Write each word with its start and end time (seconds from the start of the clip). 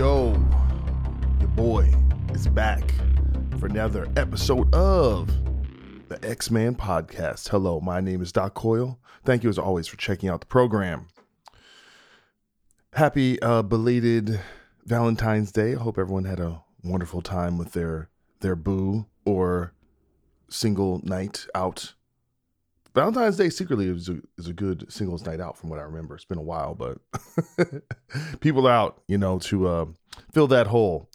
Yo, 0.00 0.06
yo, 0.06 0.32
yo. 0.32 0.46
Your 1.40 1.48
boy 1.50 1.94
is 2.32 2.48
back 2.48 2.94
for 3.58 3.66
another 3.66 4.08
episode 4.16 4.74
of 4.74 5.28
the 6.08 6.18
Ex 6.22 6.50
Man 6.50 6.74
Podcast. 6.74 7.50
Hello, 7.50 7.80
my 7.82 8.00
name 8.00 8.22
is 8.22 8.32
Doc 8.32 8.54
Coyle. 8.54 8.98
Thank 9.26 9.42
you, 9.42 9.50
as 9.50 9.58
always, 9.58 9.86
for 9.88 9.98
checking 9.98 10.30
out 10.30 10.40
the 10.40 10.46
program. 10.46 11.08
Happy 12.94 13.42
uh, 13.42 13.60
belated 13.60 14.40
Valentine's 14.86 15.52
Day. 15.52 15.74
I 15.74 15.78
hope 15.78 15.98
everyone 15.98 16.24
had 16.24 16.40
a 16.40 16.62
wonderful 16.82 17.20
time 17.20 17.58
with 17.58 17.72
their 17.72 18.08
their 18.40 18.56
boo 18.56 19.04
or 19.26 19.74
single 20.48 21.02
night 21.04 21.46
out. 21.54 21.92
Valentine's 22.94 23.36
Day 23.36 23.50
secretly 23.50 23.86
is 23.86 24.08
a, 24.08 24.18
is 24.36 24.48
a 24.48 24.52
good 24.52 24.92
singles 24.92 25.24
night 25.24 25.40
out 25.40 25.56
from 25.56 25.70
what 25.70 25.78
I 25.78 25.82
remember. 25.82 26.14
It's 26.16 26.24
been 26.24 26.38
a 26.38 26.42
while, 26.42 26.74
but 26.74 26.98
people 28.40 28.66
out, 28.66 29.02
you 29.06 29.16
know, 29.16 29.38
to 29.40 29.68
uh, 29.68 29.86
fill 30.32 30.48
that 30.48 30.66
hole. 30.66 31.08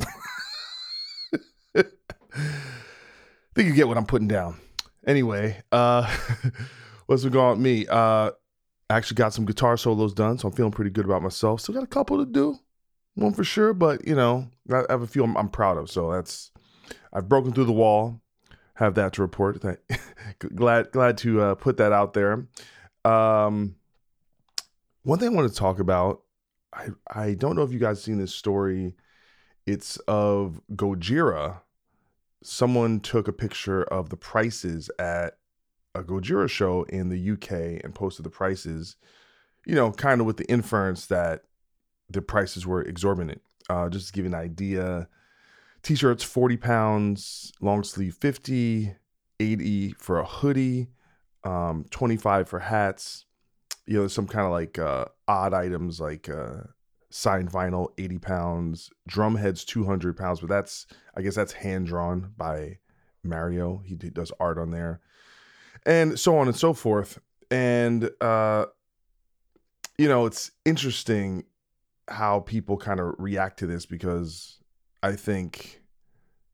I 1.76 1.84
think 3.54 3.68
you 3.68 3.74
get 3.74 3.88
what 3.88 3.98
I'm 3.98 4.06
putting 4.06 4.28
down. 4.28 4.60
Anyway, 5.06 5.62
uh, 5.72 6.10
what's 7.08 7.24
been 7.24 7.34
going 7.34 7.46
on 7.46 7.58
with 7.58 7.64
me? 7.64 7.88
Uh, 7.88 8.32
I 8.90 8.98
actually 8.98 9.16
got 9.16 9.34
some 9.34 9.46
guitar 9.46 9.76
solos 9.78 10.14
done, 10.14 10.38
so 10.38 10.48
I'm 10.48 10.54
feeling 10.54 10.72
pretty 10.72 10.92
good 10.92 11.06
about 11.06 11.24
myself. 11.24 11.62
Still 11.62 11.76
got 11.76 11.84
a 11.84 11.88
couple 11.88 12.20
to 12.20 12.26
do, 12.26 12.58
one 13.16 13.34
for 13.34 13.44
sure, 13.44 13.74
but 13.74 14.08
you 14.08 14.16
know, 14.16 14.48
I 14.72 14.84
have 14.90 15.02
a 15.02 15.08
few 15.08 15.24
I'm, 15.24 15.36
I'm 15.36 15.50
proud 15.50 15.78
of. 15.78 15.90
So 15.90 16.12
that's 16.12 16.52
I've 17.12 17.28
broken 17.28 17.52
through 17.52 17.66
the 17.66 17.74
wall. 17.74 18.22
Have 18.76 18.96
that 18.96 19.14
to 19.14 19.22
report. 19.22 19.64
Glad 20.56 20.92
glad 20.92 21.18
to 21.20 21.42
uh, 21.42 21.56
put 21.56 21.78
that 21.78 21.94
out 21.94 22.14
there. 22.14 22.46
Um, 23.06 23.76
one 25.04 25.20
thing 25.20 25.30
I 25.30 25.34
want 25.34 25.50
to 25.50 25.58
talk 25.58 25.80
about. 25.80 26.22
I 26.74 26.88
I 27.10 27.34
don't 27.36 27.56
know 27.56 27.64
if 27.64 27.72
you 27.72 27.80
guys 27.80 28.04
seen 28.04 28.18
this 28.18 28.36
story. 28.36 28.96
It's 29.66 29.98
of 30.08 30.62
Gojira. 30.74 31.62
Someone 32.44 33.00
took 33.00 33.28
a 33.28 33.34
picture 33.34 33.84
of 33.84 34.10
the 34.10 34.18
prices 34.18 34.92
at 35.00 35.38
a 35.96 36.04
Gojira 36.04 36.50
show 36.50 36.84
in 36.84 37.10
the 37.10 37.32
UK 37.32 37.82
and 37.84 37.96
posted 37.96 38.26
the 38.26 38.30
prices. 38.30 38.98
You 39.66 39.76
know, 39.76 39.92
kind 39.92 40.20
of 40.20 40.28
with 40.28 40.38
the 40.38 40.50
inference 40.50 41.06
that 41.08 41.44
the 42.10 42.22
prices 42.22 42.68
were 42.68 42.82
exorbitant. 42.82 43.42
Uh, 43.70 43.90
just 43.90 44.08
to 44.08 44.14
give 44.14 44.26
you 44.26 44.32
an 44.32 44.36
idea, 44.36 45.08
t-shirts 45.86 46.24
40 46.24 46.58
pounds 46.58 47.54
long 47.62 47.84
sleeve 47.84 48.16
50 48.16 48.96
80 49.40 49.94
for 50.00 50.20
a 50.20 50.26
hoodie 50.26 50.88
um 51.44 51.86
25 51.92 52.50
for 52.50 52.60
hats. 52.60 53.26
You 53.86 54.02
know 54.02 54.08
some 54.08 54.26
kind 54.26 54.46
of 54.46 54.52
like 54.52 54.80
uh 54.80 55.06
odd 55.28 55.54
items 55.54 56.00
like 56.00 56.28
uh 56.28 56.64
signed 57.12 57.52
vinyl 57.52 57.90
80 57.98 58.18
pounds 58.18 58.90
drum 59.08 59.36
heads 59.36 59.64
200 59.64 60.18
pounds 60.18 60.42
but 60.42 60.50
that's 60.50 60.86
i 61.16 61.22
guess 61.22 61.36
that's 61.36 61.54
hand 61.54 61.86
drawn 61.86 62.34
by 62.36 62.78
mario. 63.24 63.82
He 63.86 63.96
does 63.96 64.32
art 64.40 64.58
on 64.58 64.72
there. 64.72 65.02
And 65.86 66.20
so 66.20 66.38
on 66.38 66.48
and 66.48 66.56
so 66.56 66.74
forth. 66.74 67.20
And 67.52 68.10
uh 68.22 68.66
you 69.98 70.08
know 70.08 70.26
it's 70.26 70.52
interesting 70.66 71.44
how 72.08 72.42
people 72.42 72.78
kind 72.78 73.00
of 73.00 73.16
react 73.18 73.60
to 73.60 73.68
this 73.68 73.86
because 73.86 74.60
I 75.06 75.16
think 75.16 75.84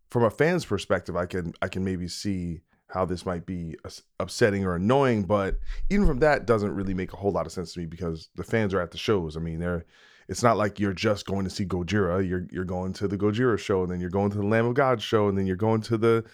from 0.09 0.25
a 0.25 0.29
fan's 0.29 0.65
perspective, 0.65 1.15
I 1.15 1.25
can 1.25 1.53
I 1.61 1.69
can 1.69 1.85
maybe 1.85 2.09
see 2.09 2.59
how 2.89 3.05
this 3.05 3.25
might 3.25 3.45
be 3.45 3.77
upsetting 4.19 4.65
or 4.65 4.75
annoying, 4.75 5.23
but 5.23 5.55
even 5.89 6.05
from 6.05 6.19
that 6.19 6.45
doesn't 6.45 6.75
really 6.75 6.93
make 6.93 7.13
a 7.13 7.15
whole 7.15 7.31
lot 7.31 7.45
of 7.45 7.53
sense 7.53 7.71
to 7.73 7.79
me 7.79 7.85
because 7.85 8.27
the 8.35 8.43
fans 8.43 8.73
are 8.73 8.81
at 8.81 8.91
the 8.91 8.97
shows. 8.97 9.37
I 9.37 9.39
mean, 9.39 9.59
they're 9.59 9.85
it's 10.27 10.43
not 10.43 10.57
like 10.57 10.81
you're 10.81 10.91
just 10.91 11.25
going 11.25 11.45
to 11.45 11.49
see 11.49 11.65
Gojira. 11.65 12.27
You're 12.27 12.45
you're 12.51 12.65
going 12.65 12.91
to 12.93 13.07
the 13.07 13.17
Gojira 13.17 13.57
show, 13.57 13.83
and 13.83 13.91
then 13.91 14.01
you're 14.01 14.09
going 14.09 14.31
to 14.31 14.37
the 14.37 14.45
Lamb 14.45 14.65
of 14.65 14.73
God 14.73 15.01
show, 15.01 15.29
and 15.29 15.37
then 15.37 15.47
you're 15.47 15.55
going 15.55 15.79
to 15.83 15.97
the 15.97 16.25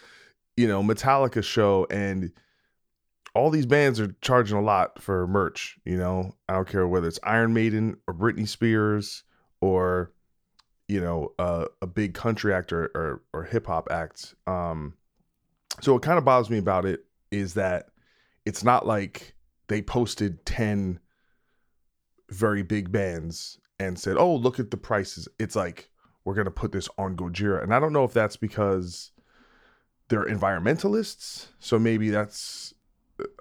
you 0.56 0.68
know 0.68 0.82
Metallica 0.82 1.44
show, 1.44 1.86
and 1.92 2.32
all 3.36 3.52
these 3.52 3.68
bands 3.68 4.00
are 4.00 4.16
charging 4.22 4.58
a 4.58 4.62
lot 4.64 5.00
for 5.00 5.28
merch. 5.28 5.78
You 5.86 5.98
know, 5.98 6.34
I 6.50 6.56
don't 6.56 6.68
care 6.68 6.88
whether 6.88 7.08
it's 7.08 7.20
Iron 7.22 7.54
Maiden 7.54 7.98
or 8.08 8.16
Britney 8.16 8.48
Spears 8.48 9.24
or 9.62 10.14
you 10.88 11.02
know 11.02 11.34
uh, 11.40 11.66
a 11.82 11.88
big 11.88 12.14
country 12.14 12.54
actor 12.54 12.92
or 12.96 13.22
or 13.34 13.44
hip 13.44 13.68
hop 13.68 13.88
act. 13.92 14.36
Um, 14.46 14.94
so 15.82 15.94
what 15.94 16.02
kind 16.02 16.18
of 16.18 16.26
bothers 16.26 16.50
me 16.50 16.58
about 16.58 16.86
it 16.86 17.06
is 17.32 17.54
that 17.56 17.90
it's 18.46 18.64
not 18.64 18.88
like 18.88 19.36
they 19.68 19.82
posted 19.82 20.46
ten 20.46 21.00
very 22.30 22.64
big 22.64 22.92
bands 22.92 23.60
and 23.80 24.00
said, 24.00 24.18
"Oh, 24.18 24.36
look 24.36 24.60
at 24.60 24.72
the 24.72 24.78
prices." 24.78 25.28
It's 25.40 25.56
like 25.56 25.90
we're 26.24 26.36
gonna 26.36 26.52
put 26.52 26.72
this 26.72 26.90
on 26.98 27.16
Gojira, 27.16 27.62
and 27.64 27.74
I 27.74 27.80
don't 27.80 27.94
know 27.94 28.04
if 28.04 28.14
that's 28.14 28.38
because 28.38 29.12
they're 30.10 30.26
environmentalists, 30.26 31.48
so 31.60 31.78
maybe 31.78 32.10
that's 32.10 32.74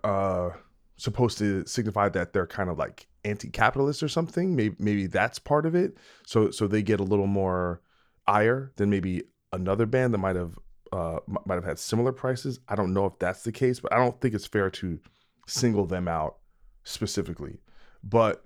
uh 0.02 0.50
supposed 0.96 1.38
to 1.38 1.64
signify 1.66 2.08
that 2.08 2.32
they're 2.32 2.46
kind 2.46 2.70
of 2.70 2.78
like 2.78 3.06
anti-capitalist 3.26 4.02
or 4.02 4.08
something 4.08 4.54
maybe 4.54 4.76
maybe 4.78 5.06
that's 5.06 5.38
part 5.38 5.66
of 5.66 5.74
it. 5.74 5.96
So 6.26 6.50
so 6.50 6.66
they 6.66 6.82
get 6.82 7.00
a 7.00 7.04
little 7.04 7.26
more 7.26 7.82
ire 8.26 8.72
than 8.76 8.90
maybe 8.90 9.22
another 9.52 9.86
band 9.86 10.14
that 10.14 10.18
might 10.18 10.36
have 10.36 10.58
uh 10.92 11.18
might 11.26 11.54
have 11.54 11.64
had 11.64 11.78
similar 11.78 12.12
prices. 12.12 12.60
I 12.68 12.74
don't 12.74 12.94
know 12.94 13.06
if 13.06 13.18
that's 13.18 13.42
the 13.42 13.52
case 13.52 13.80
but 13.80 13.92
i 13.92 13.96
don't 13.96 14.20
think 14.20 14.34
it's 14.34 14.46
fair 14.46 14.70
to 14.70 14.98
single 15.46 15.86
them 15.86 16.08
out 16.08 16.38
specifically. 16.84 17.58
But 18.02 18.44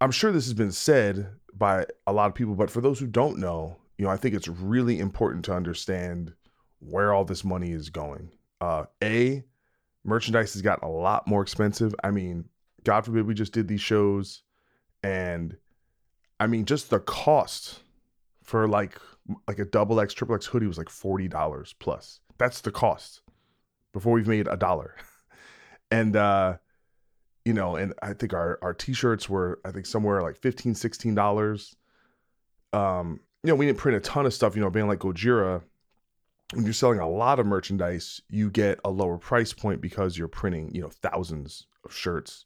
i'm 0.00 0.10
sure 0.10 0.32
this 0.32 0.44
has 0.44 0.54
been 0.54 0.72
said 0.72 1.30
by 1.54 1.86
a 2.06 2.12
lot 2.12 2.26
of 2.26 2.34
people 2.34 2.54
but 2.54 2.70
for 2.70 2.80
those 2.80 2.98
who 2.98 3.06
don't 3.06 3.38
know 3.38 3.76
you 3.96 4.04
know 4.04 4.10
i 4.10 4.16
think 4.16 4.34
it's 4.34 4.48
really 4.48 4.98
important 4.98 5.44
to 5.44 5.54
understand 5.54 6.34
where 6.80 7.12
all 7.12 7.24
this 7.24 7.44
money 7.44 7.72
is 7.72 7.90
going. 7.90 8.30
Uh 8.60 8.84
a 9.02 9.44
merchandise 10.04 10.52
has 10.52 10.62
gotten 10.62 10.86
a 10.86 10.92
lot 10.92 11.26
more 11.26 11.42
expensive. 11.42 11.94
I 12.04 12.10
mean, 12.10 12.44
God 12.84 13.04
forbid 13.04 13.26
we 13.26 13.34
just 13.34 13.52
did 13.52 13.68
these 13.68 13.80
shows 13.80 14.42
and 15.02 15.56
I 16.38 16.46
mean 16.46 16.64
just 16.64 16.90
the 16.90 17.00
cost 17.00 17.80
for 18.42 18.68
like 18.68 18.98
like 19.48 19.58
a 19.58 19.64
double 19.64 20.00
X, 20.00 20.12
triple 20.12 20.34
X 20.34 20.46
hoodie 20.46 20.66
was 20.66 20.78
like 20.78 20.90
forty 20.90 21.28
dollars 21.28 21.74
plus. 21.78 22.20
That's 22.38 22.60
the 22.60 22.70
cost 22.70 23.22
before 23.92 24.12
we've 24.12 24.28
made 24.28 24.48
a 24.48 24.56
dollar. 24.56 24.96
and 25.90 26.16
uh 26.16 26.56
you 27.44 27.52
know, 27.52 27.76
and 27.76 27.92
I 28.02 28.14
think 28.14 28.32
our 28.32 28.58
our 28.62 28.74
t-shirts 28.74 29.28
were 29.28 29.60
I 29.64 29.70
think 29.70 29.86
somewhere 29.86 30.22
like 30.22 30.36
15 30.36 30.74
16 30.74 31.14
dollars. 31.14 31.76
Um, 32.72 33.20
you 33.42 33.48
know, 33.48 33.54
we 33.54 33.66
didn't 33.66 33.78
print 33.78 33.96
a 33.96 34.00
ton 34.00 34.26
of 34.26 34.34
stuff, 34.34 34.56
you 34.56 34.62
know, 34.62 34.70
being 34.70 34.88
like 34.88 34.98
Gojira, 34.98 35.62
when 36.52 36.64
you're 36.64 36.72
selling 36.72 36.98
a 36.98 37.08
lot 37.08 37.38
of 37.38 37.46
merchandise, 37.46 38.20
you 38.28 38.50
get 38.50 38.80
a 38.84 38.90
lower 38.90 39.18
price 39.18 39.52
point 39.52 39.80
because 39.80 40.16
you're 40.16 40.28
printing, 40.28 40.74
you 40.74 40.80
know, 40.80 40.90
thousands 40.90 41.66
of 41.84 41.94
shirts. 41.94 42.44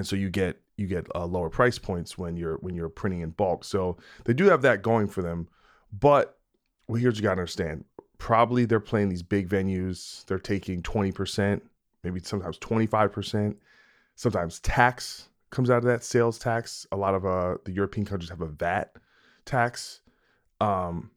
And 0.00 0.06
so 0.06 0.16
you 0.16 0.30
get 0.30 0.58
you 0.78 0.86
get 0.86 1.06
uh, 1.14 1.26
lower 1.26 1.50
price 1.50 1.78
points 1.78 2.16
when 2.16 2.34
you're 2.34 2.56
when 2.62 2.74
you're 2.74 2.88
printing 2.88 3.20
in 3.20 3.32
bulk. 3.32 3.64
So 3.64 3.98
they 4.24 4.32
do 4.32 4.46
have 4.46 4.62
that 4.62 4.80
going 4.80 5.08
for 5.08 5.20
them. 5.20 5.46
But 5.92 6.38
well, 6.88 6.98
here's 6.98 7.12
what 7.12 7.16
you 7.18 7.22
gotta 7.24 7.32
understand: 7.32 7.84
probably 8.16 8.64
they're 8.64 8.80
playing 8.80 9.10
these 9.10 9.22
big 9.22 9.46
venues. 9.46 10.24
They're 10.24 10.38
taking 10.38 10.80
20%, 10.80 11.60
maybe 12.02 12.18
sometimes 12.20 12.58
25%. 12.58 13.56
Sometimes 14.14 14.60
tax 14.60 15.28
comes 15.50 15.68
out 15.68 15.76
of 15.76 15.84
that 15.84 16.02
sales 16.02 16.38
tax. 16.38 16.86
A 16.92 16.96
lot 16.96 17.14
of 17.14 17.26
uh, 17.26 17.58
the 17.66 17.72
European 17.72 18.06
countries 18.06 18.30
have 18.30 18.40
a 18.40 18.46
VAT 18.46 18.96
tax. 19.44 20.00
Um, 20.62 21.10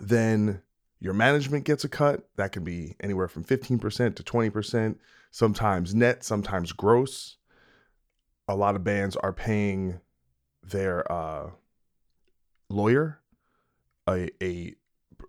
then 0.00 0.62
your 0.98 1.12
management 1.12 1.64
gets 1.64 1.84
a 1.84 1.90
cut. 1.90 2.26
That 2.36 2.52
can 2.52 2.64
be 2.64 2.96
anywhere 3.00 3.28
from 3.28 3.44
15% 3.44 4.16
to 4.16 4.22
20%, 4.22 4.96
sometimes 5.30 5.94
net, 5.94 6.24
sometimes 6.24 6.72
gross. 6.72 7.36
A 8.48 8.56
lot 8.56 8.76
of 8.76 8.84
bands 8.84 9.16
are 9.16 9.32
paying 9.32 10.00
their 10.62 11.10
uh, 11.10 11.50
lawyer 12.68 13.20
a, 14.08 14.30
a 14.42 14.74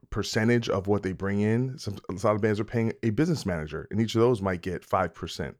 percentage 0.09 0.69
of 0.69 0.87
what 0.87 1.03
they 1.03 1.11
bring 1.11 1.41
in. 1.41 1.77
Some 1.77 1.97
a 2.09 2.13
lot 2.13 2.35
of 2.35 2.41
bands 2.41 2.59
are 2.59 2.65
paying 2.65 2.93
a 3.03 3.09
business 3.11 3.45
manager, 3.45 3.87
and 3.91 3.99
each 4.01 4.15
of 4.15 4.21
those 4.21 4.41
might 4.41 4.61
get 4.61 4.83
five 4.83 5.13
percent. 5.13 5.57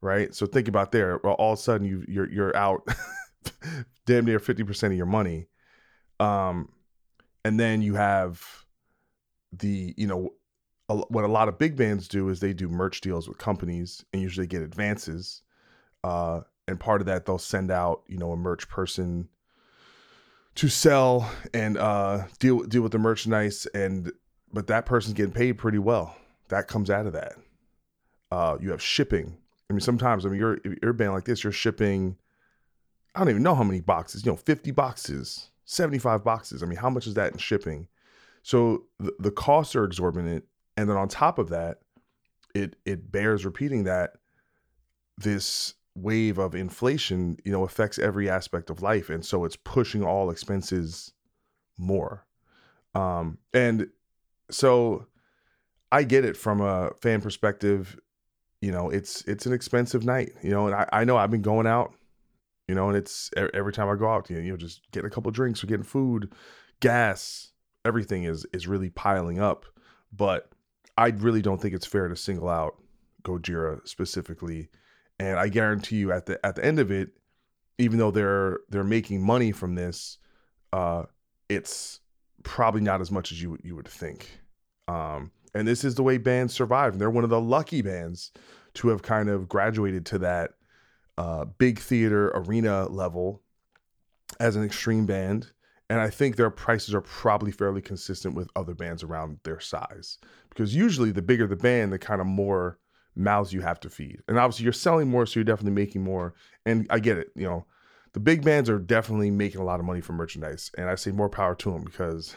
Right. 0.00 0.34
So 0.34 0.46
think 0.46 0.68
about 0.68 0.92
there. 0.92 1.20
Well, 1.24 1.34
all 1.34 1.54
of 1.54 1.58
a 1.58 1.62
sudden 1.62 1.86
you 1.86 2.04
you're 2.06 2.30
you're 2.30 2.56
out 2.56 2.86
damn 4.06 4.24
near 4.24 4.38
fifty 4.38 4.64
percent 4.64 4.92
of 4.92 4.96
your 4.96 5.06
money. 5.06 5.48
Um, 6.20 6.70
and 7.44 7.58
then 7.58 7.82
you 7.82 7.94
have 7.94 8.42
the 9.52 9.94
you 9.96 10.06
know 10.06 10.30
a, 10.88 10.96
what 10.96 11.24
a 11.24 11.28
lot 11.28 11.48
of 11.48 11.58
big 11.58 11.76
bands 11.76 12.08
do 12.08 12.28
is 12.28 12.40
they 12.40 12.52
do 12.52 12.68
merch 12.68 13.00
deals 13.00 13.28
with 13.28 13.38
companies 13.38 14.04
and 14.12 14.22
usually 14.22 14.46
get 14.46 14.62
advances. 14.62 15.42
Uh, 16.04 16.42
and 16.68 16.80
part 16.80 17.00
of 17.00 17.06
that 17.06 17.26
they'll 17.26 17.38
send 17.38 17.70
out 17.70 18.02
you 18.08 18.18
know 18.18 18.32
a 18.32 18.36
merch 18.36 18.68
person 18.68 19.28
to 20.56 20.68
sell 20.68 21.30
and 21.54 21.76
uh, 21.76 22.24
deal 22.38 22.60
deal 22.60 22.82
with 22.82 22.92
the 22.92 22.98
merchandise 22.98 23.66
and 23.74 24.10
but 24.52 24.66
that 24.68 24.86
person's 24.86 25.14
getting 25.14 25.32
paid 25.32 25.58
pretty 25.58 25.78
well. 25.78 26.16
That 26.48 26.68
comes 26.68 26.88
out 26.88 27.06
of 27.06 27.12
that. 27.12 27.34
Uh, 28.30 28.56
you 28.60 28.70
have 28.70 28.82
shipping. 28.82 29.36
I 29.68 29.72
mean, 29.72 29.80
sometimes 29.80 30.24
I 30.24 30.30
mean 30.30 30.40
you're 30.40 30.58
you're 30.82 30.90
a 30.90 30.94
band 30.94 31.12
like 31.12 31.24
this, 31.24 31.44
you're 31.44 31.52
shipping. 31.52 32.16
I 33.14 33.20
don't 33.20 33.30
even 33.30 33.42
know 33.42 33.54
how 33.54 33.64
many 33.64 33.80
boxes. 33.80 34.24
You 34.24 34.32
know, 34.32 34.36
fifty 34.36 34.70
boxes, 34.70 35.50
seventy 35.64 35.98
five 35.98 36.24
boxes. 36.24 36.62
I 36.62 36.66
mean, 36.66 36.78
how 36.78 36.90
much 36.90 37.06
is 37.06 37.14
that 37.14 37.32
in 37.32 37.38
shipping? 37.38 37.88
So 38.42 38.84
the, 38.98 39.12
the 39.18 39.30
costs 39.30 39.74
are 39.76 39.84
exorbitant, 39.84 40.44
and 40.76 40.88
then 40.88 40.96
on 40.96 41.08
top 41.08 41.38
of 41.38 41.50
that, 41.50 41.80
it 42.54 42.76
it 42.86 43.12
bears 43.12 43.44
repeating 43.44 43.84
that 43.84 44.12
this 45.18 45.74
wave 45.96 46.38
of 46.38 46.54
inflation, 46.54 47.38
you 47.44 47.50
know, 47.50 47.64
affects 47.64 47.98
every 47.98 48.28
aspect 48.28 48.70
of 48.70 48.82
life, 48.82 49.10
and 49.10 49.24
so 49.24 49.44
it's 49.44 49.56
pushing 49.56 50.04
all 50.04 50.30
expenses 50.30 51.12
more. 51.78 52.26
Um, 52.94 53.38
and 53.52 53.88
so 54.50 55.06
I 55.90 56.02
get 56.02 56.24
it 56.24 56.36
from 56.36 56.60
a 56.60 56.92
fan 57.00 57.20
perspective. 57.20 57.98
You 58.60 58.72
know, 58.72 58.90
it's 58.90 59.22
it's 59.22 59.46
an 59.46 59.52
expensive 59.52 60.04
night. 60.04 60.32
You 60.42 60.50
know, 60.50 60.66
and 60.66 60.74
I, 60.74 60.88
I 60.92 61.04
know 61.04 61.16
I've 61.16 61.30
been 61.30 61.42
going 61.42 61.66
out. 61.66 61.94
You 62.68 62.74
know, 62.74 62.88
and 62.88 62.96
it's 62.96 63.30
every 63.54 63.72
time 63.72 63.88
I 63.88 63.94
go 63.94 64.08
out, 64.08 64.28
you 64.28 64.42
know, 64.42 64.56
just 64.56 64.90
getting 64.90 65.06
a 65.06 65.10
couple 65.10 65.30
drinks 65.30 65.62
or 65.62 65.68
getting 65.68 65.84
food, 65.84 66.32
gas, 66.80 67.52
everything 67.84 68.24
is 68.24 68.44
is 68.52 68.66
really 68.66 68.90
piling 68.90 69.38
up. 69.38 69.66
But 70.12 70.50
I 70.98 71.08
really 71.08 71.42
don't 71.42 71.60
think 71.60 71.74
it's 71.74 71.86
fair 71.86 72.08
to 72.08 72.16
single 72.16 72.48
out 72.48 72.76
Gojira 73.22 73.86
specifically 73.86 74.68
and 75.18 75.38
I 75.38 75.48
guarantee 75.48 75.96
you 75.96 76.12
at 76.12 76.26
the 76.26 76.44
at 76.44 76.56
the 76.56 76.64
end 76.64 76.78
of 76.78 76.90
it, 76.90 77.10
even 77.78 77.98
though 77.98 78.10
they're 78.10 78.60
they're 78.68 78.84
making 78.84 79.22
money 79.22 79.52
from 79.52 79.74
this, 79.74 80.18
uh, 80.72 81.04
it's 81.48 82.00
probably 82.42 82.80
not 82.80 83.00
as 83.00 83.10
much 83.10 83.32
as 83.32 83.40
you 83.40 83.58
you 83.62 83.74
would 83.76 83.88
think. 83.88 84.40
Um, 84.88 85.30
and 85.54 85.66
this 85.66 85.84
is 85.84 85.94
the 85.94 86.02
way 86.02 86.18
bands 86.18 86.52
survive. 86.52 86.92
And 86.92 87.00
they're 87.00 87.10
one 87.10 87.24
of 87.24 87.30
the 87.30 87.40
lucky 87.40 87.82
bands 87.82 88.30
to 88.74 88.88
have 88.88 89.02
kind 89.02 89.28
of 89.28 89.48
graduated 89.48 90.04
to 90.06 90.18
that 90.18 90.52
uh, 91.16 91.46
big 91.46 91.78
theater 91.78 92.30
arena 92.34 92.86
level 92.88 93.42
as 94.38 94.54
an 94.54 94.62
extreme 94.64 95.06
band. 95.06 95.50
And 95.88 96.00
I 96.00 96.10
think 96.10 96.36
their 96.36 96.50
prices 96.50 96.94
are 96.94 97.00
probably 97.00 97.52
fairly 97.52 97.80
consistent 97.80 98.34
with 98.34 98.50
other 98.54 98.74
bands 98.74 99.02
around 99.02 99.38
their 99.44 99.60
size. 99.60 100.18
Because 100.50 100.74
usually 100.74 101.10
the 101.10 101.22
bigger 101.22 101.46
the 101.46 101.56
band, 101.56 101.92
the 101.92 101.98
kind 101.98 102.20
of 102.20 102.26
more 102.26 102.78
mouths 103.16 103.52
you 103.52 103.62
have 103.62 103.80
to 103.80 103.90
feed. 103.90 104.22
And 104.28 104.38
obviously 104.38 104.64
you're 104.64 104.72
selling 104.72 105.08
more, 105.08 105.26
so 105.26 105.40
you're 105.40 105.44
definitely 105.44 105.72
making 105.72 106.02
more. 106.02 106.34
And 106.64 106.86
I 106.90 106.98
get 106.98 107.18
it, 107.18 107.30
you 107.34 107.44
know, 107.44 107.64
the 108.12 108.20
big 108.20 108.44
bands 108.44 108.70
are 108.70 108.78
definitely 108.78 109.30
making 109.30 109.60
a 109.60 109.64
lot 109.64 109.80
of 109.80 109.86
money 109.86 110.00
from 110.00 110.16
merchandise. 110.16 110.70
And 110.78 110.88
I 110.88 110.94
say 110.94 111.10
more 111.10 111.28
power 111.28 111.54
to 111.56 111.70
them 111.70 111.84
because 111.84 112.36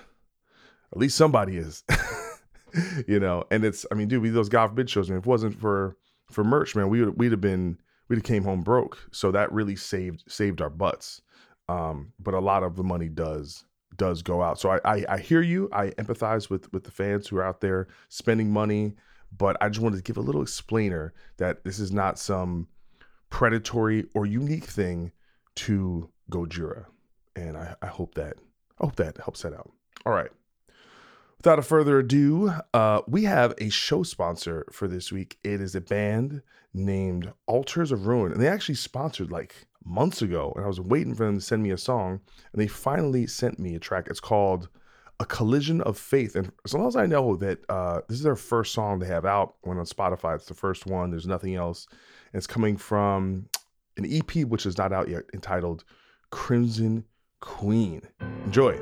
at 0.91 0.97
least 0.97 1.17
somebody 1.17 1.57
is. 1.57 1.83
you 3.07 3.19
know, 3.19 3.43
and 3.51 3.63
it's 3.63 3.85
I 3.91 3.95
mean, 3.95 4.07
dude, 4.07 4.21
we 4.21 4.29
those 4.29 4.49
God 4.49 4.67
forbid 4.67 4.89
shows, 4.89 5.09
man. 5.09 5.19
If 5.19 5.25
it 5.25 5.29
wasn't 5.29 5.59
for 5.59 5.97
for 6.31 6.43
merch, 6.43 6.75
man, 6.75 6.89
we 6.89 7.03
would 7.03 7.17
we'd 7.17 7.31
have 7.31 7.41
been 7.41 7.77
we'd 8.07 8.17
have 8.17 8.23
came 8.23 8.43
home 8.43 8.61
broke. 8.61 8.97
So 9.11 9.31
that 9.31 9.51
really 9.51 9.75
saved 9.75 10.23
saved 10.27 10.61
our 10.61 10.69
butts. 10.69 11.21
Um, 11.67 12.13
but 12.19 12.33
a 12.33 12.39
lot 12.39 12.63
of 12.63 12.75
the 12.75 12.83
money 12.83 13.07
does 13.07 13.63
does 13.95 14.21
go 14.21 14.41
out. 14.41 14.59
So 14.59 14.71
I, 14.71 14.79
I 14.83 15.05
I 15.09 15.17
hear 15.19 15.41
you. 15.41 15.69
I 15.71 15.89
empathize 15.91 16.49
with 16.49 16.71
with 16.73 16.83
the 16.83 16.91
fans 16.91 17.27
who 17.27 17.37
are 17.37 17.43
out 17.43 17.61
there 17.61 17.87
spending 18.09 18.51
money 18.51 18.95
but 19.35 19.57
I 19.61 19.69
just 19.69 19.81
wanted 19.81 19.97
to 19.97 20.03
give 20.03 20.17
a 20.17 20.21
little 20.21 20.41
explainer 20.41 21.13
that 21.37 21.63
this 21.63 21.79
is 21.79 21.91
not 21.91 22.19
some 22.19 22.67
predatory 23.29 24.05
or 24.13 24.25
unique 24.25 24.65
thing 24.65 25.11
to 25.55 26.09
Gojira. 26.31 26.85
And 27.35 27.57
I, 27.57 27.75
I 27.81 27.87
hope 27.87 28.15
that 28.15 28.37
I 28.79 28.85
hope 28.85 28.95
that 28.95 29.17
helps 29.17 29.41
that 29.41 29.53
out. 29.53 29.71
All 30.05 30.13
right. 30.13 30.31
Without 31.37 31.59
a 31.59 31.63
further 31.63 31.99
ado, 31.99 32.53
uh, 32.73 33.01
we 33.07 33.23
have 33.23 33.53
a 33.59 33.69
show 33.69 34.03
sponsor 34.03 34.65
for 34.73 34.87
this 34.87 35.11
week. 35.11 35.37
It 35.43 35.61
is 35.61 35.73
a 35.73 35.81
band 35.81 36.41
named 36.73 37.31
Altars 37.47 37.93
of 37.93 38.07
Ruin, 38.07 38.33
and 38.33 38.41
they 38.41 38.47
actually 38.47 38.75
sponsored 38.75 39.31
like 39.31 39.67
months 39.85 40.21
ago. 40.21 40.51
And 40.55 40.65
I 40.65 40.67
was 40.67 40.81
waiting 40.81 41.15
for 41.15 41.25
them 41.25 41.35
to 41.35 41.41
send 41.41 41.63
me 41.63 41.71
a 41.71 41.77
song, 41.77 42.19
and 42.51 42.61
they 42.61 42.67
finally 42.67 43.25
sent 43.25 43.57
me 43.57 43.75
a 43.75 43.79
track. 43.79 44.07
It's 44.09 44.19
called 44.19 44.67
a 45.19 45.25
collision 45.25 45.81
of 45.81 45.97
faith. 45.97 46.35
And 46.35 46.51
as 46.65 46.73
long 46.73 46.87
as 46.87 46.95
I 46.95 47.05
know 47.05 47.35
that 47.37 47.59
uh, 47.69 48.01
this 48.07 48.17
is 48.17 48.23
their 48.23 48.35
first 48.35 48.73
song 48.73 48.99
they 48.99 49.07
have 49.07 49.25
out, 49.25 49.55
when 49.61 49.77
on 49.77 49.85
Spotify, 49.85 50.35
it's 50.35 50.45
the 50.45 50.53
first 50.53 50.85
one. 50.85 51.11
There's 51.11 51.27
nothing 51.27 51.55
else. 51.55 51.87
And 52.31 52.37
it's 52.37 52.47
coming 52.47 52.77
from 52.77 53.47
an 53.97 54.05
EP 54.09 54.45
which 54.45 54.65
is 54.65 54.77
not 54.77 54.93
out 54.93 55.09
yet, 55.09 55.23
entitled 55.33 55.83
Crimson 56.31 57.05
Queen. 57.41 58.01
Enjoy. 58.45 58.79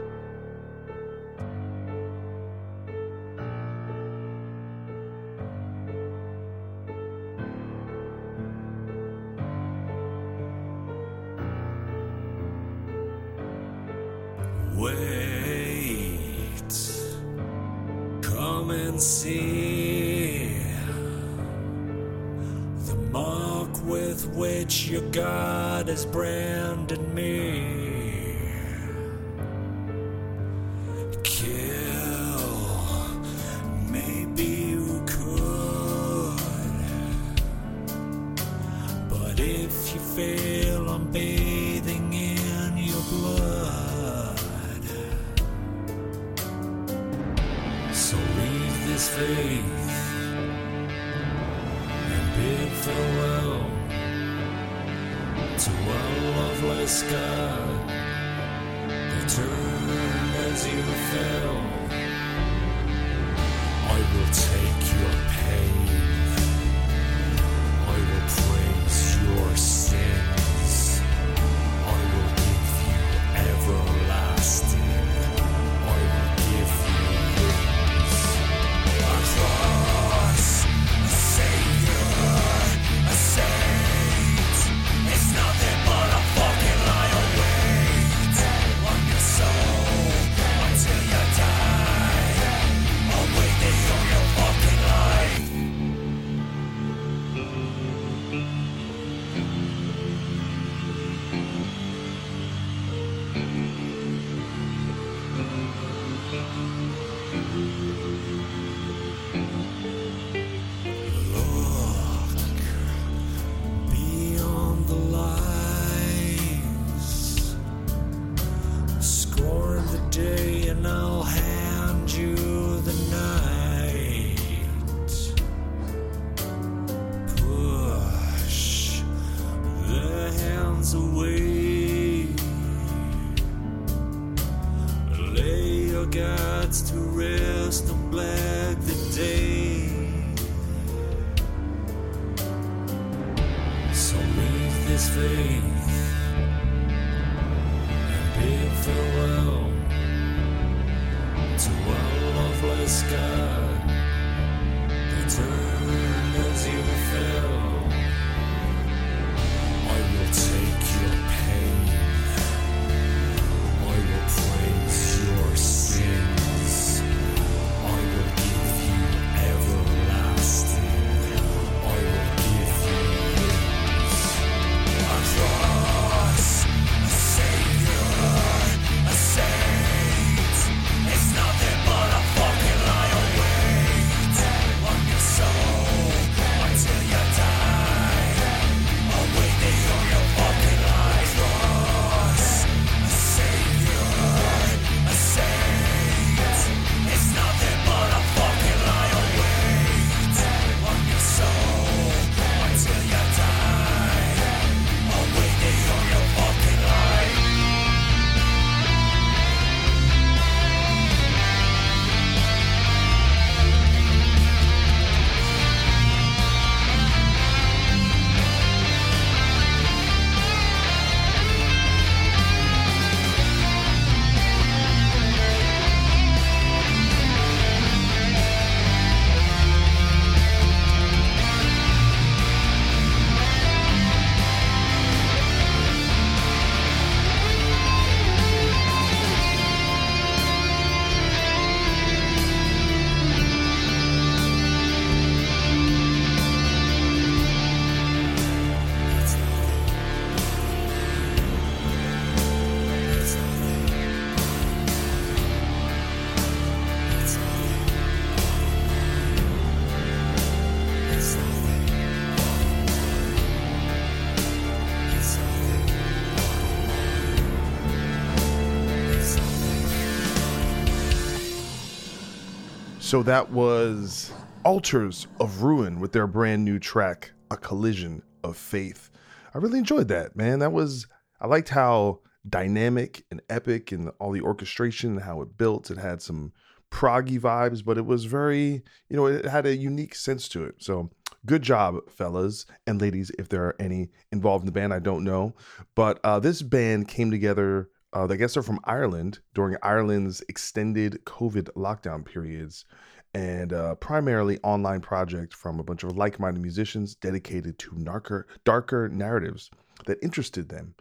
So 273.08 273.24
that 273.24 273.52
was 273.52 274.34
Altars 274.66 275.28
of 275.40 275.64
Ruin 275.64 276.02
with 276.02 276.12
their 276.12 276.28
brand 276.28 276.66
new 276.66 276.78
track, 276.78 277.32
A 277.50 277.56
Collision 277.56 278.22
of 278.44 278.58
Faith. 278.58 279.12
I 279.56 279.60
really 279.60 279.80
enjoyed 279.80 280.10
that, 280.10 280.36
man. 280.36 280.60
That 280.60 280.74
was, 280.74 281.08
I 281.40 281.48
liked 281.48 281.70
how 281.70 282.20
dynamic 282.50 283.24
and 283.32 283.42
epic 283.50 283.94
and 283.94 284.12
all 284.20 284.34
the 284.34 284.42
orchestration 284.42 285.12
and 285.12 285.22
how 285.22 285.42
it 285.42 285.58
built. 285.58 285.90
It 285.90 286.00
had 286.00 286.22
some 286.22 286.52
proggy 286.92 287.40
vibes, 287.40 287.82
but 287.82 287.98
it 287.98 288.06
was 288.06 288.26
very, 288.26 288.84
you 289.08 289.16
know, 289.16 289.28
it 289.28 289.46
had 289.46 289.66
a 289.66 289.78
unique 289.78 290.14
sense 290.14 290.50
to 290.50 290.66
it. 290.66 290.76
So 290.80 291.10
good 291.46 291.62
job, 291.62 292.10
fellas 292.10 292.66
and 292.86 293.00
ladies, 293.00 293.32
if 293.40 293.48
there 293.48 293.64
are 293.64 293.76
any 293.80 294.10
involved 294.34 294.64
in 294.64 294.66
the 294.66 294.78
band. 294.78 294.94
I 294.94 295.00
don't 295.00 295.24
know. 295.24 295.54
But 295.96 296.20
uh, 296.26 296.42
this 296.42 296.62
band 296.62 297.08
came 297.08 297.32
together 297.32 297.90
uh, 298.14 298.28
I 298.30 298.36
they're 298.36 298.64
from 298.64 298.80
Ireland 298.86 299.40
during 299.54 299.78
Ireland's 299.84 300.42
extended 300.48 301.20
COVID 301.26 301.70
lockdown 301.76 302.26
periods, 302.26 302.86
and 303.34 303.74
uh, 303.74 303.96
primarily 303.96 304.60
online 304.64 305.02
project 305.02 305.54
from 305.54 305.80
a 305.80 305.84
bunch 305.84 306.04
of 306.04 306.18
like-minded 306.18 306.62
musicians 306.62 307.16
dedicated 307.16 307.78
to 307.80 307.92
darker, 308.04 308.48
darker 308.64 309.10
narratives 309.10 309.70
that 310.06 310.18
interested 310.24 310.70
them. 310.70 310.96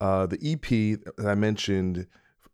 Uh, 0.00 0.26
the 0.26 0.38
EP 0.42 0.98
that 1.16 1.26
I 1.26 1.34
mentioned, 1.34 2.06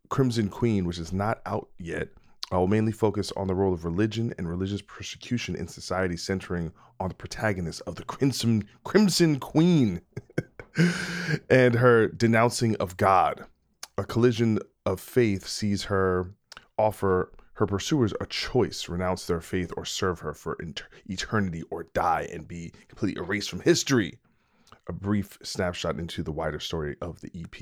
Crimson 0.09 0.49
Queen, 0.49 0.85
which 0.85 0.99
is 0.99 1.11
not 1.11 1.41
out 1.45 1.69
yet, 1.79 2.09
uh, 2.53 2.59
will 2.59 2.67
mainly 2.67 2.91
focus 2.91 3.31
on 3.35 3.47
the 3.47 3.55
role 3.55 3.73
of 3.73 3.85
religion 3.85 4.33
and 4.37 4.47
religious 4.47 4.81
persecution 4.83 5.55
in 5.55 5.67
society, 5.67 6.15
centering 6.15 6.71
on 6.99 7.09
the 7.09 7.15
protagonist 7.15 7.81
of 7.87 7.95
the 7.95 8.03
Crimson 8.03 8.67
Crimson 8.83 9.39
Queen 9.39 10.01
and 11.49 11.73
her 11.75 12.07
denouncing 12.07 12.75
of 12.75 12.97
God 12.97 13.45
a 13.97 14.03
collision 14.03 14.59
of 14.85 14.99
faith 14.99 15.47
sees 15.47 15.83
her 15.83 16.31
offer 16.77 17.31
her 17.53 17.65
pursuers 17.65 18.13
a 18.19 18.25
choice 18.25 18.89
renounce 18.89 19.25
their 19.27 19.39
faith 19.39 19.71
or 19.77 19.85
serve 19.85 20.19
her 20.19 20.33
for 20.33 20.57
inter- 20.59 20.87
eternity 21.07 21.63
or 21.69 21.85
die 21.93 22.27
and 22.33 22.47
be 22.47 22.73
completely 22.89 23.21
erased 23.21 23.49
from 23.49 23.61
history. 23.61 24.19
A 24.87 24.93
brief 24.93 25.39
snapshot 25.41 25.97
into 25.97 26.21
the 26.21 26.33
wider 26.33 26.59
story 26.59 26.97
of 27.01 27.21
the 27.21 27.31
ep 27.33 27.55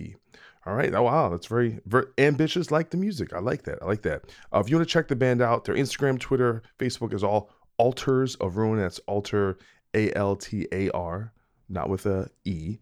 all 0.65 0.73
right 0.73 0.93
oh 0.93 1.03
wow 1.03 1.29
that's 1.29 1.47
very, 1.47 1.79
very 1.85 2.05
ambitious 2.17 2.71
like 2.71 2.89
the 2.89 2.97
music. 2.97 3.33
I 3.33 3.39
like 3.39 3.63
that 3.63 3.79
i 3.81 3.85
like 3.85 4.01
that. 4.01 4.23
Uh, 4.53 4.59
if 4.59 4.69
you 4.69 4.75
want 4.75 4.87
to 4.87 4.91
check 4.91 5.07
the 5.07 5.15
band 5.15 5.41
out 5.41 5.65
their 5.65 5.75
instagram 5.75 6.19
twitter 6.19 6.63
facebook 6.79 7.13
is 7.13 7.23
all 7.23 7.51
altars 7.77 8.35
of 8.35 8.57
ruin 8.57 8.79
that's 8.79 8.99
altar 8.99 9.57
a-l-t-a-r 9.93 11.33
not 11.69 11.89
with 11.89 12.05
a 12.07 12.29
e. 12.45 12.79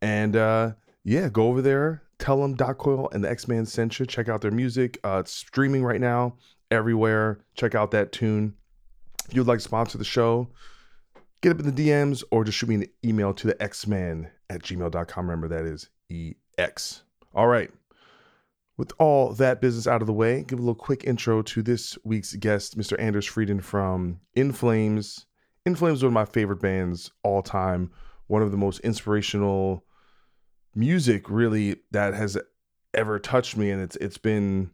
And 0.00 0.36
uh 0.36 0.72
yeah 1.02 1.28
go 1.28 1.48
over 1.48 1.60
there 1.60 2.03
tell 2.18 2.40
them 2.40 2.54
Doc 2.54 2.78
Coyle 2.78 3.08
and 3.12 3.22
the 3.24 3.30
X 3.30 3.48
Men 3.48 3.66
sent 3.66 3.98
you. 3.98 4.06
Check 4.06 4.28
out 4.28 4.40
their 4.40 4.50
music. 4.50 4.98
Uh, 5.04 5.18
it's 5.20 5.32
streaming 5.32 5.84
right 5.84 6.00
now 6.00 6.36
everywhere. 6.70 7.40
Check 7.54 7.74
out 7.74 7.90
that 7.92 8.12
tune. 8.12 8.54
If 9.28 9.34
you'd 9.34 9.46
like 9.46 9.58
to 9.58 9.64
sponsor 9.64 9.98
the 9.98 10.04
show, 10.04 10.48
get 11.40 11.52
up 11.52 11.60
in 11.60 11.74
the 11.74 11.88
DMs 11.88 12.22
or 12.30 12.44
just 12.44 12.58
shoot 12.58 12.68
me 12.68 12.74
an 12.76 12.86
email 13.04 13.32
to 13.34 13.46
the 13.46 13.62
Ex-Man 13.62 14.30
at 14.50 14.62
gmail.com. 14.62 15.30
Remember, 15.30 15.48
that 15.48 15.64
is 15.64 15.88
EX. 16.10 17.02
All 17.34 17.46
right. 17.46 17.70
With 18.76 18.92
all 18.98 19.32
that 19.34 19.60
business 19.60 19.86
out 19.86 20.00
of 20.00 20.06
the 20.06 20.12
way, 20.12 20.42
give 20.42 20.58
a 20.58 20.62
little 20.62 20.74
quick 20.74 21.04
intro 21.04 21.42
to 21.42 21.62
this 21.62 21.96
week's 22.04 22.34
guest, 22.34 22.76
Mr. 22.76 22.98
Anders 22.98 23.28
Fridén 23.28 23.62
from 23.62 24.20
In 24.34 24.52
Flames. 24.52 25.26
In 25.64 25.76
Flames 25.76 25.98
is 25.98 26.02
one 26.02 26.08
of 26.08 26.14
my 26.14 26.24
favorite 26.24 26.60
bands 26.60 27.12
all 27.22 27.40
time. 27.40 27.90
One 28.26 28.42
of 28.42 28.50
the 28.50 28.56
most 28.56 28.80
inspirational 28.80 29.84
music 30.74 31.28
really 31.28 31.76
that 31.90 32.14
has 32.14 32.38
ever 32.92 33.18
touched 33.18 33.56
me 33.56 33.70
and 33.70 33.82
it's 33.82 33.96
it's 33.96 34.18
been 34.18 34.70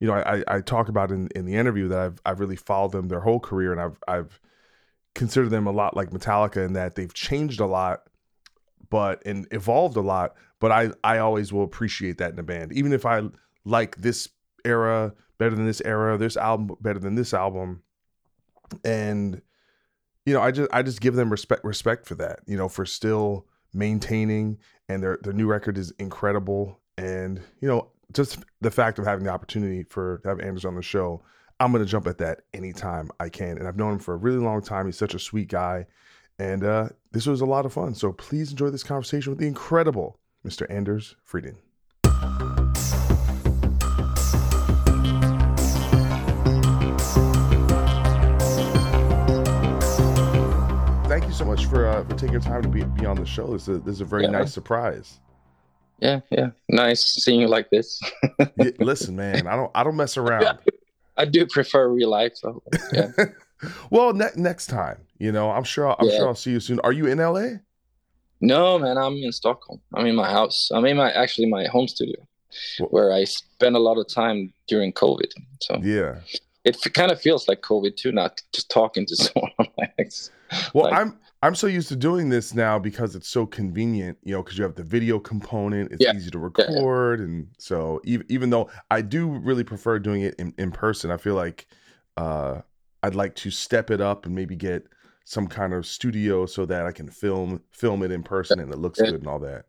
you 0.00 0.06
know 0.06 0.14
I 0.14 0.42
I 0.48 0.60
talk 0.60 0.88
about 0.88 1.10
in, 1.10 1.28
in 1.34 1.44
the 1.46 1.54
interview 1.54 1.88
that 1.88 1.98
I've 1.98 2.20
I've 2.26 2.40
really 2.40 2.56
followed 2.56 2.92
them 2.92 3.08
their 3.08 3.20
whole 3.20 3.40
career 3.40 3.72
and 3.72 3.80
I've 3.80 3.98
I've 4.06 4.40
considered 5.14 5.50
them 5.50 5.66
a 5.66 5.72
lot 5.72 5.96
like 5.96 6.10
Metallica 6.10 6.64
in 6.64 6.72
that 6.74 6.94
they've 6.94 7.12
changed 7.14 7.60
a 7.60 7.66
lot 7.66 8.02
but 8.90 9.22
and 9.24 9.46
evolved 9.50 9.96
a 9.96 10.00
lot 10.00 10.34
but 10.60 10.72
I 10.72 10.90
I 11.02 11.18
always 11.18 11.52
will 11.52 11.64
appreciate 11.64 12.18
that 12.18 12.32
in 12.32 12.38
a 12.38 12.42
band. 12.42 12.72
Even 12.72 12.92
if 12.92 13.04
I 13.04 13.22
like 13.64 13.96
this 13.96 14.28
era 14.64 15.12
better 15.38 15.54
than 15.54 15.66
this 15.66 15.82
era 15.84 16.16
this 16.16 16.36
album 16.36 16.76
better 16.80 16.98
than 16.98 17.14
this 17.14 17.34
album 17.34 17.82
and 18.84 19.42
you 20.24 20.32
know 20.32 20.40
I 20.40 20.50
just 20.50 20.70
I 20.72 20.82
just 20.82 21.00
give 21.00 21.14
them 21.14 21.30
respect 21.30 21.64
respect 21.64 22.06
for 22.06 22.14
that 22.16 22.40
you 22.46 22.56
know 22.56 22.68
for 22.68 22.86
still 22.86 23.46
maintaining 23.74 24.58
and 24.88 25.02
their 25.02 25.18
their 25.22 25.32
new 25.32 25.46
record 25.46 25.78
is 25.78 25.92
incredible. 25.98 26.80
And 26.96 27.40
you 27.60 27.68
know 27.68 27.88
just 28.12 28.38
the 28.60 28.70
fact 28.70 28.98
of 28.98 29.04
having 29.04 29.24
the 29.24 29.30
opportunity 29.30 29.84
for 29.84 30.18
to 30.18 30.28
have 30.28 30.40
Anders 30.40 30.64
on 30.64 30.74
the 30.74 30.82
show 30.82 31.22
I'm 31.60 31.72
to 31.72 31.84
jump 31.84 32.06
at 32.08 32.18
that 32.18 32.40
anytime 32.52 33.10
I 33.20 33.28
can. 33.28 33.58
And 33.58 33.68
I've 33.68 33.76
known 33.76 33.94
him 33.94 33.98
for 34.00 34.14
a 34.14 34.18
really 34.18 34.38
long 34.38 34.60
time. 34.60 34.86
He's 34.86 34.98
such 34.98 35.14
a 35.14 35.18
sweet 35.18 35.48
guy. 35.48 35.86
And 36.38 36.64
uh 36.64 36.88
this 37.12 37.26
was 37.26 37.40
a 37.40 37.46
lot 37.46 37.66
of 37.66 37.72
fun. 37.72 37.94
So 37.94 38.12
please 38.12 38.50
enjoy 38.50 38.70
this 38.70 38.82
conversation 38.82 39.30
with 39.30 39.38
the 39.38 39.46
incredible 39.46 40.18
Mr. 40.46 40.66
Anders 40.68 41.16
Fridén 41.28 41.56
much 51.54 51.66
for 51.66 51.86
uh, 51.86 52.02
for 52.04 52.14
taking 52.16 52.32
your 52.32 52.40
time 52.40 52.62
to 52.62 52.68
be 52.68 52.82
be 52.82 53.06
on 53.06 53.16
the 53.16 53.24
show. 53.26 53.52
This 53.52 53.68
is 53.68 53.76
a, 53.76 53.80
this 53.80 53.94
is 53.94 54.00
a 54.00 54.04
very 54.04 54.24
Yeah. 54.24 54.30
nice 54.30 54.52
surprise. 54.52 55.20
Yeah, 56.00 56.20
yeah. 56.30 56.50
Nice 56.68 57.04
seeing 57.22 57.40
you 57.40 57.46
like 57.46 57.70
this. 57.70 58.00
Yeah, 58.56 58.70
listen, 58.80 59.14
man, 59.14 59.46
I 59.46 59.54
don't 59.56 59.70
I 59.74 59.84
don't 59.84 59.96
mess 59.96 60.16
around. 60.22 60.58
I 61.16 61.24
do 61.24 61.46
prefer 61.46 61.88
real 61.88 62.10
life. 62.10 62.32
So 62.34 62.62
yeah. 62.92 63.10
well, 63.90 64.12
ne- 64.12 64.34
next 64.36 64.66
time, 64.66 64.98
you 65.18 65.30
know, 65.30 65.50
I'm 65.52 65.62
sure 65.64 65.86
I'll, 65.88 65.96
I'm 66.00 66.08
Yeah. 66.08 66.16
sure 66.16 66.26
I'll 66.28 66.34
see 66.34 66.50
you 66.50 66.60
soon. 66.60 66.80
Are 66.80 66.92
you 66.92 67.06
in 67.06 67.18
LA? 67.18 67.58
No, 68.40 68.78
man, 68.78 68.98
I'm 68.98 69.14
in 69.14 69.30
Stockholm. 69.32 69.80
I'm 69.94 70.06
in 70.06 70.16
my 70.16 70.28
house. 70.30 70.70
I'm 70.74 70.84
in 70.86 70.96
my 70.96 71.12
actually 71.12 71.48
my 71.48 71.66
home 71.66 71.86
studio, 71.86 72.16
Wh- 72.78 72.92
where 72.92 73.12
I 73.12 73.22
spent 73.24 73.76
a 73.76 73.78
lot 73.78 73.96
of 73.96 74.08
time 74.08 74.52
during 74.66 74.92
COVID. 74.92 75.30
So 75.60 75.78
Yeah. 75.82 76.16
it 76.64 76.76
f- 76.84 76.92
kind 76.92 77.12
of 77.12 77.20
feels 77.20 77.46
like 77.46 77.60
COVID 77.62 77.96
too, 77.96 78.10
not 78.10 78.42
just 78.52 78.68
talking 78.70 79.06
to 79.06 79.14
someone. 79.24 79.52
like, 79.78 80.10
Well, 80.74 80.90
Like- 80.90 80.94
I'm 81.00 81.16
I'm 81.44 81.54
so 81.54 81.66
used 81.66 81.88
to 81.88 81.96
doing 81.96 82.30
this 82.30 82.54
now 82.54 82.78
because 82.78 83.14
it's 83.14 83.28
so 83.28 83.44
convenient, 83.44 84.16
you 84.24 84.32
know, 84.32 84.42
because 84.42 84.56
you 84.56 84.64
have 84.64 84.76
the 84.76 84.82
video 84.82 85.18
component. 85.18 85.92
It's 85.92 86.02
Yeah. 86.02 86.14
easy 86.14 86.30
to 86.30 86.38
Yeah, 86.38 86.64
yeah. 86.70 86.74
record, 86.74 87.20
and 87.20 87.48
so 87.58 88.00
even 88.04 88.24
even 88.30 88.48
though 88.48 88.70
I 88.90 89.02
do 89.02 89.28
really 89.28 89.62
prefer 89.62 89.98
doing 89.98 90.22
it 90.22 90.34
in, 90.38 90.54
in 90.56 90.72
person, 90.72 91.10
I 91.10 91.18
feel 91.18 91.34
like 91.34 91.66
uh, 92.16 92.62
I'd 93.02 93.14
like 93.14 93.34
to 93.36 93.50
step 93.50 93.90
it 93.90 94.00
up 94.00 94.24
and 94.24 94.34
maybe 94.34 94.56
get 94.56 94.86
some 95.26 95.46
kind 95.46 95.74
of 95.74 95.84
studio 95.86 96.46
so 96.46 96.64
that 96.64 96.86
I 96.86 96.92
can 96.92 97.10
film 97.10 97.60
film 97.72 98.02
it 98.02 98.10
in 98.10 98.22
person 98.22 98.58
and 98.58 98.72
it 98.72 98.78
looks 98.78 98.98
Yeah. 98.98 99.10
good 99.10 99.20
and 99.20 99.28
all 99.28 99.40
that. 99.40 99.66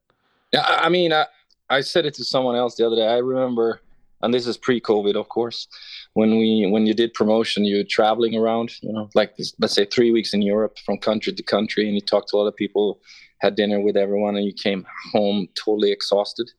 Yeah, 0.54 0.62
I 0.62 0.86
I 0.86 0.90
mean, 0.90 1.12
I, 1.12 1.26
I 1.70 1.82
said 1.82 2.06
it 2.06 2.14
to 2.14 2.24
someone 2.24 2.56
else 2.56 2.76
the 2.76 2.86
other 2.88 2.96
day. 2.96 3.06
I 3.08 3.18
remember, 3.18 3.82
and 4.22 4.34
this 4.34 4.48
is 4.48 4.56
pre-COVID, 4.56 5.16
of 5.16 5.28
course, 5.28 5.68
when 6.16 6.40
we 6.40 6.66
when 6.72 6.86
you 6.88 6.94
did 6.94 7.14
promotion, 7.14 7.66
you're 7.66 7.84
traveling 7.84 8.36
around, 8.36 8.72
you 8.82 8.92
know, 8.92 9.10
like 9.16 9.34
let's 9.60 9.76
say 9.76 9.86
three 9.86 10.12
weeks 10.12 10.34
in 10.34 10.42
Europe, 10.42 10.80
from 10.86 10.98
country 10.98 11.34
to 11.34 11.44
country, 11.44 11.86
and 11.86 11.94
you 11.94 12.02
talked 12.02 12.30
to 12.30 12.38
a 12.38 12.40
lot 12.40 12.48
of 12.48 12.56
people, 12.56 13.02
had 13.40 13.56
dinner 13.56 13.82
with 13.82 13.98
everyone, 13.98 14.38
and 14.38 14.46
you 14.46 14.54
came 14.54 14.88
home 15.12 15.48
totally 15.56 15.92
exhausted. 15.92 16.50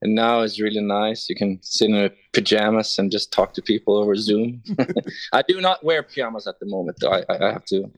And 0.00 0.14
now 0.14 0.40
it's 0.40 0.58
really 0.60 0.80
nice. 0.80 1.28
You 1.28 1.36
can 1.36 1.58
sit 1.62 1.90
in 1.90 2.10
pajamas 2.32 2.98
and 2.98 3.12
just 3.12 3.32
talk 3.32 3.52
to 3.52 3.62
people 3.62 3.96
over 3.98 4.16
Zoom. 4.16 4.62
I 5.32 5.42
do 5.42 5.60
not 5.60 5.84
wear 5.84 6.02
pajamas 6.02 6.46
at 6.46 6.58
the 6.58 6.66
moment, 6.66 6.96
though. 6.98 7.12
I, 7.12 7.22
I 7.28 7.52
have 7.52 7.66
to, 7.66 7.88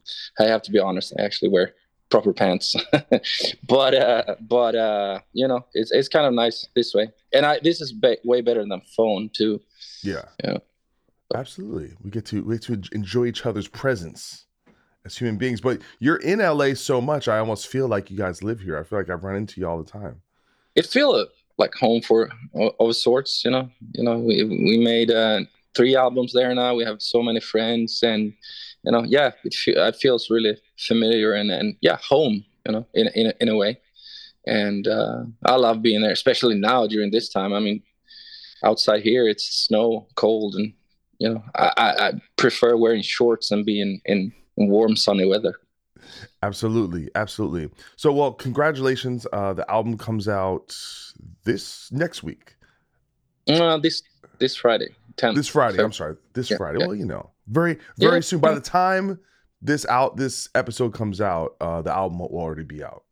I 0.41 0.45
have 0.45 0.63
to 0.63 0.73
be 0.73 0.81
honest. 0.81 1.15
I 1.17 1.23
actually 1.23 1.49
wear 1.49 1.75
proper 2.11 2.33
pants 2.35 2.77
but 3.67 3.95
uh 3.95 4.37
but 4.41 4.75
uh 4.77 5.19
you 5.33 5.49
know 5.49 5.65
it's 5.73 5.91
it's 5.91 6.07
kind 6.07 6.27
of 6.27 6.35
nice 6.35 6.69
this 6.77 6.95
way 6.95 7.11
and 7.33 7.45
i 7.47 7.59
this 7.65 7.81
is 7.81 7.93
ba- 7.93 8.19
way 8.25 8.41
better 8.43 8.61
than 8.61 8.81
phone 8.97 9.29
too 9.33 9.59
Yeah. 10.03 10.23
Yeah. 10.45 10.59
Absolutely. 11.35 11.95
We 12.03 12.11
get 12.11 12.25
to 12.27 12.43
we 12.45 12.55
get 12.55 12.63
to 12.65 12.81
enjoy 12.93 13.27
each 13.27 13.45
other's 13.45 13.69
presence 13.69 14.47
as 15.05 15.17
human 15.19 15.37
beings. 15.37 15.61
But 15.61 15.83
you're 15.99 16.17
in 16.17 16.39
LA 16.39 16.75
so 16.75 17.01
much, 17.01 17.29
I 17.29 17.39
almost 17.39 17.67
feel 17.67 17.89
like 17.89 18.11
you 18.11 18.17
guys 18.17 18.43
live 18.43 18.61
here. 18.61 18.79
I 18.79 18.85
feel 18.85 18.99
like 18.99 19.11
I've 19.11 19.25
run 19.25 19.37
into 19.37 19.61
you 19.61 19.69
all 19.69 19.83
the 19.83 19.91
time. 19.91 20.23
it 20.77 20.87
feel 20.87 21.11
uh, 21.11 21.25
like 21.59 21.75
home 21.75 22.03
for 22.03 22.31
of 22.81 22.97
sorts 22.97 23.45
you 23.45 23.51
know 23.51 23.69
you 23.93 24.03
know 24.03 24.19
we 24.19 24.43
we 24.45 24.79
made 24.79 25.11
uh 25.11 25.41
three 25.77 25.95
albums 25.97 26.33
there 26.33 26.55
now 26.55 26.75
we 26.75 26.85
have 26.85 27.01
so 27.01 27.23
many 27.23 27.41
friends 27.41 28.03
and 28.03 28.33
you 28.85 28.93
know 28.93 29.05
yeah 29.05 29.31
it, 29.45 29.55
fe- 29.55 29.75
it 29.77 29.97
feels 29.97 30.31
really 30.31 30.57
familiar 30.79 31.33
and 31.35 31.51
and 31.51 31.77
yeah 31.81 31.97
home 32.09 32.45
you 32.67 32.73
know 32.73 32.87
in 32.95 33.09
in 33.15 33.33
in 33.41 33.49
a 33.49 33.57
way 33.57 33.79
and 34.47 34.89
uh 34.89 35.23
i 35.47 35.55
love 35.55 35.81
being 35.83 36.03
there 36.03 36.13
especially 36.13 36.57
now 36.57 36.87
during 36.87 37.11
this 37.11 37.29
time 37.29 37.53
i 37.53 37.61
mean 37.61 37.83
outside 38.65 39.03
here 39.03 39.29
it's 39.29 39.45
snow 39.67 40.07
cold 40.17 40.55
and 40.57 40.73
you 41.19 41.29
know 41.29 41.43
i 41.55 41.73
i, 41.77 42.07
I 42.09 42.13
prefer 42.37 42.77
wearing 42.77 43.03
shorts 43.03 43.51
and 43.51 43.65
being 43.65 44.01
in, 44.05 44.33
in 44.57 44.69
warm 44.69 44.97
sunny 44.97 45.27
weather 45.27 45.55
Absolutely, 46.43 47.09
absolutely. 47.15 47.71
So, 47.97 48.13
well, 48.13 48.33
congratulations. 48.33 49.27
Uh, 49.33 49.55
the 49.55 49.69
album 49.71 49.97
comes 49.97 50.29
out 50.29 50.77
this 51.45 51.91
next 51.91 52.23
week, 52.23 52.57
uh, 53.49 53.79
this 53.79 54.03
this 54.39 54.55
friday 54.55 54.89
10th 55.17 55.35
this 55.37 55.49
Friday. 55.49 55.79
Feb- 55.79 55.85
I'm 55.85 55.93
sorry, 55.93 56.17
this 56.35 56.51
Yeah, 56.51 56.59
Friday. 56.59 56.81
yeah. 56.81 56.87
Well, 56.89 56.97
you 56.97 57.07
know, 57.07 57.31
very, 57.47 57.79
very 57.97 58.17
Yeah, 58.17 58.21
soon. 58.21 58.41
By 58.41 58.53
the 58.53 58.61
time 58.61 59.19
this 59.63 59.87
out, 59.87 60.17
this 60.19 60.49
episode 60.55 60.93
comes 60.93 61.21
out, 61.23 61.57
uh, 61.61 61.81
the 61.81 61.95
album 61.95 62.19
will 62.19 62.27
already 62.29 62.65
be 62.65 62.85
out. 62.85 63.05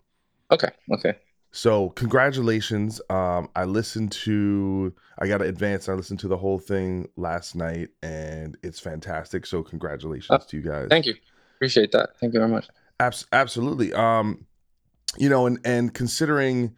okay 0.50 0.68
okay 0.92 1.14
So, 1.52 1.90
congratulations. 1.90 3.00
Um, 3.10 3.48
I 3.54 3.64
listened 3.64 4.10
to, 4.12 4.92
I 5.18 5.28
got 5.28 5.38
to 5.38 5.44
advance. 5.44 5.88
I 5.88 5.92
listened 5.92 6.18
to 6.20 6.28
the 6.28 6.36
whole 6.36 6.58
thing 6.58 7.08
last 7.16 7.54
night, 7.54 7.90
and 8.02 8.56
it's 8.62 8.80
fantastic. 8.80 9.44
So, 9.46 9.62
congratulations 9.62 10.46
to 10.46 10.56
you 10.56 10.62
guys. 10.62 10.88
Thank 10.88 11.06
you 11.06 11.14
appreciate 11.62 11.92
that 11.92 12.10
thank 12.18 12.34
you 12.34 12.40
very 12.40 12.50
much 12.50 12.66
Abs- 12.98 13.26
absolutely. 13.32 13.92
Um, 13.92 14.46
you 15.18 15.28
know, 15.28 15.46
and 15.46 15.58
and 15.64 15.92
considering 15.92 16.74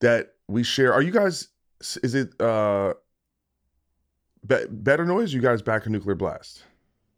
that 0.00 0.34
we 0.48 0.62
share, 0.62 0.92
are 0.92 1.02
you 1.02 1.10
guys? 1.10 1.48
Is 2.02 2.14
it 2.14 2.38
uh, 2.40 2.94
be- 4.46 4.66
better 4.70 5.04
noise? 5.04 5.32
You 5.32 5.40
guys 5.40 5.62
back 5.62 5.86
a 5.86 5.90
Nuclear 5.90 6.14
Blast? 6.14 6.62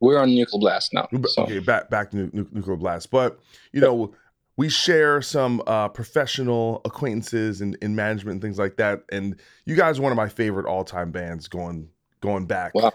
We're 0.01 0.19
on 0.19 0.35
Nuclear 0.35 0.61
Blast 0.61 0.93
now. 0.93 1.09
So, 1.27 1.43
Okay, 1.45 1.61
back 1.61 1.89
back 1.89 2.13
nu- 2.13 2.31
Nuclear 2.33 2.77
Blast. 2.77 3.11
But 3.11 3.39
you 3.73 3.81
know, 3.81 4.13
we 4.59 4.69
share 4.69 5.23
some 5.23 5.63
uh, 5.69 5.89
professional 5.89 6.83
acquaintances 6.85 7.61
and 7.61 7.77
in 7.81 7.95
management 7.95 8.33
and 8.35 8.43
things 8.43 8.59
like 8.59 8.77
that. 8.77 9.05
And 9.11 9.41
you 9.65 9.77
guys 9.77 9.99
are 9.99 10.03
one 10.03 10.11
of 10.13 10.17
my 10.17 10.29
favorite 10.29 10.67
all 10.67 10.85
time 10.85 11.13
bands 11.13 11.47
going 11.49 11.89
going 12.21 12.45
back. 12.47 12.75
Wow. 12.75 12.93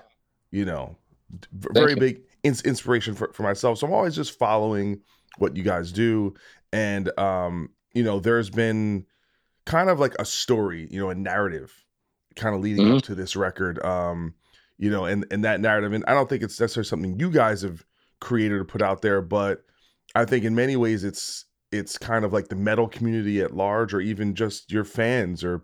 You 0.51 0.65
know, 0.65 0.97
d- 1.39 1.47
v- 1.53 1.67
Thank 1.73 1.73
very 1.73 1.91
you. 1.91 1.97
big 1.99 2.21
ins- 2.43 2.61
inspiration 2.63 3.15
for, 3.15 3.31
for 3.33 3.43
myself. 3.43 3.79
So 3.79 3.87
I'm 3.87 3.93
always 3.93 4.13
just 4.15 4.37
following 4.37 4.99
what 5.37 5.55
you 5.55 5.63
guys 5.63 5.91
do. 5.93 6.33
And 6.73 7.17
um, 7.17 7.69
you 7.93 8.03
know, 8.03 8.19
there's 8.19 8.49
been 8.49 9.05
kind 9.65 9.89
of 9.89 9.99
like 10.01 10.15
a 10.19 10.25
story, 10.25 10.87
you 10.91 10.99
know, 10.99 11.09
a 11.09 11.15
narrative 11.15 11.71
kind 12.35 12.53
of 12.55 12.61
leading 12.61 12.85
Mm-hmm. 12.87 12.97
up 12.97 13.03
to 13.03 13.15
this 13.15 13.35
record. 13.37 13.83
Um, 13.85 14.33
you 14.77 14.91
know, 14.91 15.05
and 15.05 15.25
and 15.31 15.45
that 15.45 15.61
narrative, 15.61 15.93
and 15.93 16.03
I 16.07 16.13
don't 16.13 16.27
think 16.27 16.43
it's 16.43 16.59
necessarily 16.59 16.87
something 16.87 17.17
you 17.19 17.31
guys 17.31 17.61
have 17.61 17.85
created 18.19 18.57
or 18.59 18.65
put 18.65 18.81
out 18.81 19.01
there, 19.01 19.21
but 19.21 19.63
I 20.13 20.25
think 20.25 20.43
in 20.43 20.55
many 20.55 20.75
ways 20.75 21.03
it's 21.05 21.45
it's 21.73 21.97
kind 21.97 22.23
of 22.23 22.31
like 22.31 22.47
the 22.47 22.55
metal 22.55 22.87
community 22.87 23.41
at 23.41 23.55
large, 23.55 23.93
or 23.93 23.99
even 24.01 24.35
just 24.35 24.71
your 24.71 24.83
fans, 24.85 25.43
or 25.43 25.63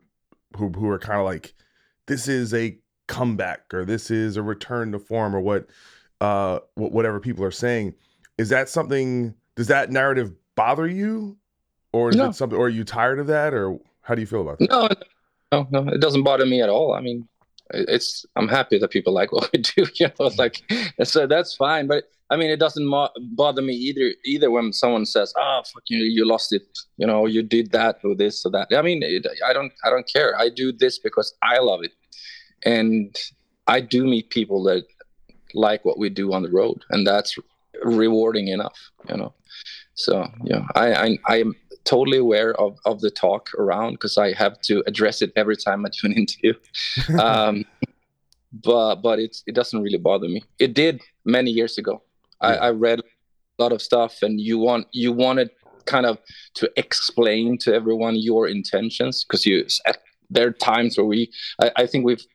who 0.58 0.70
who 0.70 0.90
are 0.90 1.00
kind 1.00 1.20
of 1.20 1.26
like, 1.26 1.54
this 2.08 2.28
is 2.28 2.54
a 2.54 2.78
comeback, 3.08 3.72
or 3.74 3.86
this 3.86 4.10
is 4.12 4.36
a 4.36 4.42
return 4.42 4.92
to 4.92 5.00
form, 5.00 5.36
or 5.36 5.40
what, 5.40 5.68
uh, 6.20 6.60
whatever 6.76 7.20
people 7.20 7.46
are 7.46 7.52
saying. 7.52 7.94
Is 8.40 8.50
that 8.50 8.68
something? 8.68 9.36
Does 9.56 9.68
that 9.68 9.92
narrative 9.92 10.34
bother 10.56 10.88
you, 10.88 11.38
or 11.94 12.10
is 12.10 12.16
No. 12.18 12.30
it 12.30 12.34
something? 12.34 12.58
Or 12.58 12.66
are 12.66 12.70
you 12.70 12.84
tired 12.84 13.20
of 13.20 13.28
that, 13.28 13.54
or 13.54 13.80
how 14.02 14.16
do 14.16 14.22
you 14.22 14.28
feel 14.28 14.42
about 14.42 14.58
that? 14.60 14.70
no, 14.70 14.90
no, 15.52 15.68
no, 15.84 15.94
it 15.94 16.02
doesn't 16.02 16.24
bother 16.24 16.46
me 16.48 16.62
at 16.62 16.70
all. 16.70 16.94
I 16.94 17.02
mean, 17.02 17.29
it's 17.74 18.26
I'm 18.36 18.48
happy 18.48 18.78
that 18.80 18.90
people 18.90 19.14
like 19.14 19.32
what 19.32 19.50
we 19.54 19.60
do. 19.60 19.86
You 19.96 20.10
know, 20.20 20.32
like 20.38 20.62
so 21.04 21.24
uh, 21.24 21.28
that's 21.28 21.56
fine. 21.56 21.88
But 21.88 22.06
I 22.30 22.38
mean, 22.38 22.50
it 22.50 22.60
doesn't 22.60 22.88
bother 23.36 23.62
me 23.62 23.74
either. 23.74 24.14
Either 24.26 24.52
when 24.52 24.74
someone 24.74 25.06
says, 25.06 25.34
"Oh, 25.38 25.62
fuck 25.74 25.84
you, 25.88 26.04
you 26.04 26.26
lost 26.26 26.54
it," 26.54 26.68
you 26.98 27.08
know, 27.08 27.26
you 27.26 27.44
did 27.44 27.72
that 27.72 28.00
or 28.04 28.16
this 28.16 28.46
or 28.46 28.52
that. 28.52 28.68
I 28.76 28.82
mean, 28.82 29.02
it, 29.04 29.26
I 29.46 29.54
don't, 29.54 29.72
I 29.84 29.90
don't 29.90 30.08
care. 30.12 30.38
I 30.38 30.50
do 30.50 30.72
this 30.72 31.00
because 31.00 31.34
I 31.42 31.60
love 31.60 31.84
it, 31.84 31.94
and 32.64 33.16
I 33.68 33.82
do 33.82 34.06
meet 34.06 34.30
people 34.30 34.64
that 34.64 34.86
like 35.54 35.84
what 35.86 35.98
we 35.98 36.10
do 36.10 36.34
on 36.34 36.44
the 36.44 36.52
road, 36.52 36.84
and 36.92 37.06
that's 37.06 37.38
rewarding 37.84 38.50
enough. 38.50 38.78
You 39.10 39.18
know, 39.18 39.34
so 39.96 40.28
yeah, 40.44 40.66
I, 40.76 40.94
I, 40.94 41.18
I 41.28 41.38
am 41.40 41.56
totally 41.90 42.20
aware 42.20 42.54
of, 42.60 42.78
of 42.86 43.02
the 43.02 43.10
talk 43.10 43.50
around 43.58 43.94
because 43.94 44.16
I 44.18 44.34
have 44.34 44.62
to 44.62 44.84
address 44.86 45.22
it 45.24 45.32
every 45.36 45.58
time 45.58 45.86
I 45.86 45.90
do 45.90 46.08
an 46.10 46.14
interview. 46.24 46.54
um, 47.20 47.66
but 48.52 48.96
but 49.08 49.20
it's 49.20 49.44
it 49.48 49.56
doesn't 49.56 49.82
really 49.82 49.98
bother 49.98 50.28
me. 50.28 50.44
It 50.60 50.74
did 50.74 51.02
many 51.26 51.52
years 51.52 51.78
ago. 51.78 52.02
I, 52.42 52.54
Yeah. 52.54 52.68
I 52.68 52.70
read 52.72 53.00
a 53.00 53.64
lot 53.64 53.72
of 53.72 53.82
stuff, 53.82 54.14
and 54.22 54.40
you 54.40 54.58
want 54.58 54.88
you 54.92 55.12
wanted 55.26 55.50
kind 55.86 56.06
of 56.06 56.18
to 56.60 56.66
explain 56.84 57.58
to 57.64 57.74
everyone 57.74 58.16
your 58.16 58.48
intentions 58.48 59.24
because 59.24 59.46
you 59.46 59.66
at, 59.86 59.98
there 60.30 60.48
are 60.48 60.52
times 60.52 60.98
where 60.98 61.10
we 61.14 61.32
I, 61.64 61.72
I 61.82 61.86
think 61.88 62.06
we've 62.06 62.26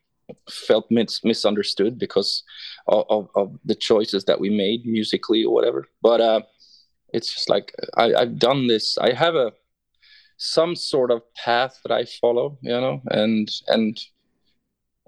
felt 0.49 0.85
mis- 0.89 1.23
misunderstood 1.23 1.99
because 1.99 2.43
of, 2.87 3.05
of, 3.09 3.29
of 3.35 3.59
the 3.63 3.75
choices 3.75 4.25
that 4.25 4.39
we 4.39 4.49
made 4.49 4.85
musically 4.85 5.43
or 5.43 5.53
whatever. 5.53 5.87
But 6.01 6.19
uh, 6.21 6.41
it's 7.15 7.33
just 7.33 7.49
like 7.49 7.73
I, 7.97 8.13
I've 8.13 8.37
done 8.37 8.67
this. 8.67 8.97
I 8.97 9.13
have 9.13 9.35
a 9.35 9.53
some 10.37 10.75
sort 10.75 11.11
of 11.11 11.21
path 11.33 11.79
that 11.83 11.93
I 11.93 12.05
follow, 12.05 12.57
you 12.61 12.71
know, 12.71 13.01
and 13.07 13.49
and 13.67 13.99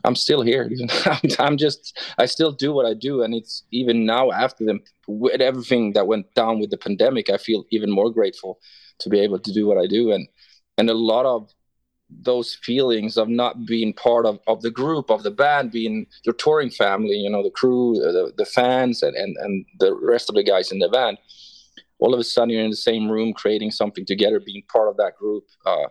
I'm 0.03 0.15
still 0.15 0.41
here. 0.41 0.69
I'm, 1.39 1.57
just 1.57 1.99
I 2.17 2.25
still 2.25 2.51
do 2.51 2.71
what 2.71 2.85
I 2.85 2.93
do, 2.93 3.23
and 3.23 3.33
it's 3.33 3.63
even 3.71 4.05
now 4.05 4.31
after 4.31 4.63
them 4.65 4.81
with 5.07 5.41
everything 5.41 5.93
that 5.93 6.07
went 6.07 6.33
down 6.33 6.59
with 6.59 6.69
the 6.69 6.77
pandemic, 6.77 7.29
I 7.29 7.37
feel 7.37 7.65
even 7.71 7.91
more 7.91 8.11
grateful 8.11 8.59
to 8.99 9.09
be 9.09 9.19
able 9.19 9.39
to 9.39 9.53
do 9.53 9.67
what 9.67 9.77
I 9.77 9.87
do, 9.87 10.11
and 10.11 10.27
and 10.77 10.89
a 10.89 10.93
lot 10.93 11.25
of 11.25 11.49
those 12.09 12.55
feelings 12.63 13.17
of 13.17 13.27
not 13.27 13.65
being 13.65 13.93
part 13.93 14.25
of, 14.25 14.39
of 14.47 14.61
the 14.61 14.71
group 14.71 15.11
of 15.11 15.23
the 15.23 15.31
band 15.31 15.71
being 15.71 16.05
your 16.23 16.35
touring 16.35 16.69
family 16.69 17.17
you 17.17 17.29
know 17.29 17.43
the 17.43 17.49
crew 17.49 17.95
the, 17.95 18.31
the 18.37 18.45
fans 18.45 19.03
and, 19.03 19.13
and 19.17 19.35
and 19.41 19.65
the 19.79 19.93
rest 19.93 20.29
of 20.29 20.35
the 20.35 20.43
guys 20.43 20.71
in 20.71 20.79
the 20.79 20.87
band 20.87 21.17
all 21.99 22.13
of 22.13 22.19
a 22.19 22.23
sudden 22.23 22.49
you're 22.49 22.63
in 22.63 22.69
the 22.69 22.75
same 22.75 23.09
room 23.09 23.33
creating 23.33 23.71
something 23.71 24.05
together, 24.05 24.39
being 24.39 24.63
part 24.71 24.89
of 24.89 24.97
that 24.97 25.15
group. 25.17 25.45
Uh, 25.65 25.87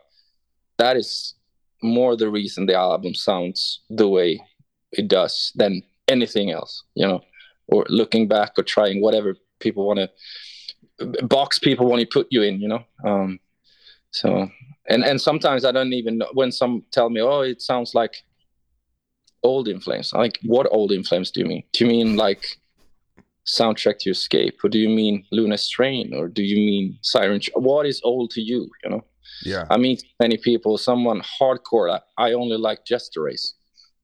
that 0.78 0.96
is 0.96 1.34
more 1.82 2.16
the 2.16 2.30
reason 2.30 2.66
the 2.66 2.74
album 2.74 3.14
sounds 3.14 3.80
the 3.90 4.08
way 4.08 4.40
it 4.92 5.08
does 5.08 5.52
than 5.54 5.82
anything 6.08 6.50
else, 6.50 6.84
you 6.94 7.06
know, 7.06 7.20
or 7.68 7.84
looking 7.88 8.28
back 8.28 8.52
or 8.56 8.62
trying 8.62 9.00
whatever 9.00 9.36
people 9.60 9.86
want 9.86 9.98
to 9.98 10.10
box 11.26 11.58
people 11.58 11.86
want 11.86 12.00
to 12.00 12.06
put 12.06 12.26
you 12.30 12.42
in, 12.42 12.60
you 12.60 12.68
know. 12.68 12.84
Um, 13.04 13.38
so 14.10 14.48
and 14.88 15.04
and 15.04 15.20
sometimes 15.20 15.64
I 15.64 15.72
don't 15.72 15.92
even 15.92 16.18
know 16.18 16.28
when 16.32 16.52
some 16.52 16.84
tell 16.92 17.10
me, 17.10 17.20
oh, 17.20 17.40
it 17.40 17.60
sounds 17.60 17.94
like 17.94 18.24
old 19.42 19.68
In 19.68 19.80
Flames. 19.80 20.12
Like, 20.12 20.38
what 20.42 20.66
old 20.70 20.92
In 20.92 21.04
Flames 21.04 21.30
do 21.30 21.40
you 21.40 21.46
mean? 21.46 21.64
Do 21.72 21.84
you 21.84 21.90
mean 21.90 22.16
like 22.16 22.44
soundtrack 23.46 23.98
to 24.00 24.10
Escape, 24.10 24.58
or 24.64 24.68
do 24.68 24.78
you 24.78 24.88
mean 24.88 25.24
Lunar 25.32 25.56
Strain, 25.56 26.14
or 26.14 26.28
do 26.28 26.42
you 26.42 26.56
mean 26.56 26.98
Siren? 27.02 27.40
What 27.54 27.86
is 27.86 28.00
old 28.04 28.30
to 28.32 28.40
you? 28.40 28.70
You 28.84 28.90
know. 28.90 29.04
Yeah. 29.42 29.64
I 29.70 29.76
meet 29.76 30.02
many 30.20 30.36
people. 30.38 30.78
Someone 30.78 31.20
hardcore. 31.20 32.00
I 32.16 32.32
only 32.32 32.56
like 32.56 32.84
Jester 32.84 33.22
Race 33.22 33.54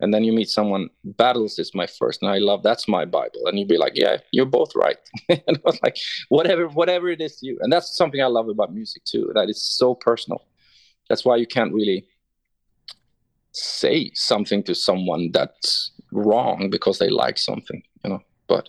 and 0.02 0.12
then 0.12 0.24
you 0.24 0.32
meet 0.32 0.50
someone 0.50 0.90
battles 1.04 1.58
is 1.58 1.74
my 1.74 1.86
first 1.86 2.20
and 2.20 2.30
i 2.30 2.38
love 2.38 2.62
that's 2.62 2.86
my 2.86 3.04
bible 3.06 3.46
and 3.46 3.58
you'd 3.58 3.68
be 3.68 3.78
like 3.78 3.92
yeah 3.94 4.18
you're 4.32 4.44
both 4.44 4.74
right 4.74 4.98
and 5.30 5.40
i 5.48 5.60
was 5.64 5.78
like 5.82 5.96
whatever 6.28 6.68
whatever 6.68 7.08
it 7.08 7.20
is 7.20 7.36
to 7.36 7.46
you 7.46 7.58
and 7.62 7.72
that's 7.72 7.96
something 7.96 8.20
i 8.20 8.26
love 8.26 8.48
about 8.48 8.74
music 8.74 9.02
too 9.04 9.30
that 9.34 9.48
it's 9.48 9.62
so 9.62 9.94
personal 9.94 10.44
that's 11.08 11.24
why 11.24 11.36
you 11.36 11.46
can't 11.46 11.72
really 11.72 12.04
say 13.52 14.10
something 14.14 14.62
to 14.62 14.74
someone 14.74 15.30
that's 15.32 15.92
wrong 16.10 16.68
because 16.70 16.98
they 16.98 17.08
like 17.08 17.38
something 17.38 17.82
you 18.04 18.10
know 18.10 18.20
but 18.48 18.68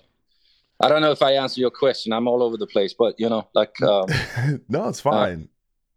i 0.81 0.89
don't 0.89 1.01
know 1.01 1.11
if 1.11 1.21
i 1.21 1.33
answer 1.33 1.61
your 1.61 1.71
question. 1.71 2.13
I'm 2.13 2.27
all 2.27 2.43
over 2.43 2.57
the 2.57 2.67
place 2.67 2.93
but 2.93 3.15
you 3.19 3.29
know 3.29 3.47
like 3.53 3.79
um, 3.81 4.07
no 4.69 4.87
it's 4.89 4.99
fine. 4.99 5.43
uh, 5.43 5.47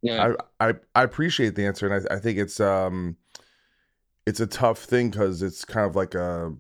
yeah. 0.03 0.35
I, 0.61 0.69
I 0.69 0.75
i 0.95 1.03
appreciate 1.03 1.55
the 1.55 1.67
answer 1.67 1.87
and 1.87 2.09
i, 2.09 2.15
I 2.15 2.19
think 2.19 2.39
it's 2.39 2.61
um 2.61 3.17
it's 4.27 4.41
a 4.41 4.47
tough 4.47 4.81
thing 4.81 5.11
because 5.11 5.43
it's 5.43 5.65
kind 5.65 5.89
of 5.89 5.97
like 5.97 6.15
a 6.15 6.53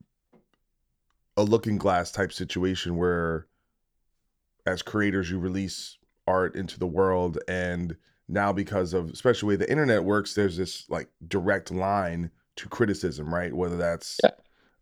a 1.36 1.42
looking 1.42 1.76
glass 1.76 2.10
type 2.10 2.32
situation 2.32 2.96
where 2.96 3.46
as 4.64 4.82
creators 4.82 5.30
you 5.30 5.38
release 5.38 5.98
art 6.26 6.56
into 6.56 6.78
the 6.78 6.86
world 6.86 7.38
and 7.46 7.96
now 8.28 8.52
because 8.52 8.92
of 8.92 9.10
especially 9.10 9.56
the 9.56 9.60
way 9.60 9.66
the 9.66 9.70
internet 9.70 10.02
works 10.02 10.34
there's 10.34 10.56
this 10.56 10.88
like 10.88 11.08
direct 11.28 11.70
line 11.70 12.30
to 12.56 12.68
criticism 12.68 13.32
right? 13.32 13.54
Whether 13.54 13.76
that's 13.76 14.18
yeah. 14.22 14.30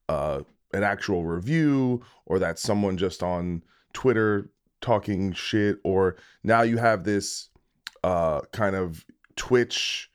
uh, 0.09 0.43
an 0.75 0.83
actual 0.83 1.25
review 1.25 2.03
or 2.27 2.39
that's 2.39 2.61
someone 2.61 2.97
just 2.97 3.23
on 3.23 3.63
twitter 3.93 4.51
talking 4.81 5.33
shit 5.33 5.79
or 5.85 6.17
now 6.43 6.61
you 6.63 6.77
have 6.77 7.05
this 7.05 7.49
uh, 8.03 8.41
kind 8.53 8.77
of 8.77 9.05
twitch 9.37 10.11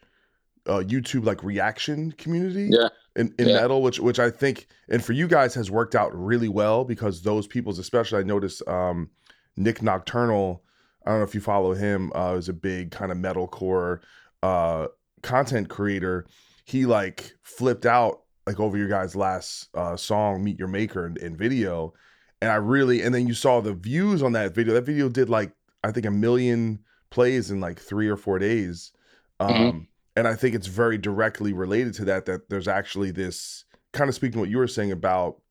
uh, 0.67 0.83
YouTube 0.85 1.25
like 1.25 1.43
reaction 1.43 2.11
community 2.11 2.69
yeah. 2.71 2.89
in, 3.15 3.33
in 3.39 3.47
Yeah. 3.47 3.61
metal, 3.61 3.81
which 3.81 3.99
which 3.99 4.19
I 4.19 4.29
think 4.29 4.67
and 4.87 5.03
for 5.03 5.13
you 5.13 5.27
guys 5.27 5.55
has 5.55 5.71
worked 5.71 5.95
out 5.95 6.11
really 6.13 6.49
well 6.49 6.85
because 6.85 7.23
those 7.23 7.47
people's 7.47 7.79
especially 7.79 8.19
I 8.19 8.23
noticed 8.23 8.61
um, 8.67 9.09
Nick 9.57 9.81
Nocturnal. 9.81 10.63
I 11.05 11.09
don't 11.09 11.19
know 11.19 11.25
if 11.25 11.33
you 11.33 11.41
follow 11.41 11.73
him. 11.73 12.11
Uh, 12.13 12.35
is 12.37 12.49
a 12.49 12.53
big 12.53 12.91
kind 12.91 13.11
of 13.11 13.17
metalcore 13.17 14.01
uh, 14.43 14.87
content 15.23 15.69
creator. 15.69 16.27
He 16.65 16.85
like 16.85 17.33
flipped 17.41 17.87
out 17.87 18.21
like 18.49 18.59
over 18.59 18.77
your 18.77 18.87
guys' 18.87 19.15
last 19.15 19.69
uh, 19.75 19.95
song, 19.95 20.43
"Meet 20.43 20.57
Your 20.57 20.67
Maker" 20.67 21.05
in, 21.05 21.17
in 21.17 21.37
video, 21.37 21.93
and 22.41 22.51
I 22.51 22.55
really 22.55 23.03
and 23.03 23.13
then 23.13 23.27
you 23.27 23.35
saw 23.35 23.61
the 23.61 23.73
views 23.73 24.23
on 24.23 24.31
that 24.33 24.55
video. 24.55 24.73
That 24.73 24.85
video 24.85 25.07
did 25.07 25.29
like 25.29 25.51
I 25.83 25.91
think 25.91 26.07
a 26.07 26.11
million 26.11 26.79
plays 27.11 27.51
in 27.51 27.61
like 27.61 27.79
three 27.79 28.07
or 28.09 28.17
four 28.17 28.39
days. 28.39 28.91
Um, 29.39 29.53
Mhm. 29.55 29.87
And 30.15 30.27
I 30.27 30.35
think 30.35 30.55
it's 30.55 30.67
very 30.67 30.97
directly 30.97 31.53
related 31.53 31.93
to 31.95 32.05
that. 32.05 32.25
That 32.25 32.49
there's 32.49 32.67
actually 32.67 33.11
this 33.11 33.65
kind 33.93 34.09
of 34.09 34.15
speaking 34.15 34.33
to 34.33 34.39
what 34.39 34.49
you 34.49 34.57
were 34.57 34.67
saying 34.67 34.91
about 34.91 35.41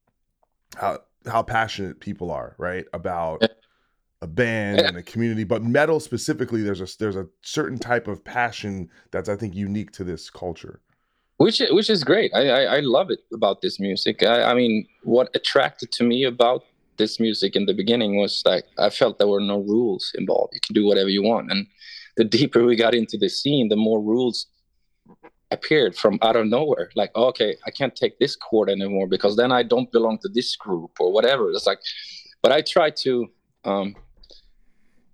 how 0.77 0.99
how 1.27 1.43
passionate 1.43 2.01
people 2.01 2.31
are, 2.33 2.55
right? 2.59 2.85
About 2.93 3.43
a 4.21 4.27
band 4.27 4.81
and 4.81 4.97
a 4.97 5.03
community, 5.03 5.45
but 5.45 5.63
metal 5.63 6.01
specifically, 6.01 6.63
there's 6.63 6.81
a 6.81 6.89
there's 6.99 7.17
a 7.17 7.29
certain 7.43 7.79
type 7.79 8.09
of 8.09 8.25
passion 8.25 8.91
that's 9.13 9.29
I 9.29 9.37
think 9.37 9.55
unique 9.55 9.93
to 9.93 10.05
this 10.05 10.29
culture. 10.31 10.81
Which 11.39 11.61
which 11.71 11.91
is 11.91 12.05
great. 12.05 12.31
I, 12.35 12.45
I 12.49 12.63
I 12.77 12.81
love 12.81 13.11
it 13.11 13.21
about 13.33 13.63
this 13.63 13.81
music. 13.81 14.23
I, 14.23 14.39
I 14.51 14.55
mean, 14.55 14.87
what 15.05 15.29
attracted 15.35 15.91
to 15.93 16.05
me 16.05 16.25
about 16.25 16.63
this 16.99 17.19
music 17.21 17.57
in 17.57 17.67
the 17.67 17.75
beginning 17.75 18.17
was 18.17 18.43
like 18.45 18.67
I 18.79 18.91
felt 18.91 19.19
there 19.19 19.29
were 19.29 19.41
no 19.55 19.59
rules 19.61 20.13
involved. 20.19 20.55
You 20.55 20.61
can 20.67 20.75
do 20.75 20.87
whatever 20.87 21.11
you 21.11 21.23
want, 21.23 21.51
and 21.53 21.67
the 22.17 22.25
deeper 22.25 22.65
we 22.65 22.77
got 22.77 22.95
into 22.95 23.17
the 23.19 23.29
scene, 23.29 23.69
the 23.69 23.77
more 23.77 24.01
rules 24.03 24.47
appeared 25.51 25.97
from 25.97 26.19
out 26.23 26.37
of 26.37 26.47
nowhere. 26.47 26.91
Like, 26.95 27.15
okay, 27.17 27.57
I 27.67 27.71
can't 27.71 27.97
take 27.97 28.19
this 28.19 28.37
chord 28.37 28.69
anymore 28.69 29.09
because 29.09 29.37
then 29.37 29.51
I 29.53 29.63
don't 29.63 29.91
belong 29.93 30.19
to 30.23 30.29
this 30.29 30.57
group 30.57 30.93
or 31.01 31.13
whatever. 31.13 31.51
It's 31.51 31.67
like, 31.67 31.81
but 32.43 32.53
I 32.53 32.61
try 32.63 32.91
to. 33.05 33.13
um 33.65 33.95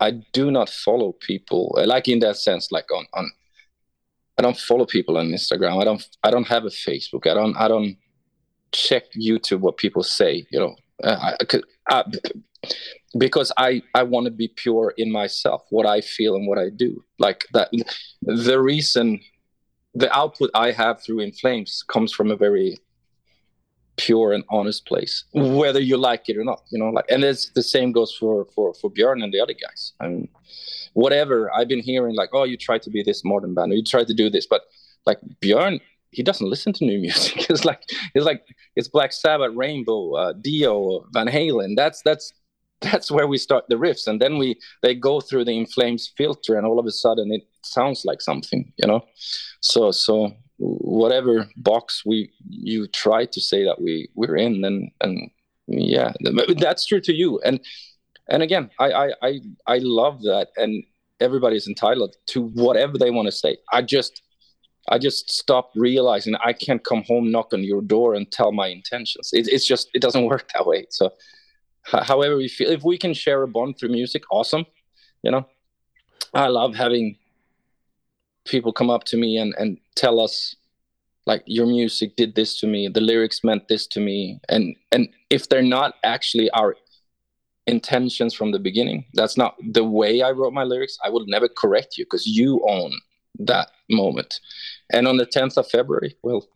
I 0.00 0.10
do 0.32 0.50
not 0.50 0.68
follow 0.68 1.12
people 1.12 1.62
like 1.86 2.08
in 2.08 2.18
that 2.20 2.36
sense, 2.36 2.72
like 2.72 2.90
on 2.92 3.06
on 3.14 3.30
I 4.36 4.42
don't 4.42 4.56
follow 4.56 4.86
people 4.86 5.16
on 5.16 5.28
Instagram. 5.28 5.80
I 5.80 5.84
don't. 5.84 6.06
I 6.22 6.30
don't 6.30 6.48
have 6.48 6.64
a 6.64 6.68
Facebook. 6.68 7.30
I 7.30 7.34
don't. 7.34 7.56
I 7.56 7.68
don't 7.68 7.96
check 8.72 9.04
YouTube 9.12 9.60
what 9.60 9.76
people 9.76 10.02
say. 10.02 10.46
You 10.50 10.60
know, 10.60 10.76
uh, 11.02 11.32
I, 11.32 11.60
I, 11.88 12.04
because 13.16 13.52
I 13.56 13.82
I 13.94 14.02
want 14.02 14.24
to 14.26 14.32
be 14.32 14.48
pure 14.48 14.92
in 14.96 15.12
myself, 15.12 15.62
what 15.70 15.86
I 15.86 16.00
feel 16.00 16.34
and 16.34 16.48
what 16.48 16.58
I 16.58 16.70
do. 16.70 17.04
Like 17.18 17.46
that. 17.52 17.70
The 18.22 18.60
reason, 18.60 19.20
the 19.94 20.12
output 20.16 20.50
I 20.54 20.72
have 20.72 21.02
through 21.02 21.20
In 21.20 21.32
Flames 21.32 21.84
comes 21.86 22.12
from 22.12 22.30
a 22.30 22.36
very 22.36 22.78
pure 23.96 24.32
and 24.32 24.44
honest 24.50 24.86
place, 24.86 25.24
whether 25.32 25.80
you 25.80 25.96
like 25.96 26.28
it 26.28 26.36
or 26.36 26.44
not. 26.44 26.62
You 26.70 26.80
know, 26.80 26.90
like, 26.90 27.04
and 27.08 27.22
it's 27.22 27.50
the 27.50 27.62
same 27.62 27.92
goes 27.92 28.12
for 28.12 28.46
for 28.54 28.74
for 28.74 28.90
Björn 28.90 29.22
and 29.22 29.32
the 29.32 29.40
other 29.40 29.54
guys. 29.54 29.92
I 30.00 30.08
mean, 30.08 30.28
whatever 30.94 31.52
I've 31.54 31.68
been 31.68 31.82
hearing, 31.82 32.14
like, 32.16 32.30
oh, 32.32 32.44
you 32.44 32.56
try 32.56 32.78
to 32.78 32.90
be 32.90 33.02
this 33.02 33.24
modern 33.24 33.54
band, 33.54 33.72
or 33.72 33.76
you 33.76 33.84
try 33.84 34.04
to 34.04 34.14
do 34.14 34.30
this, 34.30 34.46
but 34.46 34.62
like 35.06 35.18
Björn, 35.40 35.80
he 36.10 36.22
doesn't 36.22 36.48
listen 36.48 36.72
to 36.74 36.84
new 36.84 37.00
music. 37.06 37.50
it's 37.50 37.64
like 37.64 37.82
it's 38.14 38.24
like 38.24 38.42
it's 38.76 38.88
Black 38.88 39.12
Sabbath, 39.12 39.52
Rainbow, 39.54 40.14
uh, 40.14 40.32
Dio, 40.32 41.06
Van 41.12 41.28
Halen. 41.28 41.76
That's 41.76 42.00
that's 42.02 42.32
that's 42.80 43.10
where 43.10 43.26
we 43.26 43.38
start 43.38 43.64
the 43.68 43.76
riffs, 43.76 44.06
and 44.06 44.20
then 44.20 44.38
we 44.38 44.56
they 44.82 44.94
go 44.94 45.20
through 45.20 45.44
the 45.44 45.56
In 45.56 45.66
Flames 45.66 46.12
filter, 46.16 46.56
and 46.56 46.66
all 46.66 46.78
of 46.78 46.86
a 46.86 46.90
sudden 46.90 47.32
it 47.32 47.42
sounds 47.62 48.04
like 48.04 48.20
something, 48.20 48.72
you 48.76 48.86
know. 48.86 49.04
So 49.60 49.90
so 49.90 50.32
whatever 50.58 51.48
box 51.56 52.04
we 52.06 52.30
you 52.48 52.86
try 52.86 53.26
to 53.26 53.40
say 53.40 53.64
that 53.64 53.80
we 53.80 54.08
we're 54.14 54.36
in, 54.36 54.64
and 54.64 54.90
and 55.00 55.30
yeah, 55.66 56.12
that's 56.56 56.86
true 56.86 57.00
to 57.00 57.12
you, 57.12 57.40
and 57.40 57.60
and 58.28 58.42
again, 58.42 58.70
I 58.78 58.92
I 58.92 59.12
I, 59.22 59.40
I 59.66 59.78
love 59.78 60.22
that, 60.22 60.48
and 60.56 60.84
everybody's 61.20 61.68
entitled 61.68 62.16
to 62.26 62.42
whatever 62.42 62.98
they 62.98 63.10
want 63.10 63.26
to 63.26 63.32
say. 63.32 63.56
I 63.72 63.82
just 63.82 64.22
I 64.88 64.98
just 64.98 65.30
stopped 65.30 65.76
realizing 65.76 66.34
I 66.36 66.52
can't 66.52 66.84
come 66.84 67.04
home, 67.06 67.30
knock 67.30 67.52
on 67.52 67.64
your 67.64 67.82
door, 67.82 68.14
and 68.14 68.30
tell 68.30 68.52
my 68.52 68.68
intentions. 68.68 69.30
It, 69.32 69.48
it's 69.48 69.66
just 69.66 69.88
it 69.94 70.02
doesn't 70.02 70.26
work 70.32 70.50
that 70.54 70.66
way. 70.66 70.86
So, 70.90 71.12
however 71.84 72.36
we 72.36 72.48
feel, 72.48 72.70
if 72.70 72.82
we 72.82 72.98
can 72.98 73.14
share 73.14 73.42
a 73.42 73.48
bond 73.48 73.78
through 73.78 73.90
music, 73.90 74.24
awesome. 74.30 74.66
You 75.22 75.30
know, 75.30 75.46
I 76.34 76.48
love 76.48 76.74
having 76.74 77.16
people 78.44 78.72
come 78.72 78.90
up 78.90 79.04
to 79.04 79.16
me 79.16 79.38
and 79.38 79.54
and 79.58 79.78
tell 79.94 80.20
us 80.20 80.56
like 81.26 81.42
your 81.46 81.66
music 81.66 82.16
did 82.16 82.34
this 82.34 82.58
to 82.60 82.66
me 82.66 82.88
the 82.88 83.00
lyrics 83.00 83.42
meant 83.42 83.66
this 83.68 83.86
to 83.86 84.00
me 84.00 84.38
and 84.50 84.76
and 84.92 85.08
if 85.30 85.48
they're 85.48 85.62
not 85.62 85.94
actually 86.04 86.50
our 86.50 86.76
intentions 87.66 88.34
from 88.34 88.52
the 88.52 88.58
beginning. 88.58 89.04
That's 89.14 89.36
not 89.36 89.56
the 89.72 89.84
way 89.84 90.22
i 90.22 90.30
wrote 90.30 90.52
my 90.52 90.64
lyrics. 90.64 90.98
I 91.04 91.10
would 91.10 91.26
never 91.28 91.48
correct 91.48 91.96
you 91.96 92.04
because 92.04 92.26
you 92.26 92.64
own 92.68 92.92
that 93.40 93.70
moment. 93.90 94.40
And 94.92 95.08
on 95.08 95.16
the 95.16 95.26
10th 95.26 95.56
of 95.56 95.68
february 95.68 96.16
well 96.22 96.46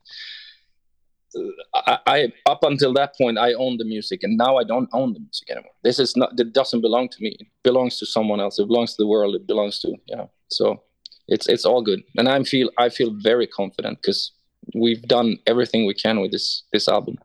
I, 1.75 1.99
I 2.07 2.33
up 2.47 2.63
until 2.63 2.93
that 2.95 3.15
point 3.17 3.39
i 3.39 3.53
owned 3.53 3.79
the 3.81 3.85
music 3.85 4.23
and 4.23 4.37
now 4.39 4.57
i 4.57 4.65
don't 4.65 4.89
own 4.93 5.13
the 5.13 5.21
music 5.21 5.51
anymore. 5.51 5.73
This 5.85 5.99
is 5.99 6.17
not 6.17 6.39
it 6.39 6.53
doesn't 6.53 6.81
belong 6.81 7.09
to 7.11 7.23
me. 7.23 7.37
It 7.39 7.47
belongs 7.63 7.99
to 7.99 8.07
someone 8.07 8.41
else. 8.41 8.59
It 8.59 8.67
belongs 8.67 8.97
to 8.97 9.03
the 9.03 9.07
world. 9.07 9.35
It 9.35 9.47
belongs 9.47 9.79
to 9.81 9.95
yeah 10.07 10.27
so 10.49 10.83
it's 11.27 11.47
it's 11.49 11.65
all 11.65 11.83
good. 11.83 12.03
And 12.17 12.29
i 12.29 12.43
feel 12.43 12.71
i 12.79 12.89
feel 12.89 13.13
very 13.13 13.47
confident 13.47 13.99
because 14.01 14.33
we've 14.75 15.03
done 15.03 15.39
everything 15.47 15.87
we 15.87 15.95
can 15.95 16.21
with 16.21 16.33
this 16.33 16.65
this 16.73 16.89
album. 16.89 17.19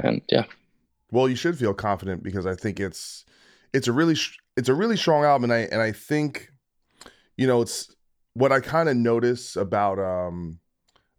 And 0.00 0.22
yeah 0.30 0.44
Well, 1.10 1.28
you 1.28 1.36
should 1.36 1.58
feel 1.58 1.74
confident 1.74 2.22
because 2.22 2.46
I 2.46 2.54
think 2.54 2.80
it's 2.80 3.24
it's 3.72 3.88
a 3.88 3.92
really 3.92 4.14
sh- 4.14 4.38
it's 4.56 4.68
a 4.68 4.74
really 4.74 4.96
strong 4.96 5.24
album, 5.24 5.50
and 5.50 5.52
I 5.52 5.68
and 5.72 5.80
I 5.80 5.92
think 5.92 6.50
you 7.36 7.46
know 7.46 7.62
it's 7.62 7.94
what 8.34 8.52
I 8.52 8.60
kind 8.60 8.88
of 8.88 8.96
notice 8.96 9.56
about 9.56 9.98
um 9.98 10.60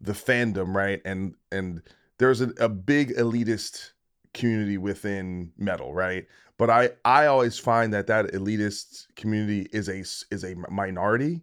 the 0.01 0.13
fandom, 0.13 0.75
right? 0.75 1.01
And 1.05 1.35
and 1.51 1.81
there's 2.17 2.41
a, 2.41 2.49
a 2.59 2.69
big 2.69 3.15
elitist 3.15 3.91
community 4.33 4.77
within 4.77 5.51
metal, 5.57 5.93
right? 5.93 6.25
but 6.59 6.69
I 6.69 6.89
I 7.03 7.25
always 7.25 7.57
find 7.57 7.91
that 7.93 8.05
that 8.07 8.27
elitist 8.33 9.07
community 9.15 9.67
is 9.71 9.89
a 9.89 10.01
is 10.31 10.43
a 10.43 10.53
minority 10.69 11.41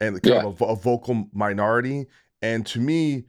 and 0.00 0.22
kind 0.22 0.42
yeah. 0.42 0.48
of 0.48 0.62
a, 0.62 0.66
a 0.66 0.76
vocal 0.76 1.28
minority. 1.34 2.06
And 2.40 2.64
to 2.66 2.80
me, 2.80 3.24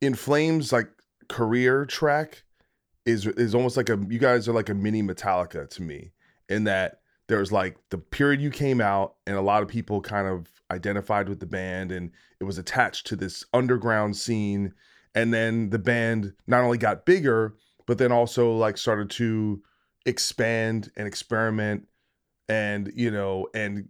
in 0.00 0.14
Flames 0.14 0.72
like 0.72 0.88
career 1.28 1.84
track 1.84 2.44
is 3.06 3.26
is 3.26 3.54
almost 3.54 3.76
like 3.76 3.88
a 3.88 3.98
you 4.08 4.18
guys 4.18 4.48
are 4.48 4.52
like 4.52 4.68
a 4.68 4.74
mini 4.74 5.02
Metallica 5.02 5.68
to 5.70 5.82
me 5.82 6.12
in 6.48 6.64
that 6.64 7.00
there's 7.28 7.52
like 7.52 7.76
the 7.90 7.98
period 7.98 8.40
you 8.40 8.50
came 8.50 8.80
out 8.80 9.16
and 9.26 9.36
a 9.36 9.42
lot 9.42 9.62
of 9.62 9.68
people 9.68 10.00
kind 10.00 10.28
of 10.28 10.46
identified 10.70 11.28
with 11.28 11.40
the 11.40 11.46
band 11.46 11.92
and 11.92 12.10
it 12.40 12.44
was 12.44 12.58
attached 12.58 13.06
to 13.06 13.16
this 13.16 13.44
underground 13.54 14.16
scene. 14.16 14.72
And 15.14 15.32
then 15.32 15.70
the 15.70 15.78
band 15.78 16.34
not 16.46 16.62
only 16.62 16.78
got 16.78 17.06
bigger 17.06 17.54
but 17.86 17.98
then 17.98 18.12
also 18.12 18.52
like 18.52 18.78
started 18.78 19.10
to 19.10 19.62
expand 20.06 20.90
and 20.96 21.06
experiment 21.06 21.86
and 22.48 22.92
you 22.94 23.10
know 23.10 23.48
and 23.54 23.88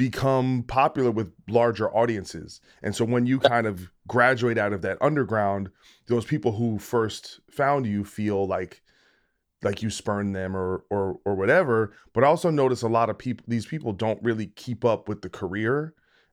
become 0.00 0.62
popular 0.62 1.10
with 1.10 1.30
larger 1.46 1.94
audiences. 1.94 2.62
And 2.82 2.96
so 2.96 3.04
when 3.04 3.26
you 3.26 3.38
kind 3.38 3.66
of 3.66 3.90
graduate 4.08 4.56
out 4.56 4.72
of 4.72 4.80
that 4.80 4.96
underground, 5.02 5.68
those 6.06 6.24
people 6.24 6.52
who 6.52 6.78
first 6.78 7.40
found 7.50 7.84
you 7.86 8.02
feel 8.02 8.46
like 8.46 8.80
like 9.62 9.82
you 9.82 9.90
spurn 9.90 10.32
them 10.32 10.56
or 10.56 10.86
or 10.88 11.20
or 11.26 11.34
whatever, 11.34 11.92
but 12.14 12.24
I 12.24 12.28
also 12.28 12.48
notice 12.48 12.80
a 12.80 12.88
lot 12.88 13.10
of 13.10 13.18
people 13.18 13.44
these 13.46 13.66
people 13.66 13.92
don't 13.92 14.22
really 14.22 14.46
keep 14.46 14.86
up 14.86 15.06
with 15.06 15.20
the 15.20 15.28
career. 15.28 15.92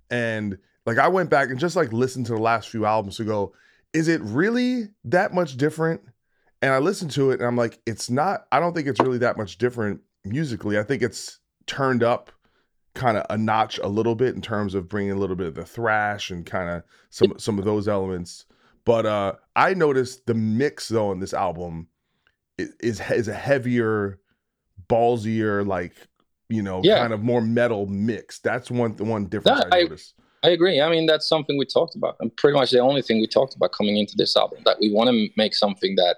And 0.09 0.57
like 0.85 0.97
I 0.97 1.09
went 1.09 1.29
back 1.29 1.49
and 1.49 1.59
just 1.59 1.75
like 1.75 1.91
listened 1.91 2.25
to 2.27 2.35
the 2.35 2.41
last 2.41 2.69
few 2.69 2.85
albums 2.85 3.17
to 3.17 3.25
go, 3.25 3.53
is 3.91 4.07
it 4.07 4.21
really 4.21 4.87
that 5.03 5.33
much 5.33 5.57
different? 5.57 5.99
And 6.61 6.71
I 6.71 6.77
listened 6.77 7.11
to 7.11 7.31
it 7.31 7.41
and 7.41 7.47
I'm 7.47 7.57
like, 7.57 7.81
it's 7.85 8.09
not, 8.09 8.45
I 8.49 8.61
don't 8.61 8.73
think 8.73 8.87
it's 8.87 9.01
really 9.01 9.17
that 9.17 9.37
much 9.37 9.57
different 9.57 9.99
musically. 10.23 10.79
I 10.79 10.83
think 10.83 11.01
it's 11.01 11.39
turned 11.65 12.01
up 12.01 12.31
kind 12.97 13.17
of 13.17 13.25
a 13.29 13.37
notch 13.37 13.77
a 13.79 13.87
little 13.87 14.15
bit 14.15 14.35
in 14.35 14.41
terms 14.41 14.73
of 14.73 14.89
bringing 14.89 15.11
a 15.11 15.15
little 15.15 15.35
bit 15.35 15.47
of 15.47 15.55
the 15.55 15.65
thrash 15.65 16.31
and 16.31 16.45
kind 16.45 16.69
of 16.69 16.83
some 17.09 17.37
some 17.37 17.59
of 17.59 17.65
those 17.65 17.87
elements. 17.87 18.45
But 18.85 19.05
uh 19.05 19.33
I 19.55 19.73
noticed 19.73 20.25
the 20.25 20.33
mix 20.33 20.89
though 20.89 21.11
on 21.11 21.19
this 21.19 21.33
album 21.33 21.87
is 22.57 22.99
is 22.99 23.27
a 23.27 23.33
heavier, 23.33 24.19
ballsier, 24.89 25.65
like 25.65 25.93
you 26.49 26.61
know, 26.61 26.81
yeah. 26.83 26.99
kind 26.99 27.13
of 27.13 27.21
more 27.21 27.41
metal 27.41 27.85
mix. 27.85 28.39
That's 28.39 28.71
one 28.71 28.95
the 28.95 29.03
one 29.03 29.25
difference 29.27 29.59
that, 29.59 29.73
I 29.73 29.81
noticed. 29.83 30.15
I, 30.43 30.49
I 30.49 30.51
agree. 30.51 30.81
I 30.81 30.89
mean, 30.89 31.05
that's 31.05 31.27
something 31.27 31.57
we 31.57 31.65
talked 31.65 31.95
about, 31.95 32.15
and 32.19 32.35
pretty 32.35 32.57
much 32.57 32.71
the 32.71 32.79
only 32.79 33.01
thing 33.01 33.19
we 33.21 33.27
talked 33.27 33.55
about 33.55 33.71
coming 33.71 33.97
into 33.97 34.15
this 34.17 34.35
album 34.35 34.59
that 34.65 34.77
we 34.79 34.91
want 34.91 35.09
to 35.09 35.29
make 35.35 35.53
something 35.53 35.95
that 35.95 36.17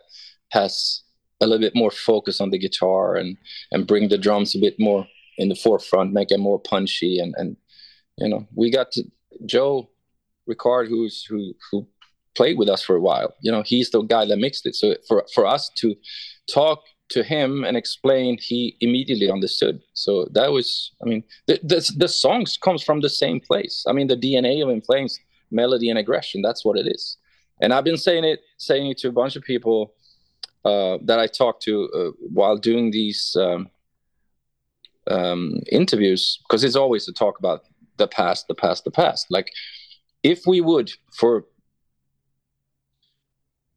has 0.50 1.02
a 1.42 1.48
little 1.48 1.62
bit 1.62 1.76
more 1.76 1.92
focus 1.92 2.42
on 2.42 2.50
the 2.50 2.58
guitar 2.58 3.16
and 3.16 3.38
and 3.72 3.88
bring 3.88 4.10
the 4.10 4.18
drums 4.18 4.56
a 4.56 4.60
bit 4.60 4.76
more 4.80 5.08
in 5.40 5.50
the 5.50 5.56
forefront, 5.56 6.14
make 6.14 6.32
it 6.32 6.40
more 6.40 6.60
punchy. 6.60 7.18
And 7.20 7.34
and 7.38 7.58
you 8.18 8.30
know, 8.30 8.46
we 8.54 8.70
got 8.70 8.92
to 8.92 9.04
Joe 9.46 9.90
Rickard, 10.46 10.88
who's 10.88 11.24
who 11.24 11.54
who 11.72 11.88
played 12.36 12.58
with 12.58 12.70
us 12.70 12.84
for 12.84 12.96
a 12.96 13.02
while. 13.02 13.34
You 13.42 13.52
know, 13.52 13.64
he's 13.64 13.90
the 13.90 14.02
guy 14.04 14.26
that 14.26 14.38
mixed 14.38 14.66
it. 14.68 14.76
So 14.76 14.96
for 15.08 15.26
for 15.34 15.48
us 15.48 15.72
to 15.78 15.96
talk 16.54 16.84
to 17.10 17.24
him 17.24 17.64
and 17.64 17.76
explain, 17.76 18.38
he 18.40 18.78
immediately 18.82 19.32
understood. 19.32 19.82
So 19.94 20.28
that 20.34 20.52
was, 20.52 20.92
I 21.02 21.06
mean, 21.10 21.24
the 21.48 21.60
the, 21.64 21.92
the 21.98 22.08
songs 22.08 22.58
comes 22.58 22.84
from 22.84 23.00
the 23.02 23.10
same 23.10 23.40
place. 23.40 23.86
I 23.88 23.94
mean, 23.94 24.08
the 24.08 24.18
DNA 24.18 24.62
of 24.62 24.70
In 24.70 24.82
Flames, 24.82 25.20
melody 25.50 25.90
and 25.90 25.98
aggression. 25.98 26.42
That's 26.42 26.64
what 26.64 26.78
it 26.78 26.88
is. 26.88 27.18
And 27.62 27.74
I've 27.74 27.84
been 27.84 27.98
saying 27.98 28.24
it, 28.24 28.42
saying 28.58 28.88
it 28.92 28.98
to 29.00 29.10
a 29.10 29.12
bunch 29.12 29.36
of 29.36 29.44
people 29.44 29.94
uh, 30.64 30.98
that 31.04 31.20
I 31.20 31.28
talked 31.28 31.64
to 31.64 31.90
uh, 31.98 32.12
while 32.20 32.58
doing 32.58 32.92
these 32.92 33.36
um, 33.40 33.70
um, 35.10 35.56
interviews 35.72 36.40
because 36.48 36.64
it's 36.64 36.76
always 36.76 37.06
to 37.06 37.14
talk 37.14 37.40
about 37.40 37.64
the 37.98 38.08
past, 38.08 38.48
the 38.48 38.56
past, 38.56 38.84
the 38.84 38.92
past. 38.92 39.28
Like 39.30 39.52
if 40.24 40.46
we 40.46 40.62
would, 40.62 40.92
for 41.14 41.46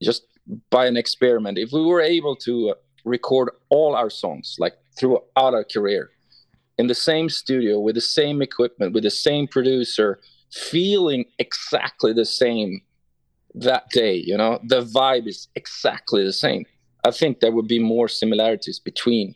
just 0.03 0.25
by 0.71 0.87
an 0.87 0.97
experiment, 0.97 1.59
if 1.59 1.73
we 1.73 1.85
were 1.85 2.01
able 2.01 2.37
to 2.37 2.75
record 3.05 3.51
all 3.68 3.95
our 3.95 4.11
songs 4.11 4.57
like 4.59 4.75
throughout 4.99 5.23
our 5.37 5.64
career 5.64 6.11
in 6.79 6.87
the 6.87 6.95
same 6.95 7.29
studio 7.29 7.79
with 7.79 7.95
the 7.95 8.01
same 8.01 8.42
equipment, 8.42 8.92
with 8.92 9.03
the 9.03 9.11
same 9.11 9.47
producer, 9.47 10.21
feeling 10.51 11.25
exactly 11.38 12.12
the 12.12 12.25
same 12.25 12.81
that 13.55 13.88
day, 13.90 14.14
you 14.14 14.37
know, 14.37 14.59
the 14.64 14.83
vibe 14.83 15.27
is 15.27 15.49
exactly 15.55 16.25
the 16.25 16.33
same. 16.33 16.64
I 17.05 17.11
think 17.11 17.40
there 17.40 17.53
would 17.53 17.68
be 17.68 17.79
more 17.79 18.09
similarities 18.09 18.79
between 18.79 19.35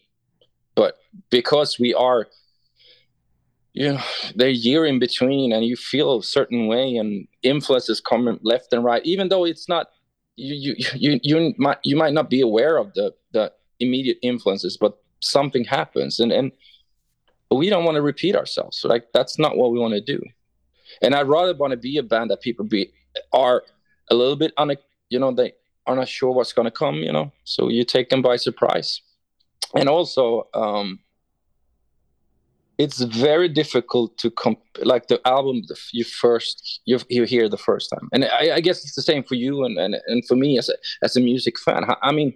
but 0.77 0.99
because 1.31 1.79
we 1.81 1.93
are 1.95 2.29
you 3.73 3.93
know 3.93 4.01
they're 4.37 4.49
year 4.49 4.87
in 4.87 5.01
between 5.01 5.53
and 5.53 5.65
you 5.65 5.75
feel 5.77 6.19
a 6.19 6.23
certain 6.23 6.69
way 6.69 6.97
and 6.97 7.27
influences 7.43 8.01
coming 8.01 8.39
left 8.43 8.73
and 8.73 8.85
right 8.85 9.05
even 9.05 9.29
though 9.29 9.45
it's 9.45 9.69
not 9.69 9.89
you 10.37 10.55
you 10.55 10.75
you 10.95 11.21
you 11.23 11.55
might 11.59 11.79
you 11.83 11.97
might 11.97 12.13
not 12.13 12.31
be 12.31 12.41
aware 12.41 12.77
of 12.77 12.95
the 12.95 13.13
the 13.33 13.53
immediate 13.81 14.19
influences 14.23 14.77
but 14.77 14.99
something 15.21 15.65
happens 15.65 16.21
and 16.21 16.31
and 16.31 16.53
we 17.51 17.71
don't 17.71 17.85
want 17.85 17.97
to 17.97 18.03
repeat 18.03 18.35
ourselves. 18.35 18.85
Like 18.85 19.13
that's 19.13 19.39
not 19.39 19.57
what 19.57 19.71
we 19.71 19.79
want 19.79 19.95
to 19.95 20.01
do. 20.01 20.21
And 21.03 21.15
i'd 21.15 21.29
rather 21.29 21.55
want 21.55 21.73
to 21.73 21.77
be 21.77 21.99
a 21.99 22.03
band 22.03 22.31
that 22.31 22.41
people 22.41 22.65
be 22.65 22.93
are 23.33 23.65
a 24.11 24.15
little 24.15 24.37
bit 24.37 24.53
on 24.57 24.73
you 25.11 25.19
know 25.19 25.33
they 25.33 25.53
are 25.87 25.97
not 25.97 26.09
sure 26.09 26.33
what's 26.33 26.53
going 26.53 26.65
to 26.65 26.71
come 26.71 26.97
you 26.97 27.13
know? 27.13 27.33
So 27.45 27.69
you 27.69 27.85
take 27.85 28.09
them 28.09 28.23
by 28.23 28.37
surprise 28.37 29.01
and 29.75 29.89
also 29.89 30.49
um, 30.55 31.01
it's 32.79 33.01
very 33.01 33.49
difficult 33.49 34.17
to 34.19 34.31
comp 34.31 34.61
like 34.83 35.07
the 35.09 35.21
album 35.27 35.63
you 35.93 36.05
first 36.05 36.81
you, 36.85 36.99
you 37.09 37.25
hear 37.25 37.49
the 37.49 37.57
first 37.57 37.91
time. 37.91 38.09
And 38.13 38.27
I, 38.27 38.57
I, 38.57 38.61
guess 38.61 38.85
it's 38.85 38.95
the 38.95 39.03
same 39.03 39.23
for 39.23 39.35
you 39.35 39.65
and, 39.65 39.79
and 39.79 39.97
and 40.07 40.27
for 40.27 40.37
me 40.37 40.59
as 40.59 40.69
a 40.69 40.75
as 41.03 41.17
a 41.17 41.21
music 41.21 41.59
fan. 41.59 41.85
I 42.03 42.13
mean 42.13 42.35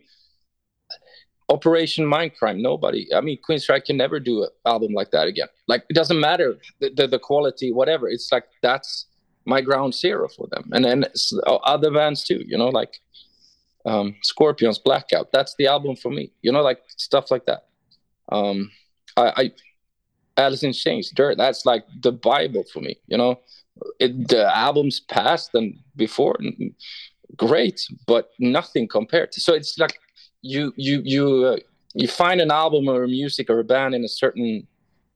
operation 1.49 2.07
mindcrime 2.07 2.61
nobody 2.61 3.13
i 3.13 3.21
mean 3.21 3.37
Queensrÿche 3.45 3.85
can 3.85 3.97
never 3.97 4.21
do 4.21 4.45
an 4.45 4.51
album 4.67 4.93
like 4.93 5.11
that 5.11 5.27
again. 5.27 5.49
Like 5.67 5.85
it 5.91 5.95
doesn't 5.95 6.21
matter 6.21 6.57
the, 6.81 6.91
the, 6.91 7.09
the 7.09 7.19
quality 7.19 7.73
whatever. 7.73 8.09
It's 8.09 8.31
like 8.33 8.45
that's 8.63 9.07
my 9.47 9.61
ground 9.61 9.95
zero 9.95 10.29
for 10.29 10.47
them. 10.53 10.71
And 10.73 10.85
then 10.85 11.05
other 11.65 11.91
bands 11.91 12.25
too 12.25 12.43
you 12.47 12.57
know 12.57 12.69
like 12.69 13.01
um, 13.87 14.17
Scorpions 14.23 14.79
Blackout. 14.79 15.33
That's 15.33 15.55
the 15.57 15.67
album 15.67 15.97
for 15.97 16.11
me. 16.11 16.33
You 16.43 16.53
know, 16.53 16.63
like 16.63 16.81
stuff 16.97 17.31
like 17.31 17.47
that. 17.47 17.67
Um, 18.31 18.71
I, 19.17 19.33
I 19.37 19.53
Alice 20.37 20.63
in 20.63 20.73
Chains, 20.73 21.11
Dirt. 21.11 21.37
That's 21.37 21.67
like 21.67 21.85
the 22.03 22.13
Bible 22.13 22.65
for 22.73 22.81
me. 22.81 22.97
You 23.07 23.19
know, 23.19 23.41
it, 23.99 24.29
the 24.29 24.55
albums 24.57 25.01
past 25.01 25.51
and 25.55 25.79
before, 25.97 26.39
great, 27.37 27.87
but 28.07 28.31
nothing 28.39 28.89
compared 28.89 29.33
to. 29.33 29.41
So 29.41 29.55
it's 29.55 29.79
like 29.79 29.99
you 30.43 30.73
you 30.77 31.03
you 31.05 31.45
uh, 31.45 31.57
you 31.95 32.09
find 32.09 32.41
an 32.41 32.51
album 32.51 32.89
or 32.89 33.03
a 33.05 33.09
music 33.09 33.51
or 33.51 33.59
a 33.61 33.65
band 33.65 33.95
in 33.95 34.05
a 34.05 34.09
certain 34.09 34.67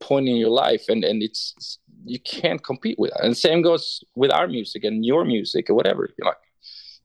point 0.00 0.28
in 0.28 0.36
your 0.36 0.50
life, 0.50 0.84
and 0.88 1.04
and 1.04 1.22
it's 1.22 1.78
you 2.04 2.20
can't 2.20 2.62
compete 2.62 2.98
with 2.98 3.10
that. 3.12 3.24
And 3.24 3.36
same 3.36 3.62
goes 3.62 4.04
with 4.14 4.30
our 4.30 4.46
music 4.46 4.84
and 4.84 5.04
your 5.04 5.24
music 5.24 5.70
or 5.70 5.74
whatever. 5.74 6.10
You 6.18 6.24
know, 6.24 6.34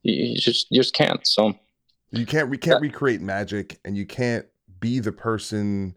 you, 0.04 0.36
just 0.36 0.68
you 0.70 0.80
just 0.80 0.94
can't. 0.94 1.26
So 1.26 1.54
you 2.12 2.26
can't 2.26 2.50
we 2.50 2.58
can't 2.58 2.82
recreate 2.82 3.22
magic, 3.22 3.80
and 3.86 3.98
you 3.98 4.06
can't 4.06 4.46
be 4.80 5.00
the 5.00 5.12
person 5.12 5.96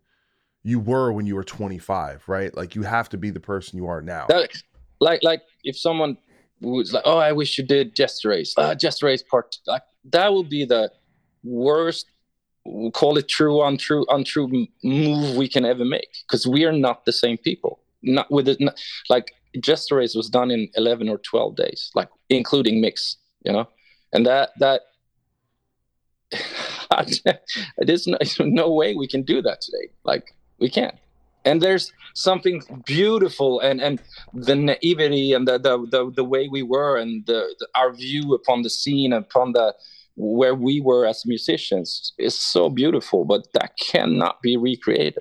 you 0.62 0.78
were 0.78 1.12
when 1.12 1.26
you 1.26 1.34
were 1.34 1.44
25, 1.44 2.24
right? 2.28 2.54
Like 2.56 2.74
you 2.74 2.82
have 2.82 3.08
to 3.10 3.16
be 3.16 3.30
the 3.30 3.40
person 3.40 3.78
you 3.78 3.86
are 3.86 4.02
now. 4.02 4.26
That, 4.28 4.50
like 5.00 5.22
like 5.22 5.42
if 5.64 5.76
someone 5.76 6.16
was 6.60 6.92
like, 6.92 7.02
"Oh, 7.06 7.18
I 7.18 7.32
wish 7.32 7.58
you 7.58 7.64
did 7.64 7.96
Jester 7.96 8.30
Race, 8.30 8.54
uh, 8.56 8.74
Jester 8.74 9.06
Race 9.06 9.22
part," 9.22 9.56
like 9.66 9.82
that 10.10 10.32
would 10.32 10.48
be 10.48 10.64
the 10.64 10.90
worst. 11.42 12.06
We'll 12.64 12.92
call 12.92 13.18
it 13.18 13.28
true 13.28 13.62
untrue 13.62 14.06
untrue 14.08 14.68
move 14.84 15.36
we 15.36 15.48
can 15.48 15.64
ever 15.64 15.84
make 15.84 16.08
because 16.26 16.46
we 16.46 16.64
are 16.64 16.72
not 16.72 17.04
the 17.04 17.12
same 17.12 17.36
people. 17.36 17.80
Not 18.04 18.30
with 18.30 18.48
it, 18.48 18.60
not, 18.60 18.80
like 19.08 19.32
Jester 19.60 19.96
Race 19.96 20.14
was 20.14 20.28
done 20.28 20.50
in 20.50 20.68
11 20.74 21.08
or 21.08 21.18
12 21.18 21.54
days, 21.54 21.90
like 21.94 22.08
including 22.28 22.80
mix, 22.80 23.16
you 23.44 23.52
know 23.52 23.68
and 24.12 24.26
that 24.26 24.50
that 24.58 24.82
there's 27.78 28.08
no, 28.40 28.72
way 28.72 28.94
we 28.94 29.06
can 29.06 29.22
do 29.22 29.42
that 29.42 29.60
today. 29.60 29.90
Like 30.04 30.34
we 30.58 30.70
can't. 30.70 30.96
And 31.44 31.60
there's 31.60 31.92
something 32.14 32.62
beautiful 32.86 33.60
and 33.60 33.80
and 33.80 34.00
the 34.32 34.54
naivety 34.54 35.32
and 35.32 35.48
the 35.48 35.58
the 35.58 35.86
the, 35.90 36.12
the 36.14 36.24
way 36.24 36.48
we 36.48 36.62
were 36.62 36.96
and 36.96 37.26
the, 37.26 37.54
the, 37.58 37.66
our 37.74 37.92
view 37.92 38.34
upon 38.34 38.62
the 38.62 38.70
scene 38.70 39.12
upon 39.12 39.52
the 39.52 39.74
where 40.14 40.54
we 40.54 40.80
were 40.80 41.06
as 41.06 41.24
musicians 41.26 42.12
is 42.18 42.38
so 42.38 42.68
beautiful 42.68 43.24
but 43.24 43.48
that 43.54 43.72
cannot 43.78 44.40
be 44.42 44.56
recreated. 44.56 45.16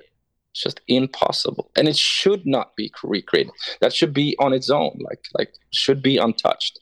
It's 0.52 0.62
just 0.62 0.82
impossible. 0.86 1.70
And 1.76 1.88
it 1.88 1.96
should 1.96 2.46
not 2.46 2.76
be 2.76 2.92
recreated. 3.02 3.52
That 3.80 3.94
should 3.94 4.12
be 4.12 4.36
on 4.38 4.52
its 4.52 4.70
own 4.70 4.98
like 5.00 5.24
like 5.36 5.54
should 5.72 6.02
be 6.02 6.18
untouched 6.18 6.78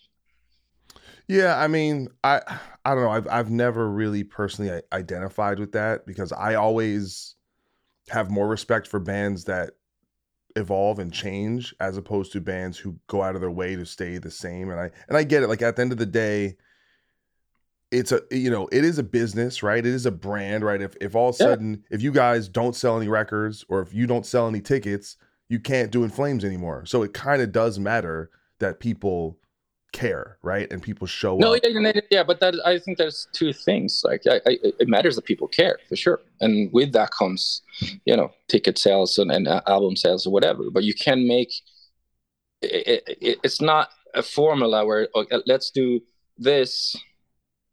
yeah, 1.30 1.56
I 1.56 1.68
mean, 1.68 2.08
I 2.24 2.40
I 2.84 2.94
don't 2.94 3.04
know. 3.04 3.10
I've 3.10 3.28
I've 3.28 3.50
never 3.50 3.88
really 3.88 4.24
personally 4.24 4.82
identified 4.92 5.60
with 5.60 5.70
that 5.72 6.04
because 6.04 6.32
I 6.32 6.56
always 6.56 7.36
have 8.08 8.32
more 8.32 8.48
respect 8.48 8.88
for 8.88 8.98
bands 8.98 9.44
that 9.44 9.74
evolve 10.56 10.98
and 10.98 11.12
change 11.12 11.72
as 11.78 11.96
opposed 11.96 12.32
to 12.32 12.40
bands 12.40 12.76
who 12.76 12.98
go 13.06 13.22
out 13.22 13.36
of 13.36 13.40
their 13.40 13.50
way 13.50 13.76
to 13.76 13.86
stay 13.86 14.18
the 14.18 14.30
same. 14.30 14.70
And 14.70 14.80
I 14.80 14.90
and 15.06 15.16
I 15.16 15.22
get 15.22 15.44
it. 15.44 15.48
Like 15.48 15.62
at 15.62 15.76
the 15.76 15.82
end 15.82 15.92
of 15.92 15.98
the 15.98 16.06
day, 16.06 16.56
it's 17.92 18.10
a 18.10 18.22
you 18.32 18.50
know 18.50 18.68
it 18.72 18.84
is 18.84 18.98
a 18.98 19.04
business, 19.04 19.62
right? 19.62 19.86
It 19.86 19.94
is 19.94 20.06
a 20.06 20.10
brand, 20.10 20.64
right? 20.64 20.82
If 20.82 20.96
if 21.00 21.14
all 21.14 21.28
of 21.28 21.36
a 21.36 21.38
sudden 21.38 21.84
if 21.90 22.02
you 22.02 22.10
guys 22.10 22.48
don't 22.48 22.74
sell 22.74 22.96
any 22.96 23.06
records 23.06 23.64
or 23.68 23.82
if 23.82 23.94
you 23.94 24.08
don't 24.08 24.26
sell 24.26 24.48
any 24.48 24.60
tickets, 24.60 25.16
you 25.48 25.60
can't 25.60 25.92
do 25.92 26.02
In 26.02 26.10
Flames 26.10 26.44
anymore. 26.44 26.86
So 26.86 27.04
it 27.04 27.14
kind 27.14 27.40
of 27.40 27.52
does 27.52 27.78
matter 27.78 28.30
that 28.58 28.80
people 28.80 29.38
care, 29.92 30.38
right? 30.42 30.70
And 30.72 30.82
people 30.82 31.06
show 31.06 31.36
no, 31.36 31.54
up. 31.54 31.60
Yeah, 31.64 31.92
yeah, 32.10 32.22
but 32.22 32.40
that 32.40 32.54
I 32.64 32.78
think 32.78 32.98
there's 32.98 33.28
two 33.32 33.52
things. 33.52 34.02
Like, 34.04 34.22
I, 34.26 34.36
I, 34.46 34.58
it 34.62 34.88
matters 34.88 35.16
that 35.16 35.24
people 35.24 35.48
care 35.48 35.78
for 35.88 35.96
sure, 35.96 36.20
and 36.40 36.72
with 36.72 36.92
that 36.92 37.10
comes, 37.12 37.62
you 38.04 38.16
know, 38.16 38.30
ticket 38.48 38.78
sales 38.78 39.18
and, 39.18 39.30
and 39.30 39.48
uh, 39.48 39.62
album 39.66 39.96
sales 39.96 40.26
or 40.26 40.32
whatever. 40.32 40.70
But 40.70 40.84
you 40.84 40.94
can 40.94 41.26
make 41.26 41.52
it, 42.62 43.02
it, 43.06 43.38
it's 43.42 43.60
not 43.60 43.90
a 44.14 44.22
formula 44.22 44.84
where 44.84 45.08
okay, 45.14 45.38
let's 45.46 45.70
do 45.70 46.00
this 46.38 46.96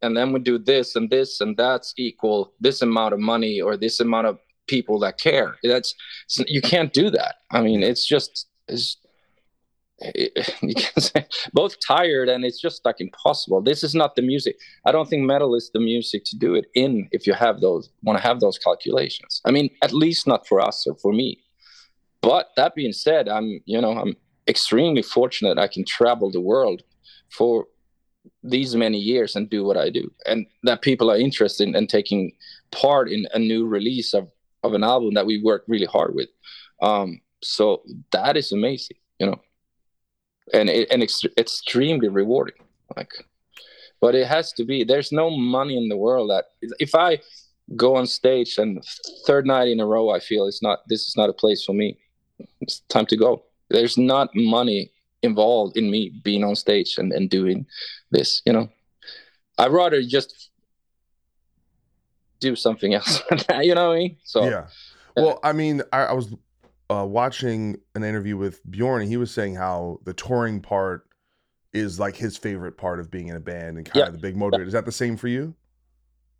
and 0.02 0.16
then 0.16 0.32
we 0.32 0.40
do 0.40 0.58
this 0.58 0.96
and 0.96 1.10
this 1.10 1.40
and 1.40 1.56
that's 1.56 1.94
equal 1.96 2.52
this 2.60 2.82
amount 2.82 3.12
of 3.14 3.20
money 3.20 3.60
or 3.60 3.76
this 3.76 4.00
amount 4.00 4.26
of 4.26 4.38
people 4.66 4.98
that 4.98 5.18
care 5.18 5.56
that's 5.62 5.94
you 6.46 6.60
can't 6.60 6.92
do 6.92 7.10
that 7.10 7.36
i 7.50 7.60
mean 7.60 7.82
it's 7.82 8.06
just 8.06 8.46
it's 8.68 8.98
you 10.14 10.74
can 10.74 11.02
say 11.02 11.26
both 11.52 11.76
tired 11.84 12.28
and 12.28 12.44
it's 12.44 12.60
just 12.60 12.84
like 12.84 13.00
impossible. 13.00 13.60
This 13.60 13.82
is 13.82 13.94
not 13.94 14.14
the 14.14 14.22
music. 14.22 14.56
I 14.84 14.92
don't 14.92 15.08
think 15.08 15.24
metal 15.24 15.54
is 15.56 15.70
the 15.74 15.80
music 15.80 16.24
to 16.26 16.36
do 16.36 16.54
it 16.54 16.66
in 16.74 17.08
if 17.10 17.26
you 17.26 17.32
have 17.32 17.60
those 17.60 17.90
want 18.02 18.18
to 18.18 18.22
have 18.22 18.38
those 18.40 18.58
calculations. 18.58 19.40
I 19.44 19.50
mean 19.50 19.70
at 19.82 19.92
least 19.92 20.26
not 20.26 20.46
for 20.46 20.60
us 20.60 20.86
or 20.86 20.94
for 21.02 21.12
me. 21.12 21.40
But 22.20 22.50
that 22.56 22.74
being 22.74 22.92
said 22.92 23.28
i'm 23.28 23.60
you 23.64 23.80
know 23.80 23.92
i'm 23.92 24.14
extremely 24.46 25.02
fortunate 25.02 25.58
i 25.58 25.68
can 25.68 25.84
travel 25.84 26.30
the 26.30 26.40
world 26.40 26.82
for 27.30 27.66
these 28.42 28.74
many 28.74 28.98
years 28.98 29.34
and 29.36 29.50
do 29.50 29.64
what 29.64 29.76
i 29.76 29.90
do. 29.90 30.10
And 30.26 30.46
that 30.62 30.82
people 30.82 31.10
are 31.10 31.16
interested 31.18 31.74
in 31.74 31.86
taking 31.88 32.32
part 32.70 33.10
in 33.10 33.26
a 33.34 33.38
new 33.38 33.66
release 33.66 34.14
of, 34.14 34.28
of 34.62 34.74
an 34.74 34.84
album 34.84 35.14
that 35.14 35.26
we 35.26 35.42
worked 35.42 35.68
really 35.68 35.86
hard 35.86 36.14
with. 36.14 36.28
Um, 36.80 37.20
so 37.42 37.82
that 38.12 38.36
is 38.36 38.52
amazing 38.52 38.96
you 39.18 39.26
know 39.26 39.40
and 40.52 40.68
it, 40.68 40.88
and 40.90 41.02
ex- 41.02 41.24
extremely 41.36 42.08
rewarding. 42.08 42.56
Like, 42.96 43.12
but 44.00 44.14
it 44.14 44.26
has 44.26 44.52
to 44.52 44.64
be. 44.64 44.84
There's 44.84 45.12
no 45.12 45.30
money 45.30 45.76
in 45.76 45.88
the 45.88 45.96
world 45.96 46.30
that 46.30 46.46
if 46.78 46.94
I 46.94 47.20
go 47.76 47.96
on 47.96 48.06
stage 48.06 48.58
and 48.58 48.82
third 49.26 49.46
night 49.46 49.68
in 49.68 49.80
a 49.80 49.86
row, 49.86 50.10
I 50.10 50.20
feel 50.20 50.46
it's 50.46 50.62
not. 50.62 50.80
This 50.88 51.06
is 51.06 51.16
not 51.16 51.30
a 51.30 51.32
place 51.34 51.64
for 51.64 51.72
me. 51.72 51.98
It's 52.60 52.80
time 52.88 53.06
to 53.06 53.16
go. 53.16 53.44
There's 53.70 53.98
not 53.98 54.30
money 54.34 54.90
involved 55.22 55.76
in 55.76 55.90
me 55.90 56.12
being 56.22 56.44
on 56.44 56.54
stage 56.54 56.96
and, 56.98 57.12
and 57.12 57.28
doing 57.28 57.66
this. 58.10 58.42
You 58.46 58.52
know, 58.52 58.68
I'd 59.58 59.72
rather 59.72 60.02
just 60.02 60.50
do 62.40 62.56
something 62.56 62.94
else. 62.94 63.22
you 63.60 63.74
know 63.74 63.88
what 63.88 63.96
I 63.96 63.98
mean? 63.98 64.16
So 64.24 64.44
yeah. 64.44 64.66
Well, 65.16 65.40
I 65.42 65.52
mean, 65.52 65.82
I, 65.92 66.04
I 66.04 66.12
was 66.12 66.32
uh, 66.90 67.04
watching 67.06 67.78
an 67.94 68.02
interview 68.02 68.36
with 68.36 68.60
Bjorn, 68.70 69.02
and 69.02 69.10
he 69.10 69.16
was 69.16 69.30
saying 69.30 69.54
how 69.54 70.00
the 70.04 70.14
touring 70.14 70.60
part 70.60 71.06
is 71.72 72.00
like 72.00 72.16
his 72.16 72.36
favorite 72.36 72.76
part 72.76 72.98
of 72.98 73.10
being 73.10 73.28
in 73.28 73.36
a 73.36 73.40
band 73.40 73.76
and 73.76 73.86
kind 73.86 73.96
yeah. 73.96 74.06
of 74.06 74.12
the 74.12 74.18
big 74.18 74.36
motivator. 74.36 74.66
Is 74.66 74.72
that 74.72 74.86
the 74.86 74.92
same 74.92 75.16
for 75.16 75.28
you? 75.28 75.54